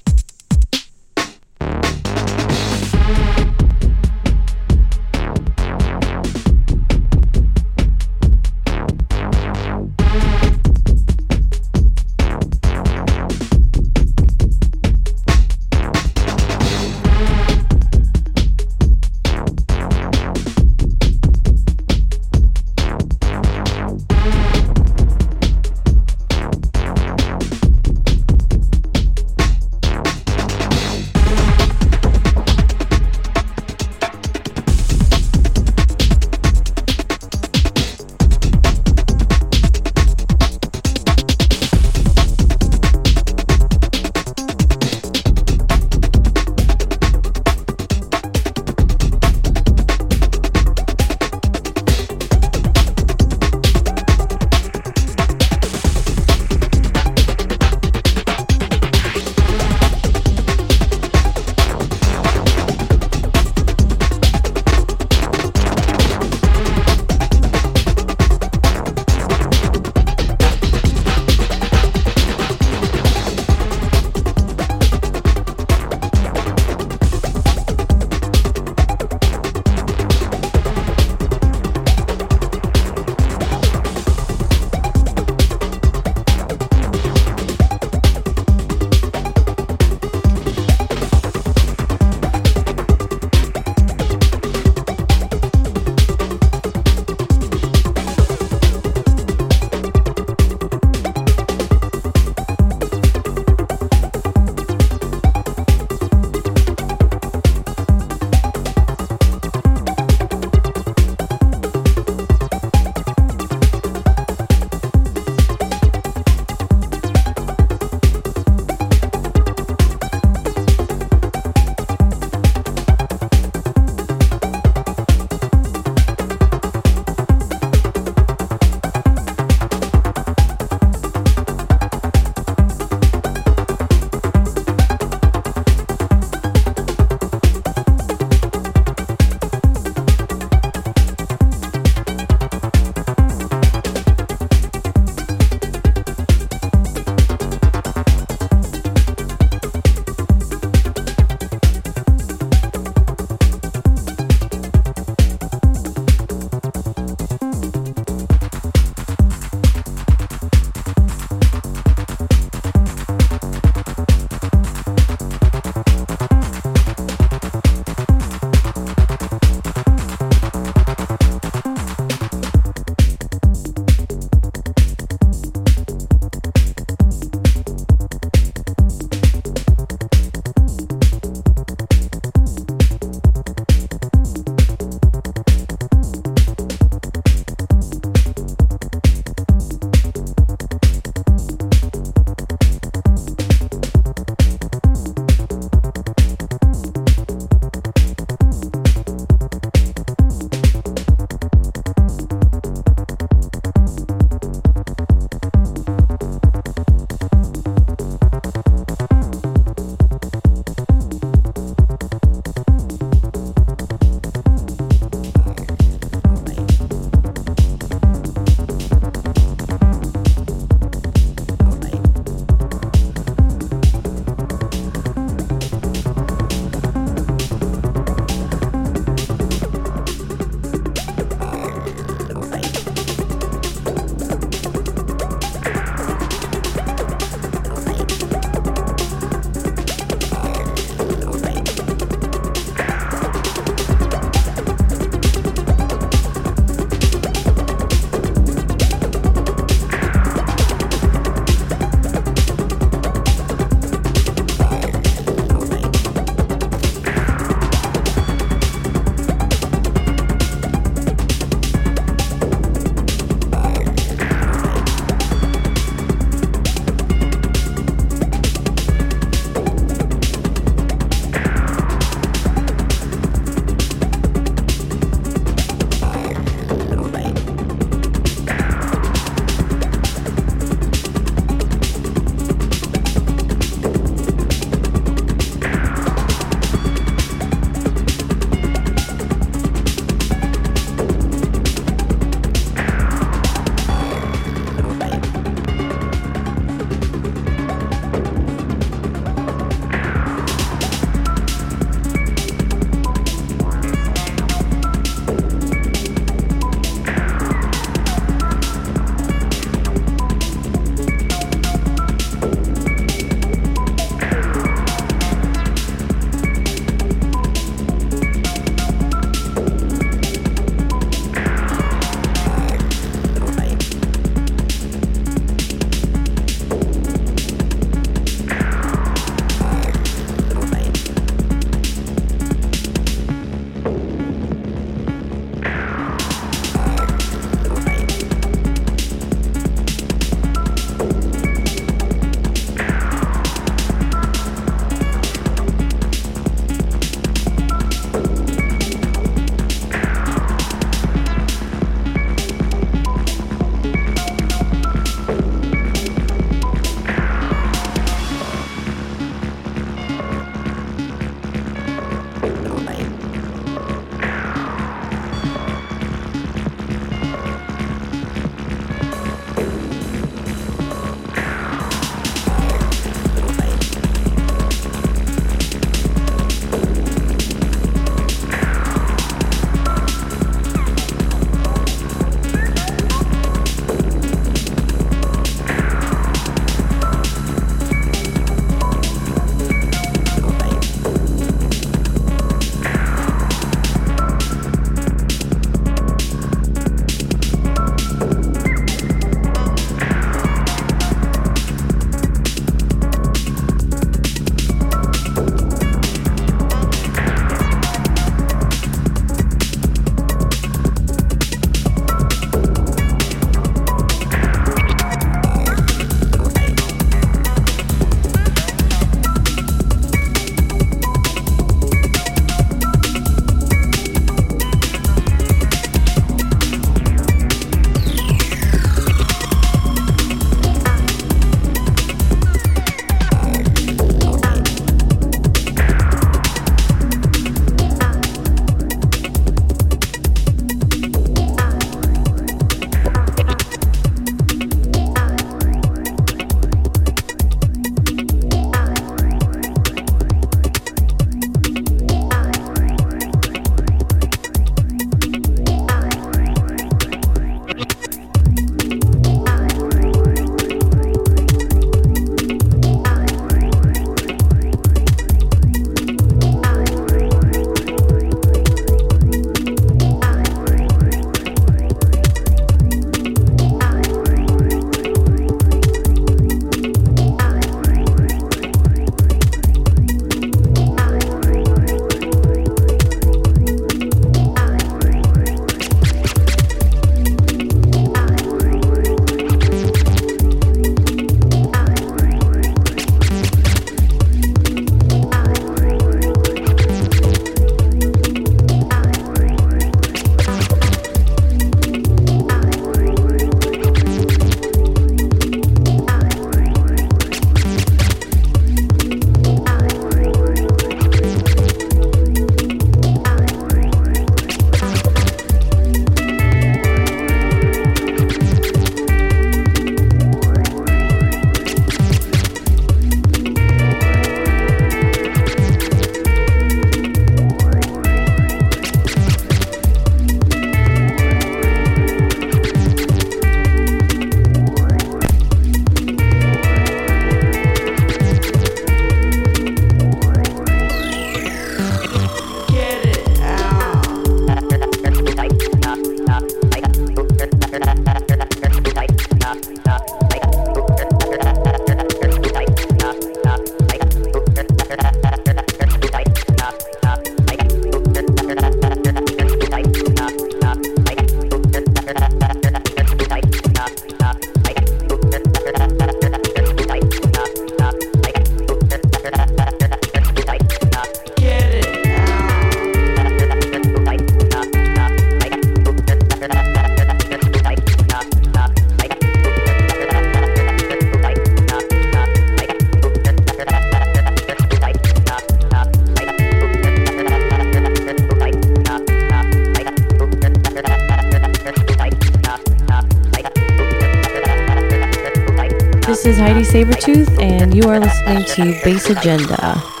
You 597.81 597.89
are 597.89 597.99
listening 597.99 598.45
to 598.45 598.79
Bass 598.83 599.09
Agenda. 599.09 600.00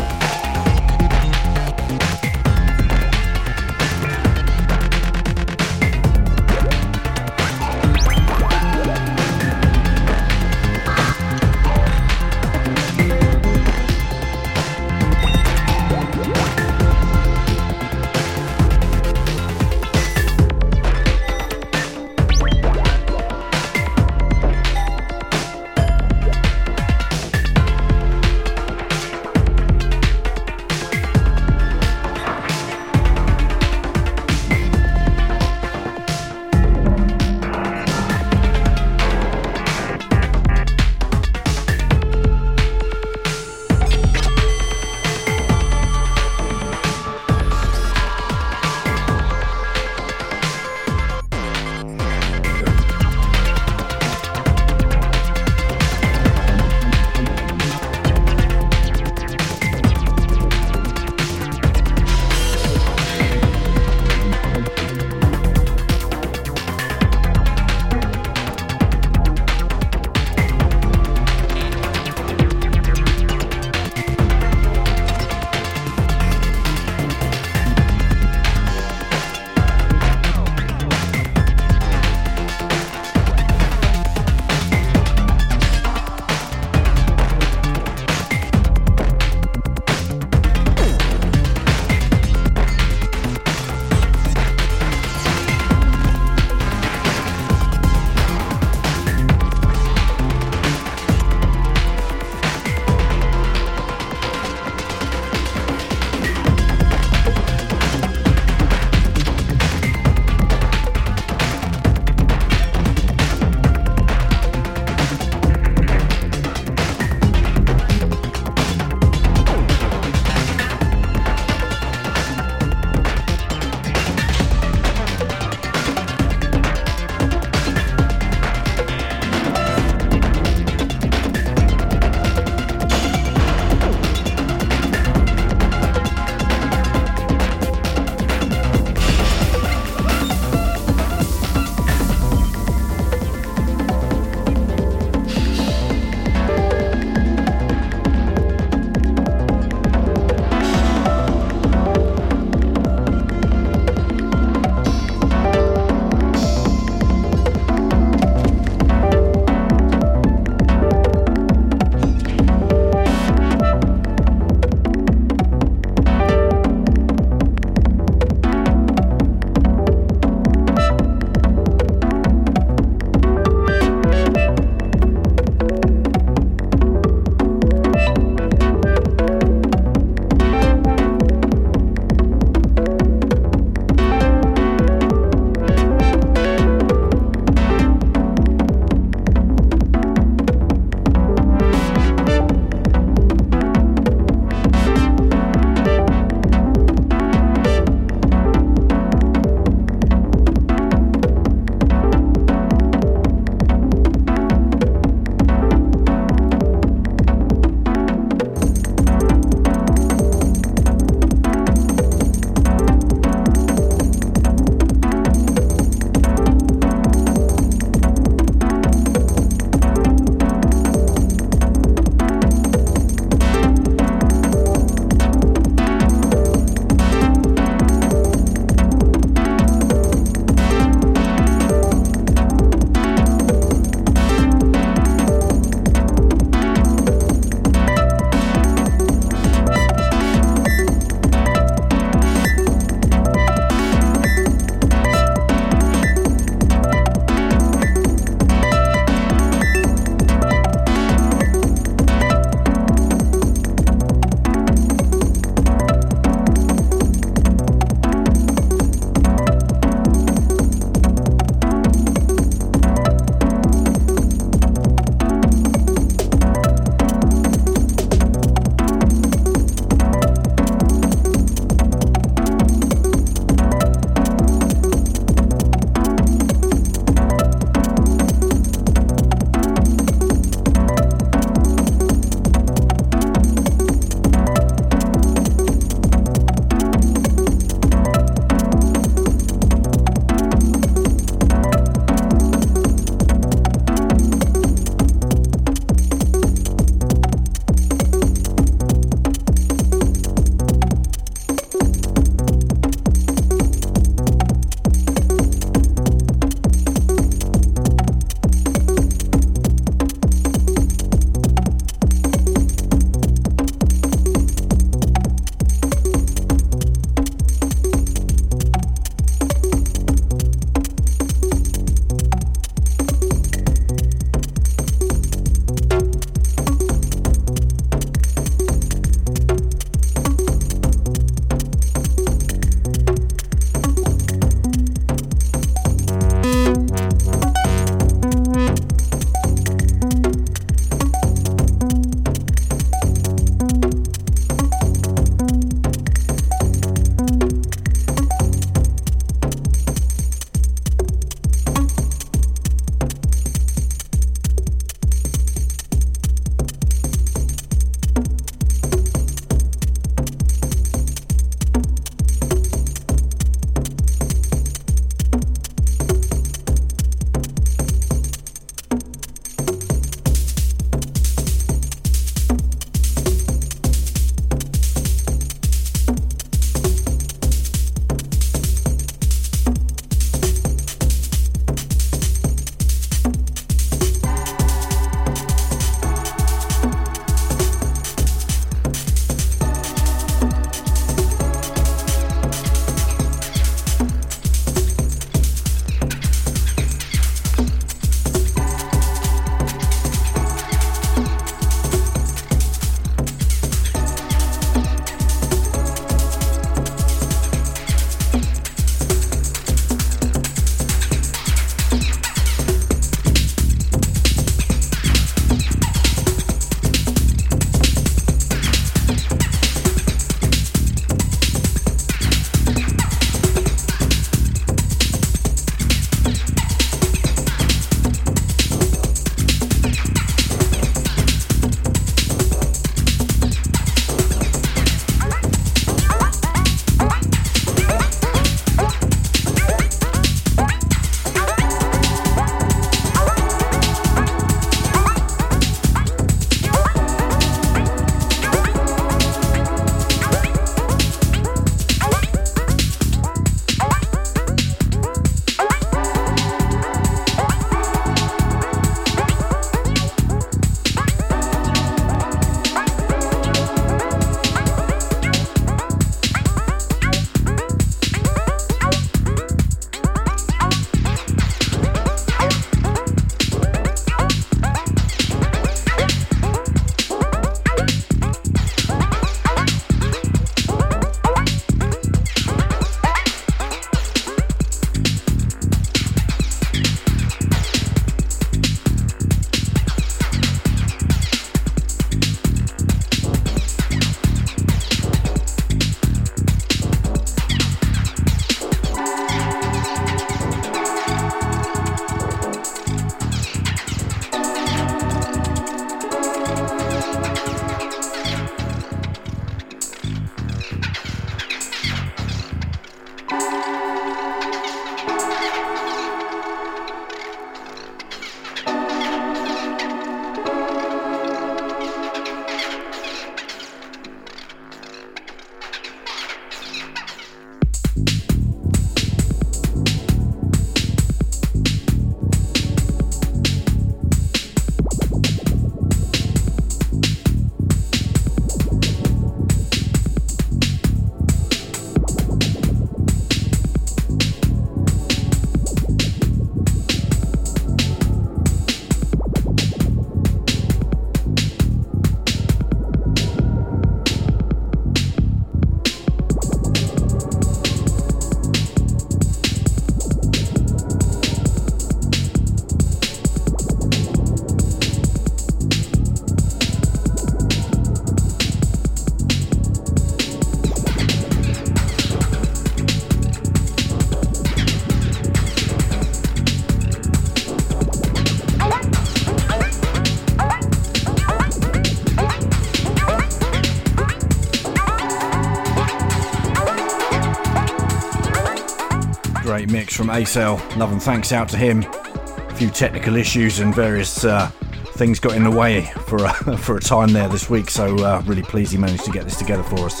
From 589.98 590.10
ACELL. 590.10 590.60
Love 590.76 590.92
and 590.92 591.02
thanks 591.02 591.32
out 591.32 591.48
to 591.48 591.56
him. 591.56 591.82
A 591.82 592.54
few 592.54 592.70
technical 592.70 593.16
issues 593.16 593.58
and 593.58 593.74
various 593.74 594.24
uh, 594.24 594.46
things 594.94 595.18
got 595.18 595.34
in 595.34 595.42
the 595.42 595.50
way 595.50 595.90
for 596.06 596.24
a, 596.24 596.32
for 596.56 596.76
a 596.76 596.80
time 596.80 597.12
there 597.12 597.28
this 597.28 597.50
week, 597.50 597.68
so 597.68 597.96
uh, 598.04 598.22
really 598.24 598.44
pleased 598.44 598.70
he 598.70 598.78
managed 598.78 599.04
to 599.06 599.10
get 599.10 599.24
this 599.24 599.34
together 599.34 599.64
for 599.64 599.86
us. 599.86 600.00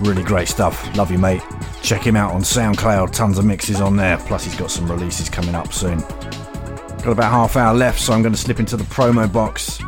Really 0.00 0.22
great 0.22 0.48
stuff. 0.48 0.96
Love 0.96 1.10
you, 1.10 1.18
mate. 1.18 1.42
Check 1.82 2.00
him 2.00 2.16
out 2.16 2.32
on 2.32 2.40
SoundCloud. 2.40 3.12
Tons 3.12 3.36
of 3.36 3.44
mixes 3.44 3.78
on 3.78 3.94
there. 3.94 4.16
Plus, 4.16 4.42
he's 4.42 4.56
got 4.56 4.70
some 4.70 4.90
releases 4.90 5.28
coming 5.28 5.54
up 5.54 5.70
soon. 5.70 5.98
Got 5.98 7.08
about 7.08 7.30
half 7.30 7.56
hour 7.56 7.74
left, 7.74 8.00
so 8.00 8.14
I'm 8.14 8.22
going 8.22 8.32
to 8.32 8.40
slip 8.40 8.58
into 8.58 8.78
the 8.78 8.84
promo 8.84 9.30
box. 9.30 9.80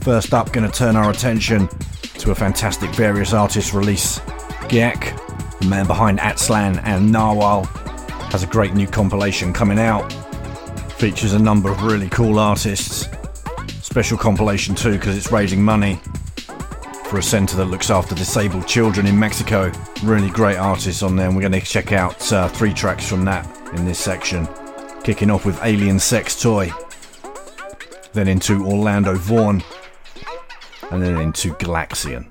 First 0.00 0.32
up, 0.32 0.54
going 0.54 0.66
to 0.66 0.74
turn 0.74 0.96
our 0.96 1.10
attention 1.10 1.68
to 2.14 2.30
a 2.30 2.34
fantastic 2.34 2.88
various 2.94 3.34
artists 3.34 3.74
release. 3.74 4.20
Giak, 4.70 5.58
the 5.60 5.66
man 5.66 5.86
behind 5.86 6.18
Atslan 6.18 6.80
and 6.82 7.12
Narwhal, 7.12 7.68
has 8.30 8.42
a 8.42 8.46
great 8.46 8.74
new 8.74 8.86
compilation 8.86 9.52
coming 9.52 9.78
out. 9.78 10.12
Features 10.94 11.32
a 11.32 11.38
number 11.38 11.70
of 11.70 11.82
really 11.82 12.08
cool 12.08 12.38
artists. 12.38 13.08
Special 13.82 14.16
compilation 14.16 14.74
too, 14.74 14.92
because 14.92 15.16
it's 15.16 15.32
raising 15.32 15.62
money 15.62 16.00
for 17.06 17.18
a 17.18 17.22
centre 17.22 17.56
that 17.56 17.64
looks 17.64 17.90
after 17.90 18.14
disabled 18.14 18.68
children 18.68 19.06
in 19.06 19.18
Mexico. 19.18 19.72
Really 20.04 20.30
great 20.30 20.58
artists 20.58 21.02
on 21.02 21.16
there, 21.16 21.26
and 21.26 21.34
we're 21.34 21.42
going 21.42 21.60
to 21.60 21.60
check 21.60 21.90
out 21.92 22.32
uh, 22.32 22.48
three 22.48 22.72
tracks 22.72 23.08
from 23.08 23.24
that 23.24 23.44
in 23.74 23.84
this 23.84 23.98
section. 23.98 24.46
Kicking 25.02 25.30
off 25.30 25.44
with 25.44 25.56
Aliensextoy, 25.56 26.72
then 28.12 28.28
into 28.28 28.64
Orlando 28.64 29.16
Voorn, 29.16 29.62
and 30.92 31.02
then 31.02 31.20
into 31.20 31.52
Galaxian. 31.54 32.28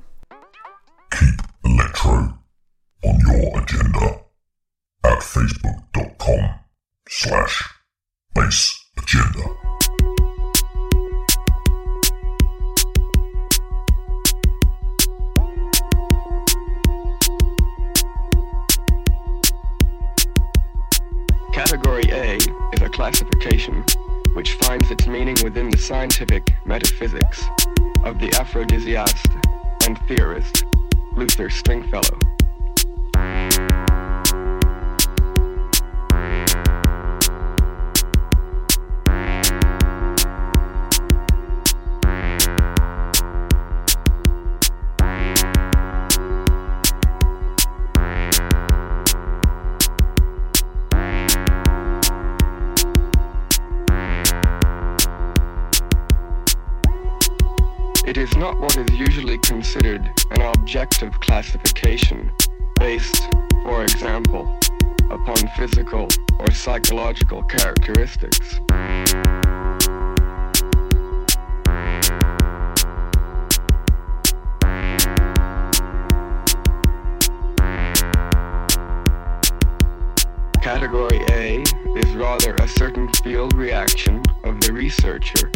Category 80.89 81.23
A 81.29 81.61
is 81.99 82.15
rather 82.15 82.55
a 82.55 82.67
certain 82.67 83.07
field 83.23 83.53
reaction 83.53 84.23
of 84.43 84.59
the 84.59 84.73
researcher 84.73 85.51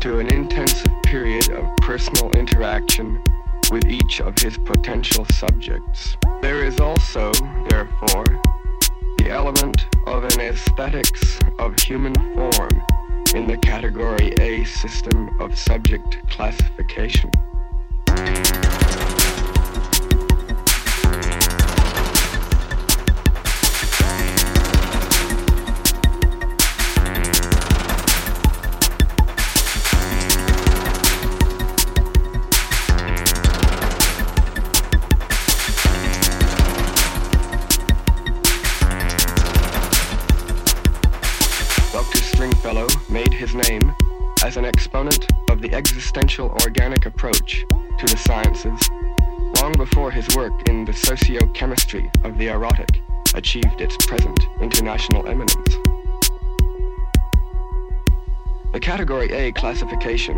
to 0.00 0.18
an 0.18 0.32
intensive 0.32 0.90
period 1.04 1.50
of 1.50 1.76
personal 1.82 2.30
interaction 2.30 3.22
with 3.70 3.84
each 3.84 4.22
of 4.22 4.38
his 4.38 4.56
potential 4.56 5.26
subjects. 5.34 6.16
There 6.40 6.64
is 6.64 6.80
also, 6.80 7.32
therefore, 7.68 8.24
the 9.18 9.28
element 9.28 9.84
of 10.06 10.24
an 10.24 10.40
aesthetics 10.40 11.38
of 11.58 11.78
human 11.78 12.14
form 12.32 12.82
in 13.34 13.46
the 13.46 13.58
Category 13.58 14.32
A 14.40 14.64
system 14.64 15.38
of 15.38 15.58
subject 15.58 16.16
classification. 16.30 17.30
Exponent 45.02 45.50
of 45.50 45.60
the 45.60 45.74
existential 45.74 46.50
organic 46.62 47.06
approach 47.06 47.64
to 47.98 48.06
the 48.06 48.16
sciences 48.16 48.88
long 49.60 49.72
before 49.72 50.12
his 50.12 50.28
work 50.36 50.52
in 50.68 50.84
the 50.84 50.92
sociochemistry 50.92 52.08
of 52.24 52.38
the 52.38 52.46
erotic 52.48 53.02
achieved 53.34 53.80
its 53.80 53.96
present 54.06 54.38
international 54.60 55.26
eminence. 55.26 55.76
The 58.72 58.80
Category 58.80 59.32
A 59.32 59.52
classification 59.52 60.36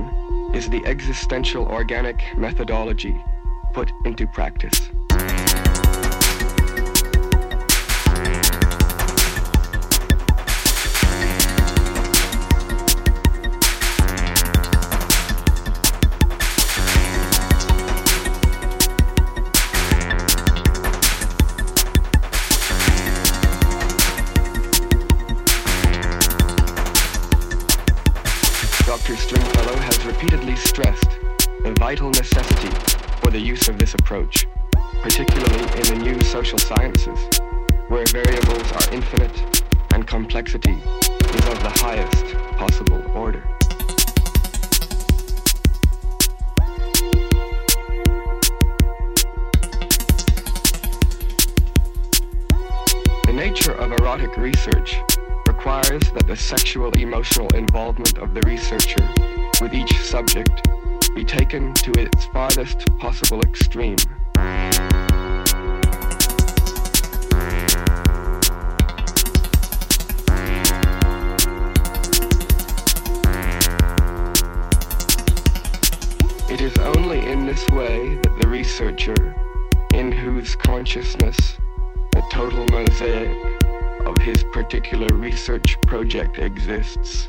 is 0.55 0.71
the 0.71 0.83
existential 0.87 1.67
organic 1.67 2.23
methodology 2.39 3.23
put 3.75 3.93
into 4.07 4.27
practice. 4.27 4.89
Complexity 40.35 40.73
is 40.73 41.47
of 41.47 41.63
the 41.63 41.73
highest 41.77 42.35
possible 42.57 43.01
order. 43.15 43.41
The 53.27 53.33
nature 53.33 53.75
of 53.75 53.93
erotic 53.93 54.37
research 54.37 54.97
requires 55.47 56.03
that 56.11 56.25
the 56.27 56.35
sexual 56.35 56.91
emotional 56.95 57.47
involvement 57.55 58.19
of 58.19 58.35
the 58.35 58.41
researcher 58.41 59.09
with 59.61 59.73
each 59.73 59.97
subject 60.01 60.69
be 61.15 61.25
taken 61.25 61.73
to 61.75 61.93
its 61.93 62.25
farthest 62.33 62.85
possible 62.99 63.41
extreme. 63.43 63.99
This 77.55 77.69
way 77.69 78.17
that 78.17 78.37
the 78.41 78.49
researcher, 78.49 79.33
in 79.95 80.11
whose 80.11 80.57
consciousness 80.57 81.57
the 82.11 82.23
total 82.33 82.67
mosaic 82.73 83.63
of 84.07 84.17
his 84.19 84.43
particular 84.53 85.07
research 85.15 85.81
project 85.83 86.39
exists. 86.39 87.29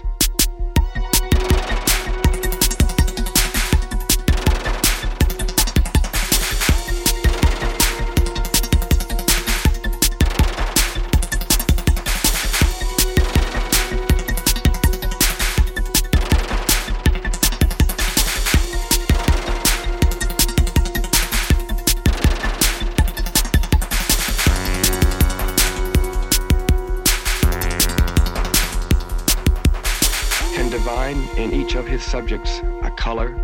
In 31.37 31.51
each 31.53 31.75
of 31.75 31.85
his 31.85 32.01
subjects 32.01 32.61
a 32.83 32.91
color, 32.91 33.35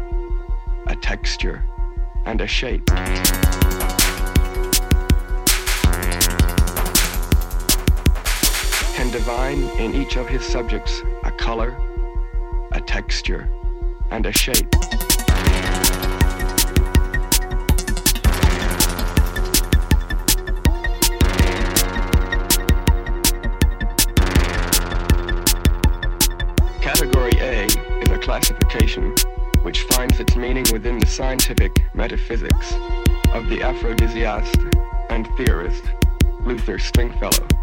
a 0.87 0.95
texture, 0.95 1.63
and 2.25 2.41
a 2.41 2.47
shape. 2.47 2.85
Can 8.95 9.11
divine 9.11 9.63
in 9.79 9.93
each 9.93 10.15
of 10.15 10.27
his 10.27 10.45
subjects 10.45 11.01
a 11.23 11.31
color, 11.31 11.77
a 12.71 12.81
texture, 12.81 13.49
and 14.09 14.25
a 14.25 14.31
shape. 14.31 14.73
Within 30.71 30.99
the 30.99 31.05
scientific 31.05 31.71
metaphysics 31.93 32.73
of 33.33 33.47
the 33.47 33.61
aphrodisiast 33.61 34.57
and 35.09 35.27
theorist 35.37 35.83
Luther 36.41 36.77
Stringfellow. 36.77 37.60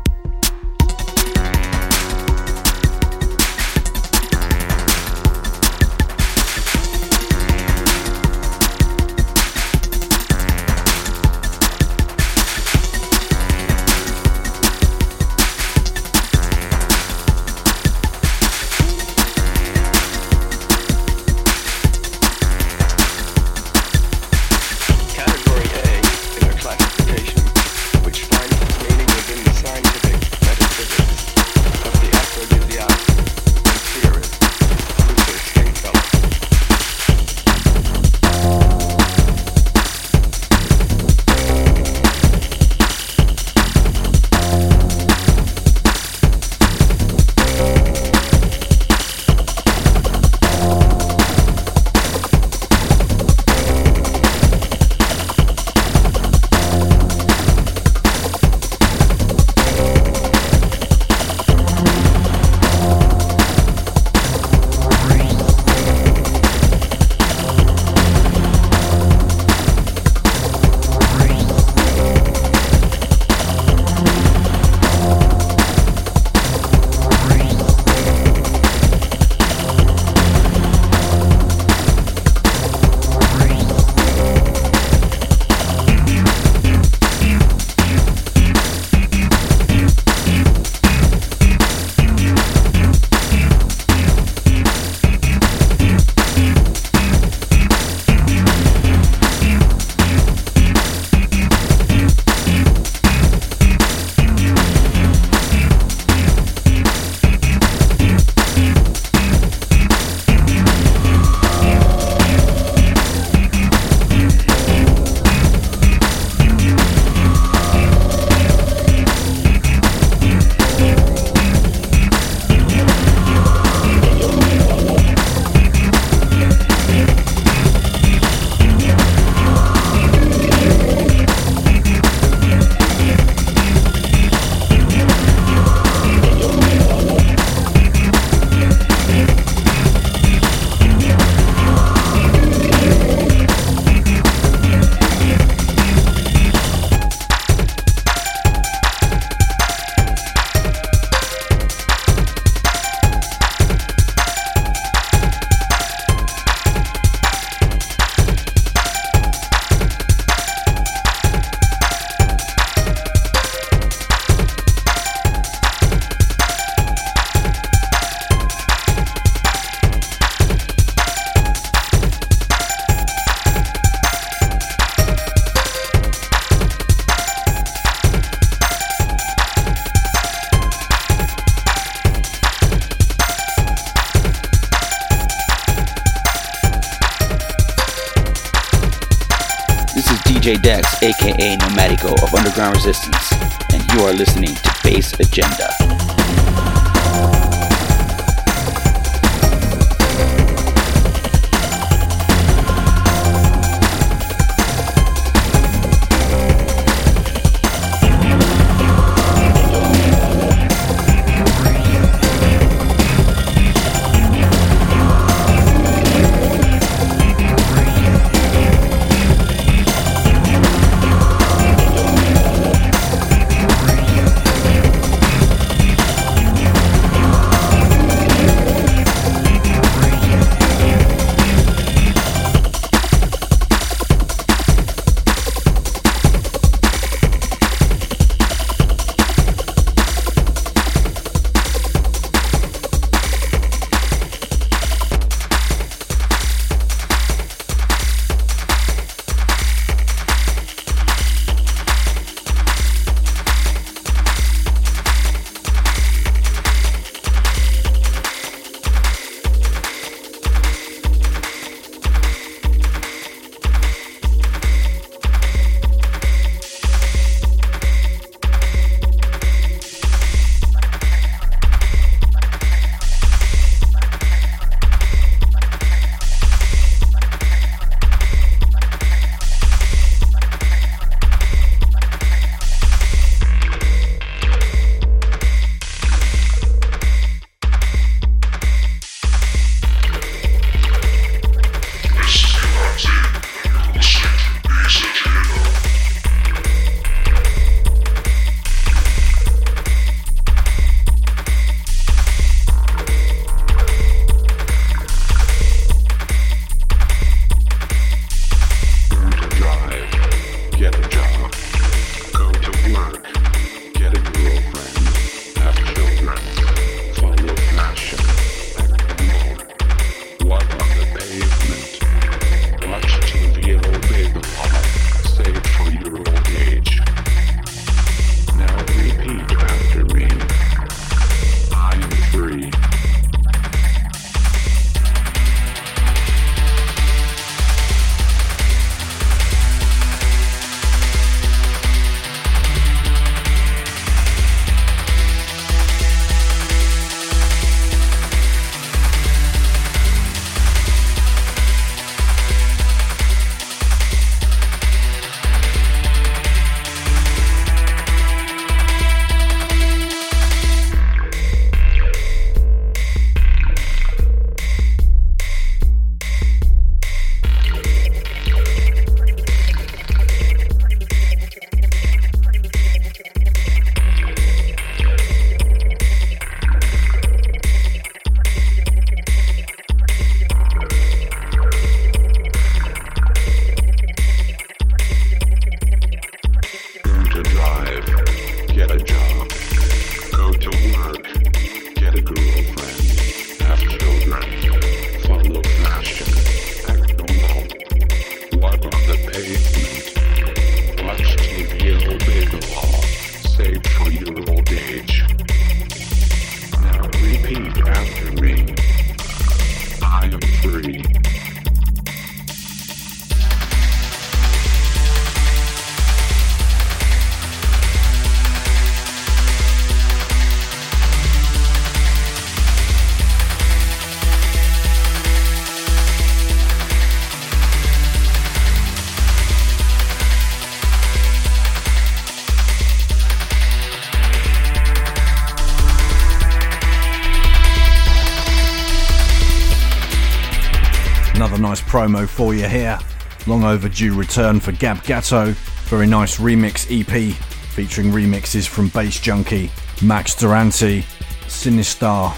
Promo 441.89 442.29
for 442.29 442.55
you 442.55 442.69
here. 442.69 442.99
Long 443.47 443.65
overdue 443.65 444.15
return 444.15 444.61
for 444.61 444.73
Gab 444.73 445.03
Gato. 445.05 445.53
Very 445.87 446.07
nice 446.07 446.39
remix 446.39 446.87
EP 446.91 447.35
featuring 447.79 448.11
remixes 448.11 448.69
from 448.69 448.89
Bass 448.89 449.19
Junkie, 449.19 449.71
Max 450.03 450.35
Durante, 450.35 451.03
Sinistar, 451.47 452.37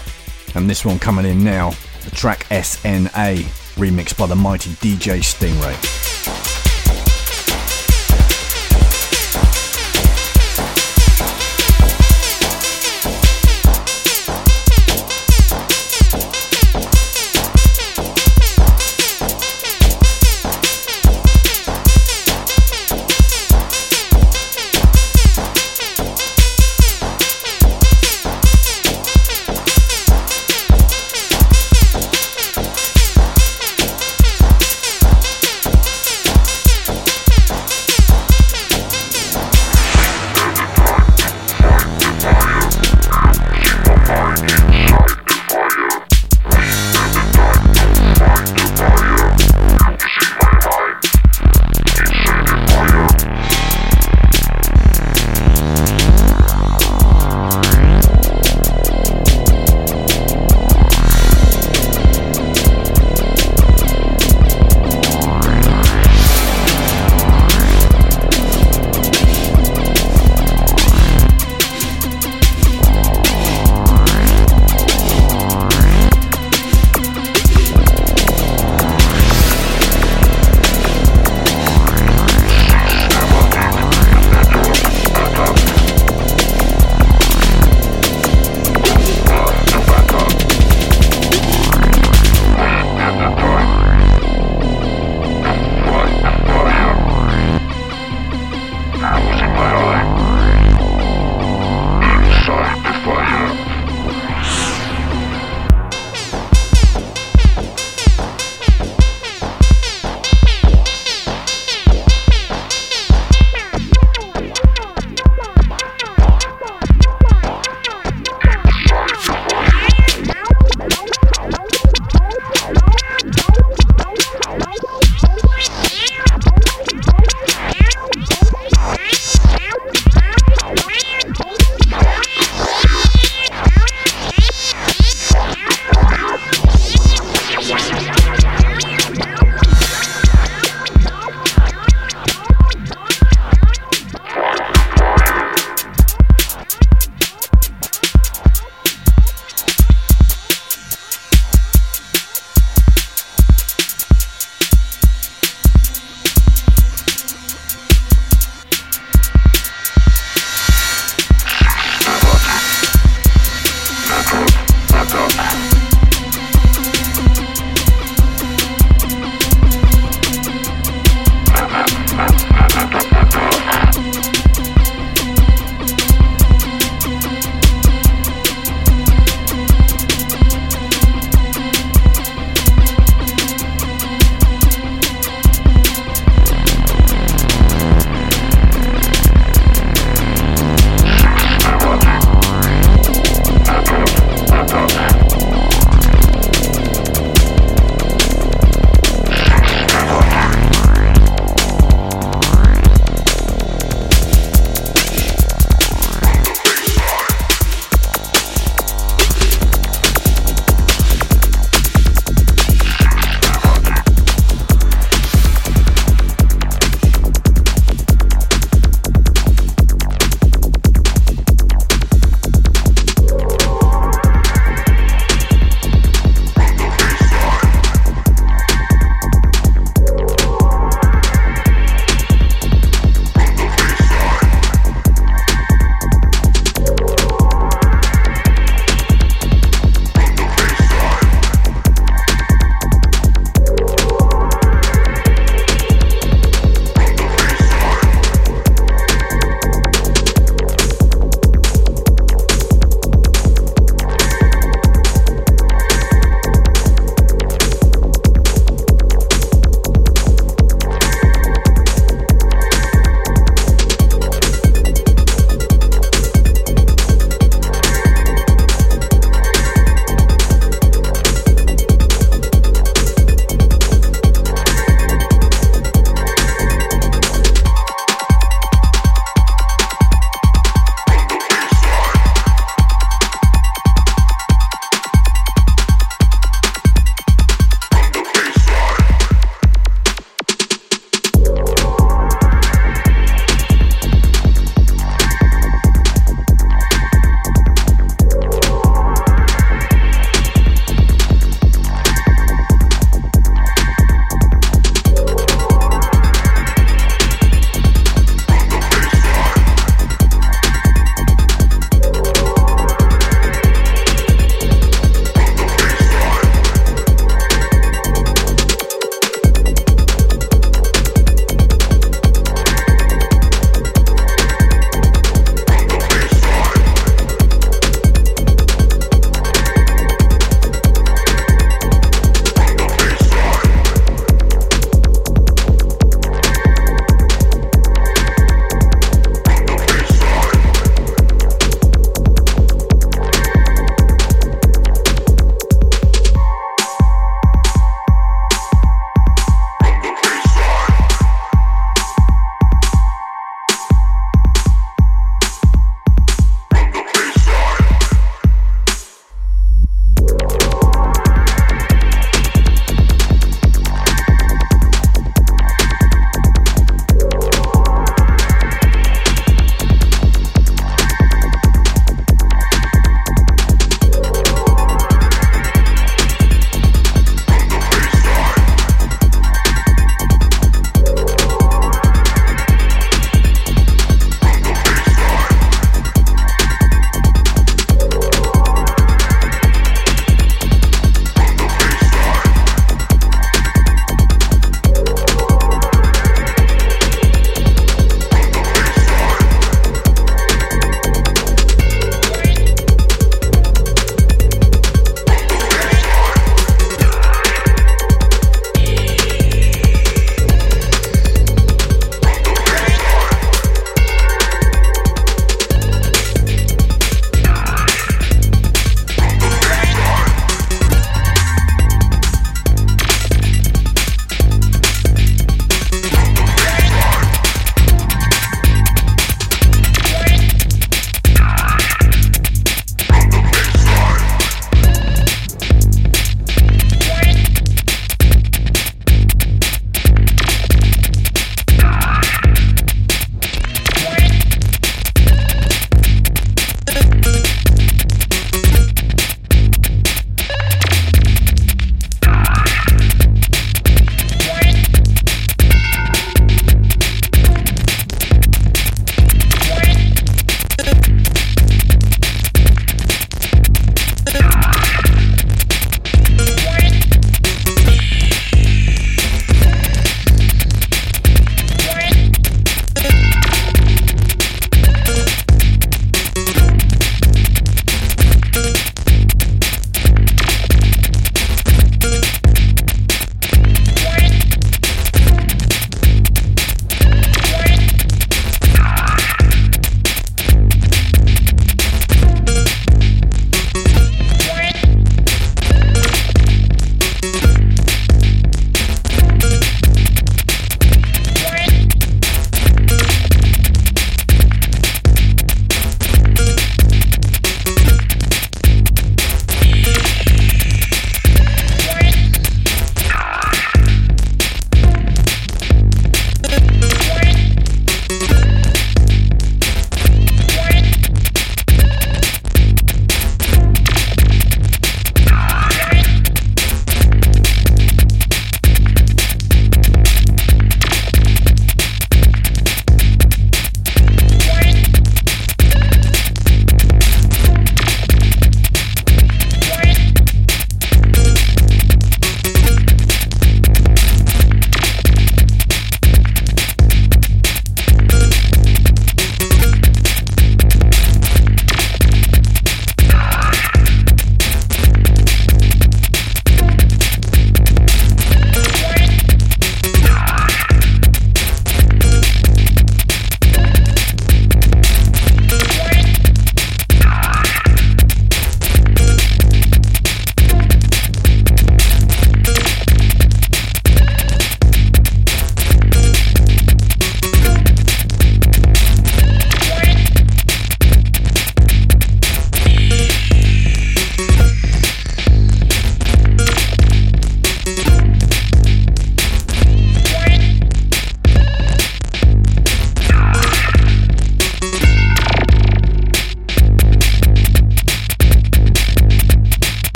and 0.55 0.69
this 0.69 0.85
one 0.85 0.99
coming 0.99 1.25
in 1.25 1.43
now, 1.43 1.71
the 2.05 2.11
track 2.11 2.45
SNA, 2.49 3.43
remixed 3.75 4.17
by 4.17 4.25
the 4.25 4.35
mighty 4.35 4.69
DJ 4.69 5.19
Stingray. 5.19 6.40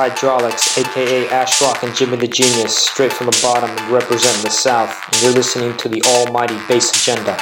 Hydraulics, 0.00 0.78
aka 0.78 1.28
Ashrock 1.28 1.82
and 1.82 1.92
JimiTheGenius, 1.92 2.70
straight 2.70 3.12
from 3.12 3.26
the 3.26 3.38
bottom 3.42 3.68
and 3.68 3.92
representing 3.92 4.42
the 4.42 4.48
South, 4.48 4.98
and 5.12 5.22
you're 5.22 5.32
listening 5.32 5.76
to 5.76 5.90
the 5.90 6.00
almighty 6.06 6.56
Bass 6.68 6.90
Agenda. 6.90 7.36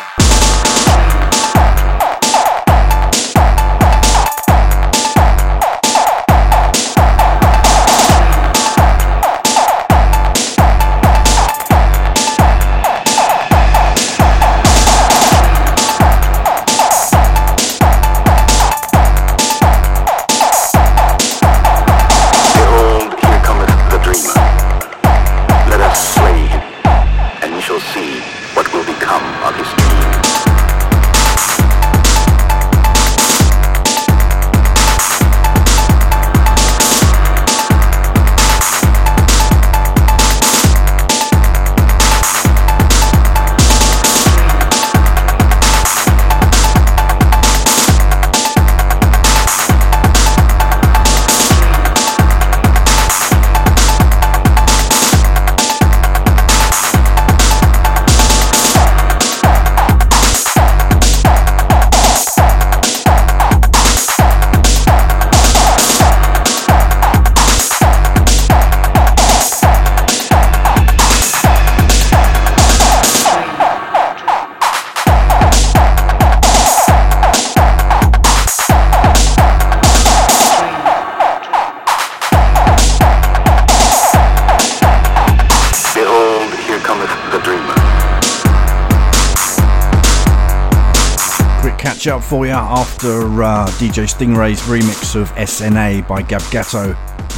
After 92.99 93.44
uh, 93.44 93.65
DJ 93.78 94.09
Stingray's 94.09 94.60
remix 94.62 95.15
of 95.15 95.31
SNA 95.36 96.09
by 96.09 96.20
Gab 96.20 96.43
Gato. 96.51 96.89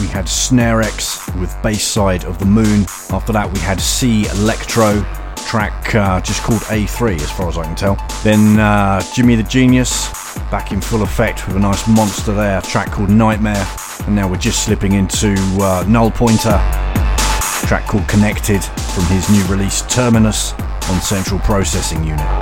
We 0.01 0.07
had 0.07 0.25
Snarexx 0.25 1.39
with 1.39 1.55
Bass 1.63 1.85
Side 1.87 2.25
of 2.25 2.39
the 2.39 2.47
Moon. 2.47 2.87
After 3.11 3.35
that, 3.35 3.53
we 3.53 3.59
had 3.59 3.79
C-Lektro, 3.79 5.05
track 5.47 5.95
uh, 5.95 6.19
just 6.23 6.43
called 6.45 6.63
A3 6.63 7.17
as 7.17 7.31
far 7.31 7.47
as 7.51 7.59
I 7.59 7.65
can 7.65 7.77
tell. 7.77 7.97
Then 8.25 8.59
uh, 8.59 9.01
JimiTheGenius, 9.13 10.51
back 10.51 10.73
in 10.73 10.81
full 10.81 11.03
effect 11.03 11.47
with 11.47 11.57
a 11.57 11.61
nice 11.61 11.87
monster 11.87 12.33
there, 12.33 12.63
track 12.63 12.91
called 12.91 13.11
Nightmare. 13.11 13.67
And 14.07 14.17
now 14.17 14.31
we're 14.31 14.39
just 14.39 14.65
slipping 14.65 14.95
into 14.95 15.35
uh, 15.61 15.85
NULLPTR, 15.85 17.69
track 17.69 17.87
called 17.87 18.09
Connected 18.09 18.65
from 18.65 19.05
his 19.15 19.29
new 19.29 19.45
release 19.55 19.83
Terminus 19.95 20.55
on 20.89 21.03
Central 21.03 21.39
Processing 21.41 22.03
Unit. 22.03 22.40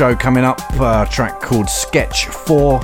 Show 0.00 0.16
coming 0.16 0.44
up, 0.44 0.58
uh, 0.80 1.04
a 1.06 1.12
track 1.12 1.42
called 1.42 1.68
Sketch 1.68 2.24
4 2.28 2.80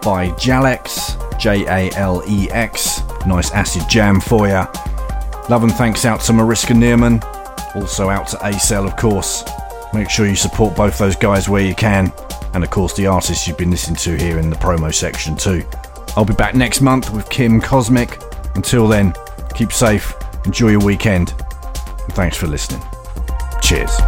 by 0.00 0.28
Jalex, 0.38 1.18
J 1.36 1.64
A 1.64 1.92
L 1.96 2.22
E 2.28 2.48
X. 2.52 3.02
Nice 3.26 3.50
acid 3.50 3.82
jam 3.88 4.20
for 4.20 4.46
you. 4.46 4.64
Love 5.48 5.64
and 5.64 5.72
thanks 5.72 6.04
out 6.04 6.20
to 6.20 6.32
Mariska 6.32 6.72
Neerman, 6.72 7.20
also 7.74 8.10
out 8.10 8.28
to 8.28 8.36
ACELL, 8.46 8.86
of 8.86 8.96
course. 8.96 9.42
Make 9.92 10.08
sure 10.08 10.28
you 10.28 10.36
support 10.36 10.76
both 10.76 10.98
those 10.98 11.16
guys 11.16 11.48
where 11.48 11.66
you 11.66 11.74
can, 11.74 12.12
and 12.54 12.62
of 12.62 12.70
course 12.70 12.94
the 12.94 13.08
artists 13.08 13.48
you've 13.48 13.58
been 13.58 13.72
listening 13.72 13.96
to 13.96 14.16
here 14.16 14.38
in 14.38 14.48
the 14.48 14.54
promo 14.54 14.94
section 14.94 15.36
too. 15.36 15.64
I'll 16.16 16.24
be 16.24 16.32
back 16.32 16.54
next 16.54 16.80
month 16.80 17.12
with 17.12 17.28
Kim 17.28 17.60
Cosmic. 17.60 18.22
Until 18.54 18.86
then, 18.86 19.14
keep 19.56 19.72
safe, 19.72 20.14
enjoy 20.44 20.68
your 20.68 20.84
weekend, 20.84 21.32
and 21.32 22.12
thanks 22.12 22.36
for 22.36 22.46
listening. 22.46 22.84
Cheers. 23.60 24.00